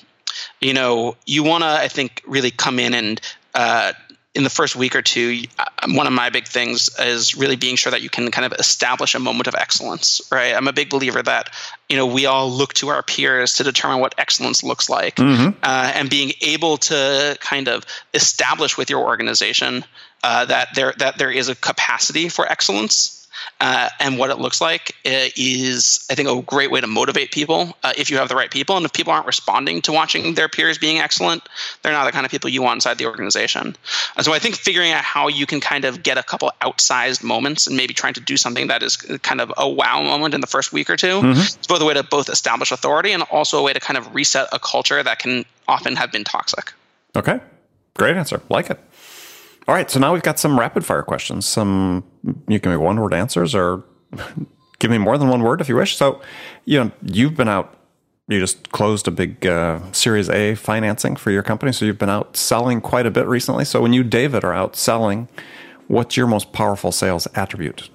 you 0.61 0.73
know 0.73 1.17
you 1.25 1.43
want 1.43 1.63
to 1.63 1.67
I 1.67 1.87
think 1.87 2.21
really 2.25 2.51
come 2.51 2.79
in 2.79 2.93
and 2.93 3.21
uh, 3.53 3.91
in 4.33 4.43
the 4.43 4.49
first 4.49 4.77
week 4.77 4.95
or 4.95 5.01
two, 5.01 5.43
uh, 5.59 5.65
one 5.89 6.07
of 6.07 6.13
my 6.13 6.29
big 6.29 6.47
things 6.47 6.89
is 6.99 7.35
really 7.35 7.57
being 7.57 7.75
sure 7.75 7.91
that 7.91 8.01
you 8.01 8.09
can 8.09 8.31
kind 8.31 8.45
of 8.45 8.57
establish 8.57 9.13
a 9.13 9.19
moment 9.19 9.47
of 9.47 9.55
excellence, 9.55 10.21
right? 10.31 10.55
I'm 10.55 10.69
a 10.69 10.73
big 10.73 10.89
believer 10.89 11.21
that 11.21 11.53
you 11.89 11.97
know 11.97 12.05
we 12.05 12.27
all 12.27 12.49
look 12.49 12.73
to 12.75 12.87
our 12.87 13.03
peers 13.03 13.55
to 13.55 13.63
determine 13.63 13.99
what 13.99 14.15
excellence 14.17 14.63
looks 14.63 14.89
like, 14.89 15.17
mm-hmm. 15.17 15.49
uh, 15.63 15.91
and 15.93 16.09
being 16.09 16.31
able 16.39 16.77
to 16.77 17.37
kind 17.41 17.67
of 17.67 17.85
establish 18.13 18.77
with 18.77 18.89
your 18.89 19.05
organization 19.05 19.83
uh, 20.23 20.45
that 20.45 20.69
there 20.75 20.93
that 20.97 21.17
there 21.17 21.31
is 21.31 21.49
a 21.49 21.55
capacity 21.55 22.29
for 22.29 22.45
excellence 22.45 23.21
uh, 23.59 23.89
and 23.99 24.17
what 24.17 24.29
it 24.29 24.39
looks 24.39 24.59
like 24.59 24.95
uh, 25.05 25.29
is, 25.35 26.05
I 26.09 26.15
think, 26.15 26.27
a 26.27 26.41
great 26.41 26.71
way 26.71 26.81
to 26.81 26.87
motivate 26.87 27.31
people 27.31 27.77
uh, 27.83 27.93
if 27.97 28.09
you 28.09 28.17
have 28.17 28.27
the 28.27 28.35
right 28.35 28.49
people. 28.49 28.75
And 28.75 28.85
if 28.85 28.93
people 28.93 29.13
aren't 29.13 29.27
responding 29.27 29.81
to 29.83 29.91
watching 29.91 30.33
their 30.33 30.49
peers 30.49 30.77
being 30.77 30.97
excellent, 30.97 31.43
they're 31.81 31.91
not 31.91 32.05
the 32.05 32.11
kind 32.11 32.25
of 32.25 32.31
people 32.31 32.49
you 32.49 32.61
want 32.61 32.77
inside 32.77 32.97
the 32.97 33.05
organization. 33.05 33.75
And 34.15 34.25
so 34.25 34.33
I 34.33 34.39
think 34.39 34.55
figuring 34.55 34.91
out 34.91 35.03
how 35.03 35.27
you 35.27 35.45
can 35.45 35.61
kind 35.61 35.85
of 35.85 36.01
get 36.01 36.17
a 36.17 36.23
couple 36.23 36.51
outsized 36.61 37.23
moments 37.23 37.67
and 37.67 37.77
maybe 37.77 37.93
trying 37.93 38.15
to 38.15 38.21
do 38.21 38.35
something 38.35 38.67
that 38.67 38.81
is 38.81 38.97
kind 38.97 39.39
of 39.39 39.53
a 39.57 39.69
wow 39.69 40.01
moment 40.01 40.33
in 40.33 40.41
the 40.41 40.47
first 40.47 40.73
week 40.73 40.89
or 40.89 40.97
2 40.97 41.07
mm-hmm. 41.07 41.31
It's 41.39 41.67
both 41.67 41.81
a 41.81 41.85
way 41.85 41.93
to 41.93 42.03
both 42.03 42.29
establish 42.29 42.71
authority 42.71 43.11
and 43.11 43.23
also 43.23 43.59
a 43.59 43.61
way 43.61 43.73
to 43.73 43.79
kind 43.79 43.97
of 43.97 44.13
reset 44.13 44.47
a 44.51 44.59
culture 44.59 45.01
that 45.03 45.19
can 45.19 45.45
often 45.67 45.95
have 45.95 46.11
been 46.11 46.23
toxic. 46.23 46.73
Okay. 47.15 47.39
Great 47.93 48.15
answer. 48.15 48.41
Like 48.49 48.69
it. 48.69 48.79
All 49.67 49.75
right. 49.75 49.89
So 49.89 49.99
now 49.99 50.13
we've 50.13 50.23
got 50.23 50.39
some 50.39 50.59
rapid 50.59 50.85
fire 50.85 51.03
questions. 51.03 51.45
Some 51.45 52.03
you 52.47 52.59
can 52.59 52.71
make 52.71 52.81
one 52.81 52.99
word 52.99 53.13
answers 53.13 53.53
or 53.53 53.83
give 54.79 54.91
me 54.91 54.97
more 54.97 55.17
than 55.17 55.29
one 55.29 55.43
word 55.43 55.61
if 55.61 55.69
you 55.69 55.75
wish. 55.75 55.95
So, 55.95 56.21
you 56.65 56.83
know, 56.83 56.91
you've 57.03 57.35
been 57.35 57.47
out. 57.47 57.77
You 58.27 58.39
just 58.39 58.71
closed 58.71 59.07
a 59.07 59.11
big 59.11 59.45
uh, 59.45 59.79
Series 59.91 60.29
A 60.29 60.55
financing 60.55 61.15
for 61.15 61.31
your 61.31 61.43
company, 61.43 61.73
so 61.73 61.85
you've 61.85 61.97
been 61.97 62.09
out 62.09 62.37
selling 62.37 62.79
quite 62.79 63.05
a 63.05 63.11
bit 63.11 63.27
recently. 63.27 63.65
So, 63.65 63.81
when 63.81 63.93
you, 63.93 64.03
David, 64.03 64.43
are 64.43 64.53
out 64.53 64.75
selling, 64.75 65.27
what's 65.87 66.15
your 66.15 66.27
most 66.27 66.53
powerful 66.53 66.91
sales 66.93 67.27
attribute? 67.35 67.89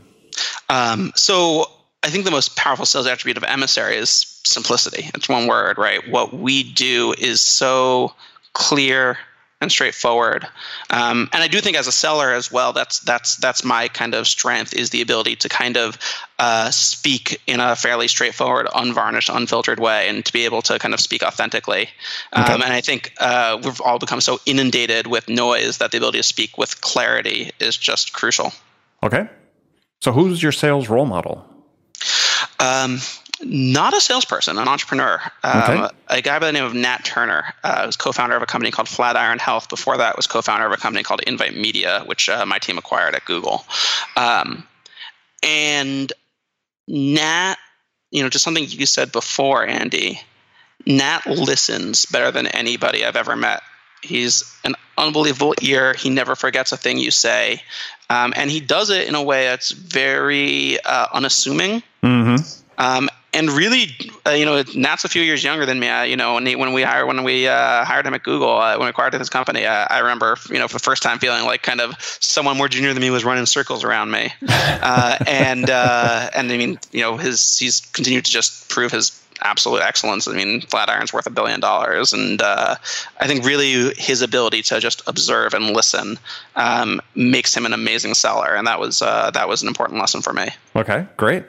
Um, 0.68 1.12
so, 1.16 1.70
I 2.02 2.10
think 2.10 2.24
the 2.24 2.30
most 2.30 2.54
powerful 2.56 2.84
sales 2.84 3.06
attribute 3.06 3.38
of 3.38 3.44
Emissary 3.44 3.96
is 3.96 4.40
simplicity. 4.44 5.10
It's 5.14 5.28
one 5.28 5.46
word, 5.46 5.78
right? 5.78 6.06
What 6.10 6.34
we 6.34 6.62
do 6.62 7.14
is 7.16 7.40
so 7.40 8.12
clear 8.52 9.16
and 9.60 9.72
straightforward. 9.72 10.46
Um, 10.90 11.30
and 11.32 11.42
I 11.42 11.48
do 11.48 11.60
think 11.60 11.76
as 11.76 11.86
a 11.86 11.92
seller 11.92 12.32
as 12.32 12.52
well, 12.52 12.72
that's 12.72 13.00
that's 13.00 13.36
that's 13.36 13.64
my 13.64 13.88
kind 13.88 14.14
of 14.14 14.26
strength 14.26 14.74
is 14.74 14.90
the 14.90 15.00
ability 15.00 15.36
to 15.36 15.48
kind 15.48 15.76
of 15.76 15.98
uh, 16.38 16.70
speak 16.70 17.40
in 17.46 17.60
a 17.60 17.74
fairly 17.74 18.08
straightforward, 18.08 18.68
unvarnished, 18.74 19.30
unfiltered 19.30 19.80
way, 19.80 20.08
and 20.08 20.24
to 20.26 20.32
be 20.32 20.44
able 20.44 20.60
to 20.62 20.78
kind 20.78 20.92
of 20.92 21.00
speak 21.00 21.22
authentically. 21.22 21.88
Okay. 22.36 22.52
Um, 22.52 22.62
and 22.62 22.72
I 22.72 22.82
think 22.82 23.14
uh, 23.18 23.58
we've 23.62 23.80
all 23.80 23.98
become 23.98 24.20
so 24.20 24.38
inundated 24.44 25.06
with 25.06 25.28
noise 25.28 25.78
that 25.78 25.90
the 25.90 25.98
ability 25.98 26.18
to 26.18 26.24
speak 26.24 26.58
with 26.58 26.80
clarity 26.82 27.50
is 27.58 27.76
just 27.76 28.12
crucial. 28.12 28.52
Okay. 29.02 29.28
So 30.00 30.12
who's 30.12 30.42
your 30.42 30.52
sales 30.52 30.88
role 30.88 31.06
model? 31.06 31.44
Um, 32.60 32.98
not 33.42 33.94
a 33.94 34.00
salesperson, 34.00 34.58
an 34.58 34.68
entrepreneur. 34.68 35.20
Um, 35.42 35.62
okay. 35.62 35.88
A 36.08 36.22
guy 36.22 36.38
by 36.38 36.46
the 36.46 36.52
name 36.52 36.64
of 36.64 36.74
Nat 36.74 37.04
Turner 37.04 37.44
uh, 37.64 37.84
was 37.86 37.96
co-founder 37.96 38.36
of 38.36 38.42
a 38.42 38.46
company 38.46 38.70
called 38.70 38.88
Flatiron 38.88 39.38
Health. 39.38 39.68
Before 39.68 39.96
that, 39.96 40.16
was 40.16 40.26
co-founder 40.26 40.66
of 40.66 40.72
a 40.72 40.76
company 40.76 41.02
called 41.02 41.20
Invite 41.26 41.56
Media, 41.56 42.02
which 42.06 42.28
uh, 42.28 42.44
my 42.46 42.58
team 42.58 42.78
acquired 42.78 43.14
at 43.14 43.24
Google. 43.24 43.64
Um, 44.16 44.66
and 45.42 46.12
Nat, 46.88 47.56
you 48.10 48.22
know, 48.22 48.28
just 48.28 48.44
something 48.44 48.64
you 48.66 48.86
said 48.86 49.12
before, 49.12 49.66
Andy. 49.66 50.20
Nat 50.86 51.26
listens 51.26 52.06
better 52.06 52.30
than 52.30 52.46
anybody 52.46 53.04
I've 53.04 53.16
ever 53.16 53.34
met. 53.34 53.62
He's 54.02 54.44
an 54.64 54.74
unbelievable 54.96 55.54
ear. 55.62 55.94
He 55.94 56.10
never 56.10 56.36
forgets 56.36 56.70
a 56.72 56.76
thing 56.76 56.98
you 56.98 57.10
say, 57.10 57.62
um, 58.08 58.32
and 58.36 58.50
he 58.50 58.60
does 58.60 58.90
it 58.90 59.08
in 59.08 59.14
a 59.14 59.22
way 59.22 59.44
that's 59.44 59.72
very 59.72 60.78
uh, 60.84 61.06
unassuming. 61.12 61.82
Mm-hmm. 62.02 62.36
Um, 62.78 63.08
and 63.36 63.50
really, 63.50 63.94
uh, 64.26 64.30
you 64.30 64.44
know, 64.44 64.64
Nat's 64.74 65.04
a 65.04 65.08
few 65.08 65.22
years 65.22 65.44
younger 65.44 65.66
than 65.66 65.78
me. 65.78 65.88
Uh, 65.88 66.02
you 66.02 66.16
know, 66.16 66.34
when, 66.34 66.46
he, 66.46 66.56
when 66.56 66.72
we 66.72 66.82
hired 66.82 67.06
when 67.06 67.22
we 67.22 67.46
uh, 67.46 67.84
hired 67.84 68.06
him 68.06 68.14
at 68.14 68.22
Google, 68.22 68.56
uh, 68.56 68.76
when 68.78 68.86
we 68.86 68.90
acquired 68.90 69.12
his 69.14 69.28
company, 69.28 69.66
uh, 69.66 69.86
I 69.90 69.98
remember, 69.98 70.36
you 70.50 70.58
know, 70.58 70.66
for 70.66 70.74
the 70.74 70.80
first 70.80 71.02
time 71.02 71.18
feeling 71.18 71.44
like 71.44 71.62
kind 71.62 71.80
of 71.80 71.94
someone 72.00 72.56
more 72.56 72.68
junior 72.68 72.92
than 72.92 73.02
me 73.02 73.10
was 73.10 73.24
running 73.24 73.46
circles 73.46 73.84
around 73.84 74.10
me. 74.10 74.32
Uh, 74.86 75.16
and 75.26 75.68
and 75.70 76.52
I 76.52 76.56
mean, 76.56 76.78
you 76.92 77.00
know, 77.00 77.16
his 77.16 77.58
he's 77.58 77.80
continued 77.80 78.24
to 78.24 78.30
just 78.30 78.68
prove 78.68 78.92
his 78.92 79.20
absolute 79.42 79.82
excellence. 79.82 80.28
I 80.28 80.32
mean, 80.32 80.60
Flatiron's 80.62 81.12
worth 81.12 81.26
a 81.26 81.30
billion 81.30 81.60
dollars, 81.60 82.12
and 82.12 82.40
uh, 82.40 82.76
I 83.20 83.26
think 83.26 83.44
really 83.44 83.94
his 83.94 84.22
ability 84.22 84.62
to 84.62 84.80
just 84.80 85.02
observe 85.06 85.54
and 85.54 85.70
listen 85.70 86.18
um, 86.56 87.00
makes 87.14 87.56
him 87.56 87.66
an 87.66 87.72
amazing 87.72 88.14
seller, 88.14 88.54
and 88.54 88.66
that 88.66 88.80
was 88.80 89.02
uh, 89.02 89.30
that 89.32 89.48
was 89.48 89.62
an 89.62 89.68
important 89.68 90.00
lesson 90.00 90.22
for 90.22 90.32
me. 90.32 90.48
Okay, 90.74 91.06
great. 91.16 91.44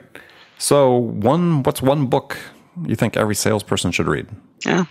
So, 0.58 0.96
one 0.96 1.62
what's 1.62 1.80
one 1.80 2.06
book 2.06 2.36
you 2.84 2.96
think 2.96 3.16
every 3.16 3.34
salesperson 3.34 3.92
should 3.92 4.06
read? 4.08 4.26
Yeah. 4.64 4.86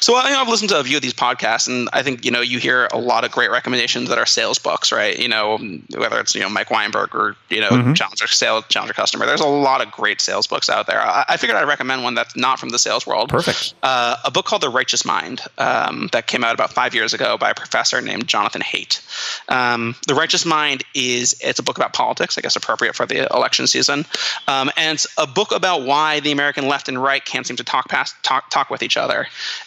So 0.00 0.16
I, 0.16 0.30
have 0.30 0.48
listened 0.48 0.70
to 0.70 0.80
a 0.80 0.84
few 0.84 0.96
of 0.96 1.02
these 1.02 1.14
podcasts, 1.14 1.68
and 1.68 1.88
I 1.92 2.02
think 2.02 2.24
you 2.24 2.32
know 2.32 2.40
you 2.40 2.58
hear 2.58 2.88
a 2.92 2.98
lot 2.98 3.22
of 3.24 3.30
great 3.30 3.52
recommendations 3.52 4.08
that 4.08 4.18
are 4.18 4.26
sales 4.26 4.58
books, 4.58 4.90
right? 4.90 5.16
You 5.16 5.28
know, 5.28 5.58
whether 5.96 6.18
it's 6.18 6.34
you 6.34 6.40
know 6.40 6.48
Mike 6.48 6.72
Weinberg 6.72 7.14
or 7.14 7.36
you 7.48 7.60
know 7.60 7.70
mm-hmm. 7.70 7.92
Challenger 7.92 8.26
Sales 8.26 8.64
Challenger 8.68 8.94
Customer. 8.94 9.26
There's 9.26 9.40
a 9.40 9.46
lot 9.46 9.80
of 9.80 9.92
great 9.92 10.20
sales 10.20 10.48
books 10.48 10.68
out 10.68 10.88
there. 10.88 11.00
I, 11.00 11.24
I 11.28 11.36
figured 11.36 11.56
I'd 11.56 11.68
recommend 11.68 12.02
one 12.02 12.14
that's 12.14 12.34
not 12.34 12.58
from 12.58 12.70
the 12.70 12.80
sales 12.80 13.06
world. 13.06 13.28
Perfect. 13.28 13.74
Uh, 13.84 14.16
a 14.24 14.30
book 14.32 14.44
called 14.44 14.62
The 14.62 14.70
Righteous 14.70 15.04
Mind 15.04 15.42
um, 15.58 16.08
that 16.10 16.26
came 16.26 16.42
out 16.42 16.54
about 16.54 16.72
five 16.72 16.96
years 16.96 17.14
ago 17.14 17.38
by 17.38 17.50
a 17.50 17.54
professor 17.54 18.00
named 18.00 18.26
Jonathan 18.26 18.60
Haidt. 18.60 19.00
Um, 19.48 19.94
the 20.08 20.16
Righteous 20.16 20.44
Mind 20.44 20.82
is 20.94 21.36
it's 21.40 21.60
a 21.60 21.62
book 21.62 21.76
about 21.76 21.92
politics, 21.92 22.36
I 22.36 22.40
guess 22.40 22.56
appropriate 22.56 22.96
for 22.96 23.06
the 23.06 23.32
election 23.32 23.68
season, 23.68 24.04
um, 24.48 24.68
and 24.76 24.96
it's 24.96 25.06
a 25.16 25.28
book 25.28 25.52
about 25.52 25.82
why 25.86 26.18
the 26.18 26.32
American 26.32 26.66
left 26.66 26.88
and 26.88 27.00
right 27.00 27.24
can't 27.24 27.46
seem 27.46 27.56
to 27.58 27.64
talk 27.64 27.88
past 27.88 28.16
talk 28.24 28.50
talk 28.50 28.68
with 28.68 28.82
each 28.82 28.96
other. 28.96 29.11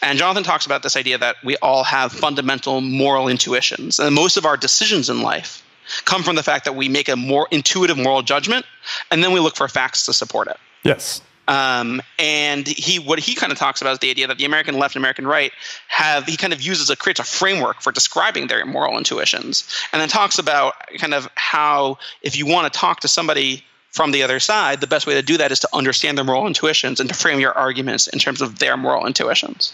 And 0.02 0.18
Jonathan 0.18 0.44
talks 0.44 0.66
about 0.66 0.84
this 0.84 0.96
idea 0.96 1.18
that 1.18 1.36
we 1.44 1.58
all 1.58 1.84
have 1.84 2.12
fundamental 2.12 2.82
moral 2.82 3.28
intuitions, 3.28 4.00
and 4.00 4.14
most 4.14 4.38
of 4.38 4.46
our 4.46 4.58
decisions 4.58 5.10
in 5.10 5.22
life 5.22 5.64
come 6.06 6.24
from 6.24 6.36
the 6.36 6.44
fact 6.44 6.66
that 6.66 6.76
we 6.76 6.90
make 6.90 7.10
a 7.10 7.16
more 7.16 7.48
intuitive 7.52 7.98
moral 7.98 8.22
judgment, 8.22 8.66
and 9.12 9.24
then 9.24 9.32
we 9.32 9.40
look 9.40 9.56
for 9.56 9.68
facts 9.68 10.06
to 10.06 10.14
support 10.14 10.48
it. 10.48 10.58
Yes. 10.84 11.22
Um, 11.48 12.02
and 12.18 12.68
he 12.68 12.98
what 12.98 13.20
he 13.20 13.36
kind 13.36 13.52
of 13.52 13.60
talks 13.60 13.82
about 13.82 13.94
is 13.94 14.00
the 14.00 14.10
idea 14.10 14.28
that 14.28 14.38
the 14.40 14.46
American 14.46 14.80
left 14.80 14.96
and 14.96 15.02
American 15.02 15.28
right 15.28 15.52
have 15.88 16.26
he 16.26 16.38
kind 16.38 16.54
of 16.54 16.62
uses 16.62 16.90
a 16.90 16.96
creates 16.96 17.20
a 17.20 17.24
framework 17.24 17.82
for 17.82 17.92
describing 17.92 18.48
their 18.48 18.66
moral 18.66 18.98
intuitions, 18.98 19.68
and 19.92 20.02
then 20.02 20.10
talks 20.10 20.40
about 20.40 20.74
kind 20.98 21.14
of 21.14 21.30
how 21.36 22.00
if 22.24 22.36
you 22.36 22.48
want 22.48 22.72
to 22.72 22.80
talk 22.80 23.02
to 23.02 23.08
somebody 23.08 23.64
from 23.96 24.12
the 24.12 24.24
other 24.24 24.42
side, 24.42 24.82
the 24.82 24.88
best 24.88 25.08
way 25.08 25.14
to 25.14 25.22
do 25.22 25.38
that 25.38 25.54
is 25.54 25.62
to 25.62 25.70
understand 25.72 26.18
their 26.18 26.26
moral 26.26 26.46
intuitions 26.48 27.00
and 27.00 27.08
to 27.08 27.16
frame 27.16 27.40
your 27.40 27.54
arguments 27.54 28.08
in 28.08 28.20
terms 28.20 28.42
of 28.42 28.60
their 28.60 28.76
moral 28.76 29.08
intuitions. 29.08 29.74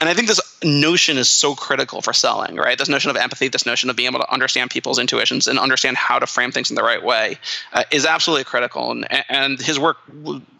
And 0.00 0.08
I 0.08 0.14
think 0.14 0.28
this 0.28 0.40
notion 0.62 1.18
is 1.18 1.28
so 1.28 1.56
critical 1.56 2.00
for 2.00 2.12
selling, 2.12 2.54
right? 2.54 2.78
This 2.78 2.88
notion 2.88 3.10
of 3.10 3.16
empathy, 3.16 3.48
this 3.48 3.66
notion 3.66 3.90
of 3.90 3.96
being 3.96 4.08
able 4.08 4.20
to 4.20 4.32
understand 4.32 4.70
people's 4.70 5.00
intuitions 5.00 5.48
and 5.48 5.58
understand 5.58 5.96
how 5.96 6.20
to 6.20 6.28
frame 6.28 6.52
things 6.52 6.70
in 6.70 6.76
the 6.76 6.84
right 6.84 7.02
way 7.02 7.38
uh, 7.72 7.82
is 7.90 8.06
absolutely 8.06 8.44
critical. 8.44 8.92
And, 8.92 9.08
and 9.28 9.60
his 9.60 9.80
work, 9.80 9.96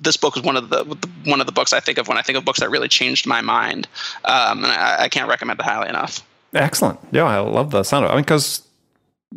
this 0.00 0.16
book 0.16 0.36
is 0.36 0.42
one 0.42 0.56
of 0.56 0.68
the 0.70 0.82
one 1.26 1.40
of 1.40 1.46
the 1.46 1.52
books 1.52 1.72
I 1.72 1.78
think 1.78 1.98
of 1.98 2.08
when 2.08 2.18
I 2.18 2.22
think 2.22 2.38
of 2.38 2.44
books 2.44 2.58
that 2.58 2.70
really 2.70 2.88
changed 2.88 3.24
my 3.24 3.40
mind. 3.40 3.86
Um, 4.24 4.64
and 4.64 4.72
I, 4.72 5.02
I, 5.02 5.08
can't 5.08 5.28
recommend 5.28 5.60
it 5.60 5.62
highly 5.62 5.88
enough. 5.88 6.26
Excellent. 6.52 6.98
Yeah, 7.12 7.22
I 7.22 7.38
love 7.38 7.70
the 7.70 7.84
sound 7.84 8.04
of 8.04 8.10
it. 8.10 8.14
I 8.14 8.16
mean, 8.16 8.24
because 8.24 8.66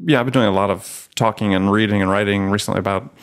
yeah, 0.05 0.19
I've 0.19 0.25
been 0.25 0.33
doing 0.33 0.47
a 0.47 0.51
lot 0.51 0.71
of 0.71 1.07
talking 1.13 1.53
and 1.53 1.71
reading 1.71 2.01
and 2.01 2.09
writing 2.09 2.49
recently 2.49 2.79
about 2.79 3.13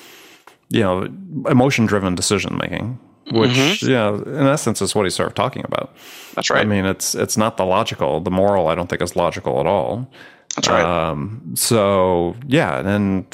you 0.70 0.80
know, 0.80 1.08
emotion 1.48 1.86
driven 1.86 2.14
decision 2.14 2.58
making, 2.58 2.98
which 3.30 3.50
mm-hmm. 3.50 3.90
yeah, 3.90 4.14
in 4.14 4.46
essence 4.46 4.80
is 4.80 4.94
what 4.94 5.04
he's 5.04 5.14
sort 5.14 5.28
of 5.28 5.34
talking 5.34 5.64
about. 5.64 5.94
That's 6.34 6.50
right. 6.50 6.62
I 6.62 6.64
mean, 6.64 6.86
it's 6.86 7.14
it's 7.14 7.36
not 7.36 7.56
the 7.56 7.64
logical, 7.64 8.20
the 8.20 8.30
moral. 8.30 8.68
I 8.68 8.74
don't 8.74 8.88
think 8.88 9.02
is 9.02 9.16
logical 9.16 9.60
at 9.60 9.66
all. 9.66 10.10
That's 10.56 10.68
right. 10.68 10.84
Um, 10.84 11.52
so 11.54 12.36
yeah, 12.46 12.80
and 12.80 13.26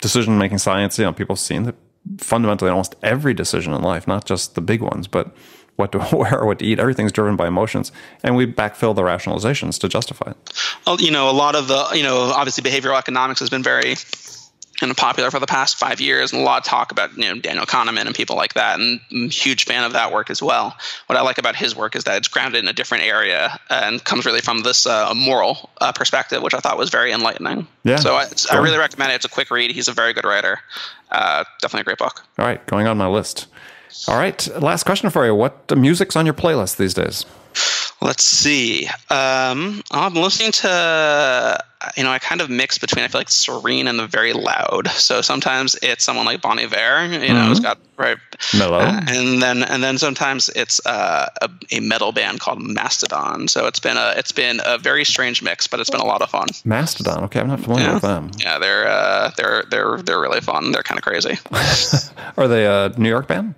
decision 0.00 0.38
making 0.38 0.58
science. 0.58 0.98
You 0.98 1.04
know, 1.04 1.12
people 1.12 1.34
have 1.34 1.40
seen 1.40 1.64
that 1.64 1.76
fundamentally 2.18 2.70
almost 2.70 2.94
every 3.02 3.34
decision 3.34 3.72
in 3.72 3.82
life, 3.82 4.06
not 4.06 4.24
just 4.24 4.54
the 4.54 4.60
big 4.60 4.80
ones, 4.80 5.06
but 5.06 5.34
what 5.76 5.92
to 5.92 5.98
wear, 6.12 6.44
what 6.44 6.58
to 6.60 6.64
eat. 6.64 6.78
Everything's 6.78 7.12
driven 7.12 7.36
by 7.36 7.48
emotions, 7.48 7.92
and 8.22 8.36
we 8.36 8.46
backfill 8.46 8.94
the 8.94 9.02
rationalizations 9.02 9.78
to 9.80 9.88
justify 9.88 10.30
it. 10.30 10.52
Well, 10.86 11.00
you 11.00 11.10
know, 11.10 11.30
a 11.30 11.32
lot 11.32 11.54
of 11.54 11.68
the, 11.68 11.88
you 11.94 12.02
know, 12.02 12.16
obviously 12.16 12.68
behavioral 12.68 12.98
economics 12.98 13.40
has 13.40 13.50
been 13.50 13.62
very 13.62 13.94
and 14.82 14.96
popular 14.96 15.30
for 15.30 15.38
the 15.38 15.46
past 15.46 15.76
five 15.76 16.00
years, 16.00 16.32
and 16.32 16.42
a 16.42 16.44
lot 16.44 16.58
of 16.58 16.64
talk 16.64 16.90
about 16.90 17.16
you 17.16 17.24
know 17.24 17.40
Daniel 17.40 17.66
Kahneman 17.66 18.06
and 18.06 18.14
people 18.14 18.36
like 18.36 18.54
that, 18.54 18.78
and 18.78 19.00
I'm 19.12 19.24
a 19.24 19.28
huge 19.28 19.64
fan 19.64 19.84
of 19.84 19.92
that 19.92 20.12
work 20.12 20.30
as 20.30 20.42
well. 20.42 20.76
What 21.06 21.16
I 21.16 21.22
like 21.22 21.38
about 21.38 21.56
his 21.56 21.76
work 21.76 21.96
is 21.96 22.04
that 22.04 22.16
it's 22.16 22.28
grounded 22.28 22.62
in 22.62 22.68
a 22.68 22.72
different 22.72 23.04
area 23.04 23.58
and 23.70 24.02
comes 24.04 24.26
really 24.26 24.40
from 24.40 24.62
this 24.62 24.86
uh, 24.86 25.12
moral 25.14 25.70
uh, 25.80 25.92
perspective, 25.92 26.42
which 26.42 26.54
I 26.54 26.60
thought 26.60 26.78
was 26.78 26.90
very 26.90 27.12
enlightening. 27.12 27.66
Yeah, 27.84 27.96
so 27.96 28.14
I, 28.14 28.26
I, 28.50 28.56
really 28.56 28.78
recommend 28.78 29.12
it. 29.12 29.16
It's 29.16 29.24
a 29.24 29.28
quick 29.28 29.50
read. 29.50 29.70
He's 29.70 29.88
a 29.88 29.92
very 29.92 30.12
good 30.12 30.24
writer. 30.24 30.58
Uh, 31.10 31.44
definitely 31.60 31.82
a 31.82 31.84
great 31.84 31.98
book. 31.98 32.24
All 32.38 32.44
right, 32.44 32.64
going 32.66 32.86
on 32.86 32.98
my 32.98 33.08
list. 33.08 33.46
All 34.08 34.16
right, 34.16 34.46
last 34.60 34.84
question 34.84 35.10
for 35.10 35.24
you. 35.24 35.34
What 35.34 35.76
music's 35.76 36.16
on 36.16 36.26
your 36.26 36.34
playlist 36.34 36.76
these 36.76 36.94
days? 36.94 37.24
Let's 38.00 38.24
see. 38.24 38.86
Um, 39.08 39.82
I'm 39.90 40.14
listening 40.14 40.52
to, 40.52 41.64
you 41.96 42.02
know, 42.02 42.10
I 42.10 42.18
kind 42.18 42.42
of 42.42 42.50
mix 42.50 42.76
between, 42.76 43.02
I 43.04 43.08
feel 43.08 43.20
like 43.20 43.30
serene 43.30 43.88
and 43.88 43.98
the 43.98 44.06
very 44.06 44.34
loud. 44.34 44.88
So 44.88 45.22
sometimes 45.22 45.76
it's 45.80 46.04
someone 46.04 46.26
like 46.26 46.42
Bon 46.42 46.58
Iver, 46.58 47.06
you 47.06 47.18
know, 47.18 47.26
mm-hmm. 47.26 47.48
who's 47.48 47.60
got 47.60 47.78
right 47.96 48.18
mellow, 48.58 48.80
uh, 48.80 49.00
and 49.08 49.40
then 49.40 49.62
and 49.62 49.82
then 49.82 49.96
sometimes 49.96 50.48
it's 50.50 50.84
uh, 50.84 51.28
a, 51.40 51.50
a, 51.70 51.80
metal 51.80 52.12
band 52.12 52.40
called 52.40 52.60
Mastodon. 52.60 53.48
So 53.48 53.66
it's 53.66 53.80
been 53.80 53.96
a 53.96 54.14
it's 54.16 54.32
been 54.32 54.60
a 54.64 54.76
very 54.76 55.04
strange 55.04 55.42
mix, 55.42 55.66
but 55.66 55.80
it's 55.80 55.90
been 55.90 56.00
a 56.00 56.06
lot 56.06 56.20
of 56.20 56.28
fun. 56.28 56.48
Mastodon, 56.64 57.24
okay, 57.24 57.40
I'm 57.40 57.48
not 57.48 57.60
familiar 57.60 57.86
yeah. 57.86 57.94
with 57.94 58.02
them. 58.02 58.30
Yeah, 58.38 58.58
they're 58.58 58.88
uh, 58.88 59.30
they're 59.36 59.64
they're 59.70 60.02
they're 60.02 60.20
really 60.20 60.40
fun. 60.40 60.72
They're 60.72 60.82
kind 60.82 60.98
of 60.98 61.04
crazy. 61.04 61.38
Are 62.36 62.48
they 62.48 62.66
a 62.66 62.92
New 62.98 63.08
York 63.08 63.28
band? 63.28 63.54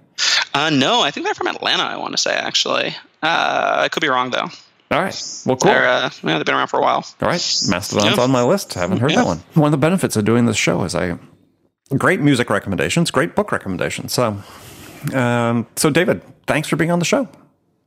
Uh, 0.55 0.71
no, 0.71 1.03
I 1.03 1.11
think 1.11 1.27
they're 1.27 1.35
from 1.35 1.49
Atlanta. 1.49 1.83
I 1.83 1.97
want 1.97 2.13
to 2.13 2.19
say 2.19 2.33
actually. 2.33 2.95
Uh, 3.23 3.83
I 3.83 3.89
could 3.89 4.01
be 4.01 4.09
wrong 4.09 4.31
though. 4.31 4.49
All 4.91 5.03
right. 5.03 5.43
Well, 5.45 5.57
cool. 5.57 5.73
Uh, 5.73 6.11
yeah, 6.23 6.37
they've 6.37 6.47
been 6.47 6.55
around 6.55 6.69
for 6.69 6.79
a 6.79 6.83
while. 6.83 7.05
All 7.21 7.29
right. 7.29 7.63
Mastodon's 7.69 8.17
yeah. 8.17 8.23
on 8.23 8.31
my 8.31 8.45
list. 8.45 8.75
Haven't 8.75 8.99
heard 8.99 9.11
yeah. 9.11 9.17
that 9.17 9.27
one. 9.27 9.39
One 9.55 9.67
of 9.67 9.73
the 9.73 9.79
benefits 9.79 10.15
of 10.17 10.25
doing 10.25 10.47
this 10.47 10.57
show 10.57 10.85
is 10.85 10.95
I 10.95 11.19
great 11.97 12.21
music 12.21 12.51
recommendations, 12.51 13.11
great 13.11 13.35
book 13.35 13.51
recommendations. 13.53 14.13
So, 14.13 14.41
um, 15.13 15.67
so 15.77 15.91
David, 15.91 16.23
thanks 16.47 16.69
for 16.69 16.77
being 16.77 16.93
on 16.93 17.01
the 17.01 17.05
show. 17.05 17.29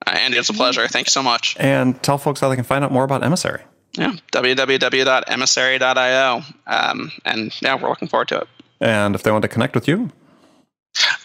Uh, 0.06 0.12
Andy, 0.12 0.38
it's 0.38 0.50
a 0.50 0.54
pleasure. 0.54 0.88
Thank 0.88 1.08
you 1.08 1.12
so 1.12 1.24
much. 1.24 1.58
And 1.60 2.02
tell 2.04 2.18
folks 2.18 2.40
how 2.40 2.48
they 2.50 2.56
can 2.56 2.64
find 2.64 2.84
out 2.84 2.92
more 2.92 3.04
about 3.04 3.24
Emissary. 3.24 3.62
Yeah, 3.94 4.14
www.emissary.io. 4.32 6.42
Um, 6.68 7.12
and 7.26 7.62
yeah, 7.62 7.82
we're 7.82 7.90
looking 7.90 8.08
forward 8.08 8.28
to 8.30 8.38
it. 8.40 8.48
And 8.80 9.16
if 9.16 9.24
they 9.24 9.32
want 9.32 9.42
to 9.42 9.48
connect 9.48 9.74
with 9.76 9.88
you, 9.88 10.12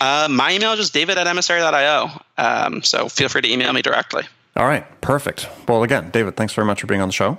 uh, 0.01 0.29
my 0.31 0.53
email 0.53 0.73
is 0.73 0.79
just 0.79 0.95
david 0.95 1.19
at 1.19 1.27
emissary.io. 1.27 2.11
Um, 2.37 2.83
so 2.83 3.09
feel 3.09 3.29
free 3.29 3.43
to 3.43 3.53
email 3.53 3.73
me 3.73 3.83
directly. 3.83 4.25
All 4.57 4.67
right, 4.67 4.85
perfect. 5.01 5.49
Well, 5.67 5.83
again, 5.83 6.11
David, 6.11 6.37
thanks 6.37 6.53
very 6.53 6.67
much 6.67 6.81
for 6.81 6.87
being 6.87 7.01
on 7.01 7.09
the 7.09 7.13
show. 7.13 7.39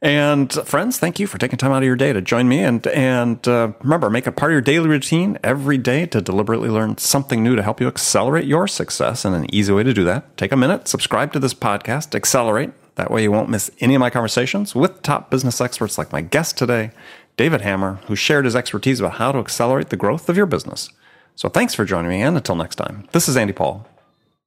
And 0.00 0.52
friends, 0.52 0.98
thank 0.98 1.18
you 1.18 1.26
for 1.26 1.38
taking 1.38 1.58
time 1.58 1.72
out 1.72 1.78
of 1.78 1.84
your 1.84 1.96
day 1.96 2.12
to 2.12 2.20
join 2.20 2.48
me. 2.48 2.60
And 2.60 2.86
and 2.86 3.46
uh, 3.48 3.72
remember, 3.82 4.08
make 4.08 4.28
it 4.28 4.36
part 4.36 4.52
of 4.52 4.54
your 4.54 4.60
daily 4.60 4.88
routine 4.88 5.38
every 5.42 5.76
day 5.76 6.06
to 6.06 6.20
deliberately 6.20 6.68
learn 6.68 6.98
something 6.98 7.42
new 7.42 7.56
to 7.56 7.62
help 7.64 7.80
you 7.80 7.88
accelerate 7.88 8.44
your 8.44 8.68
success. 8.68 9.24
And 9.24 9.34
an 9.34 9.52
easy 9.52 9.72
way 9.72 9.82
to 9.82 9.92
do 9.92 10.04
that: 10.04 10.36
take 10.36 10.52
a 10.52 10.56
minute, 10.56 10.86
subscribe 10.86 11.32
to 11.32 11.40
this 11.40 11.54
podcast, 11.54 12.14
accelerate. 12.14 12.70
That 12.94 13.10
way, 13.10 13.24
you 13.24 13.32
won't 13.32 13.48
miss 13.48 13.72
any 13.80 13.96
of 13.96 14.00
my 14.00 14.10
conversations 14.10 14.72
with 14.72 15.02
top 15.02 15.30
business 15.30 15.60
experts 15.60 15.98
like 15.98 16.12
my 16.12 16.20
guest 16.20 16.56
today, 16.56 16.92
David 17.36 17.62
Hammer, 17.62 17.98
who 18.06 18.14
shared 18.14 18.44
his 18.44 18.54
expertise 18.54 19.00
about 19.00 19.14
how 19.14 19.32
to 19.32 19.38
accelerate 19.38 19.88
the 19.88 19.96
growth 19.96 20.28
of 20.28 20.36
your 20.36 20.46
business. 20.46 20.90
So, 21.38 21.48
thanks 21.48 21.72
for 21.72 21.84
joining 21.84 22.10
me, 22.10 22.20
and 22.20 22.36
until 22.36 22.56
next 22.56 22.74
time, 22.74 23.06
this 23.12 23.28
is 23.28 23.36
Andy 23.36 23.52
Paul. 23.52 23.86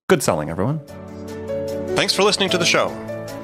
Good 0.10 0.22
selling, 0.22 0.50
everyone. 0.50 0.82
Thanks 1.96 2.14
for 2.14 2.24
listening 2.24 2.50
to 2.50 2.58
the 2.58 2.66
show. 2.66 2.90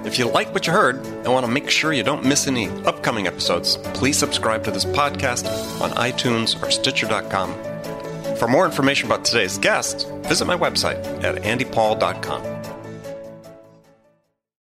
If 0.03 0.19
you 0.19 0.29
like 0.29 0.53
what 0.53 0.67
you 0.67 0.73
heard 0.73 0.97
and 0.97 1.27
want 1.27 1.45
to 1.45 1.51
make 1.53 1.69
sure 1.69 1.93
you 1.93 2.03
don't 2.03 2.25
miss 2.25 2.45
any 2.45 2.67
upcoming 2.83 3.25
episodes, 3.25 3.77
please 3.93 4.17
subscribe 4.17 4.65
to 4.65 4.71
this 4.71 4.83
podcast 4.83 5.47
on 5.79 5.91
iTunes 5.91 6.61
or 6.61 6.69
Stitcher.com. 6.69 7.53
For 8.35 8.49
more 8.49 8.65
information 8.65 9.05
about 9.05 9.23
today's 9.23 9.57
guest, 9.57 10.09
visit 10.23 10.43
my 10.43 10.57
website 10.57 11.01
at 11.23 11.41
andypaul.com. 11.41 12.76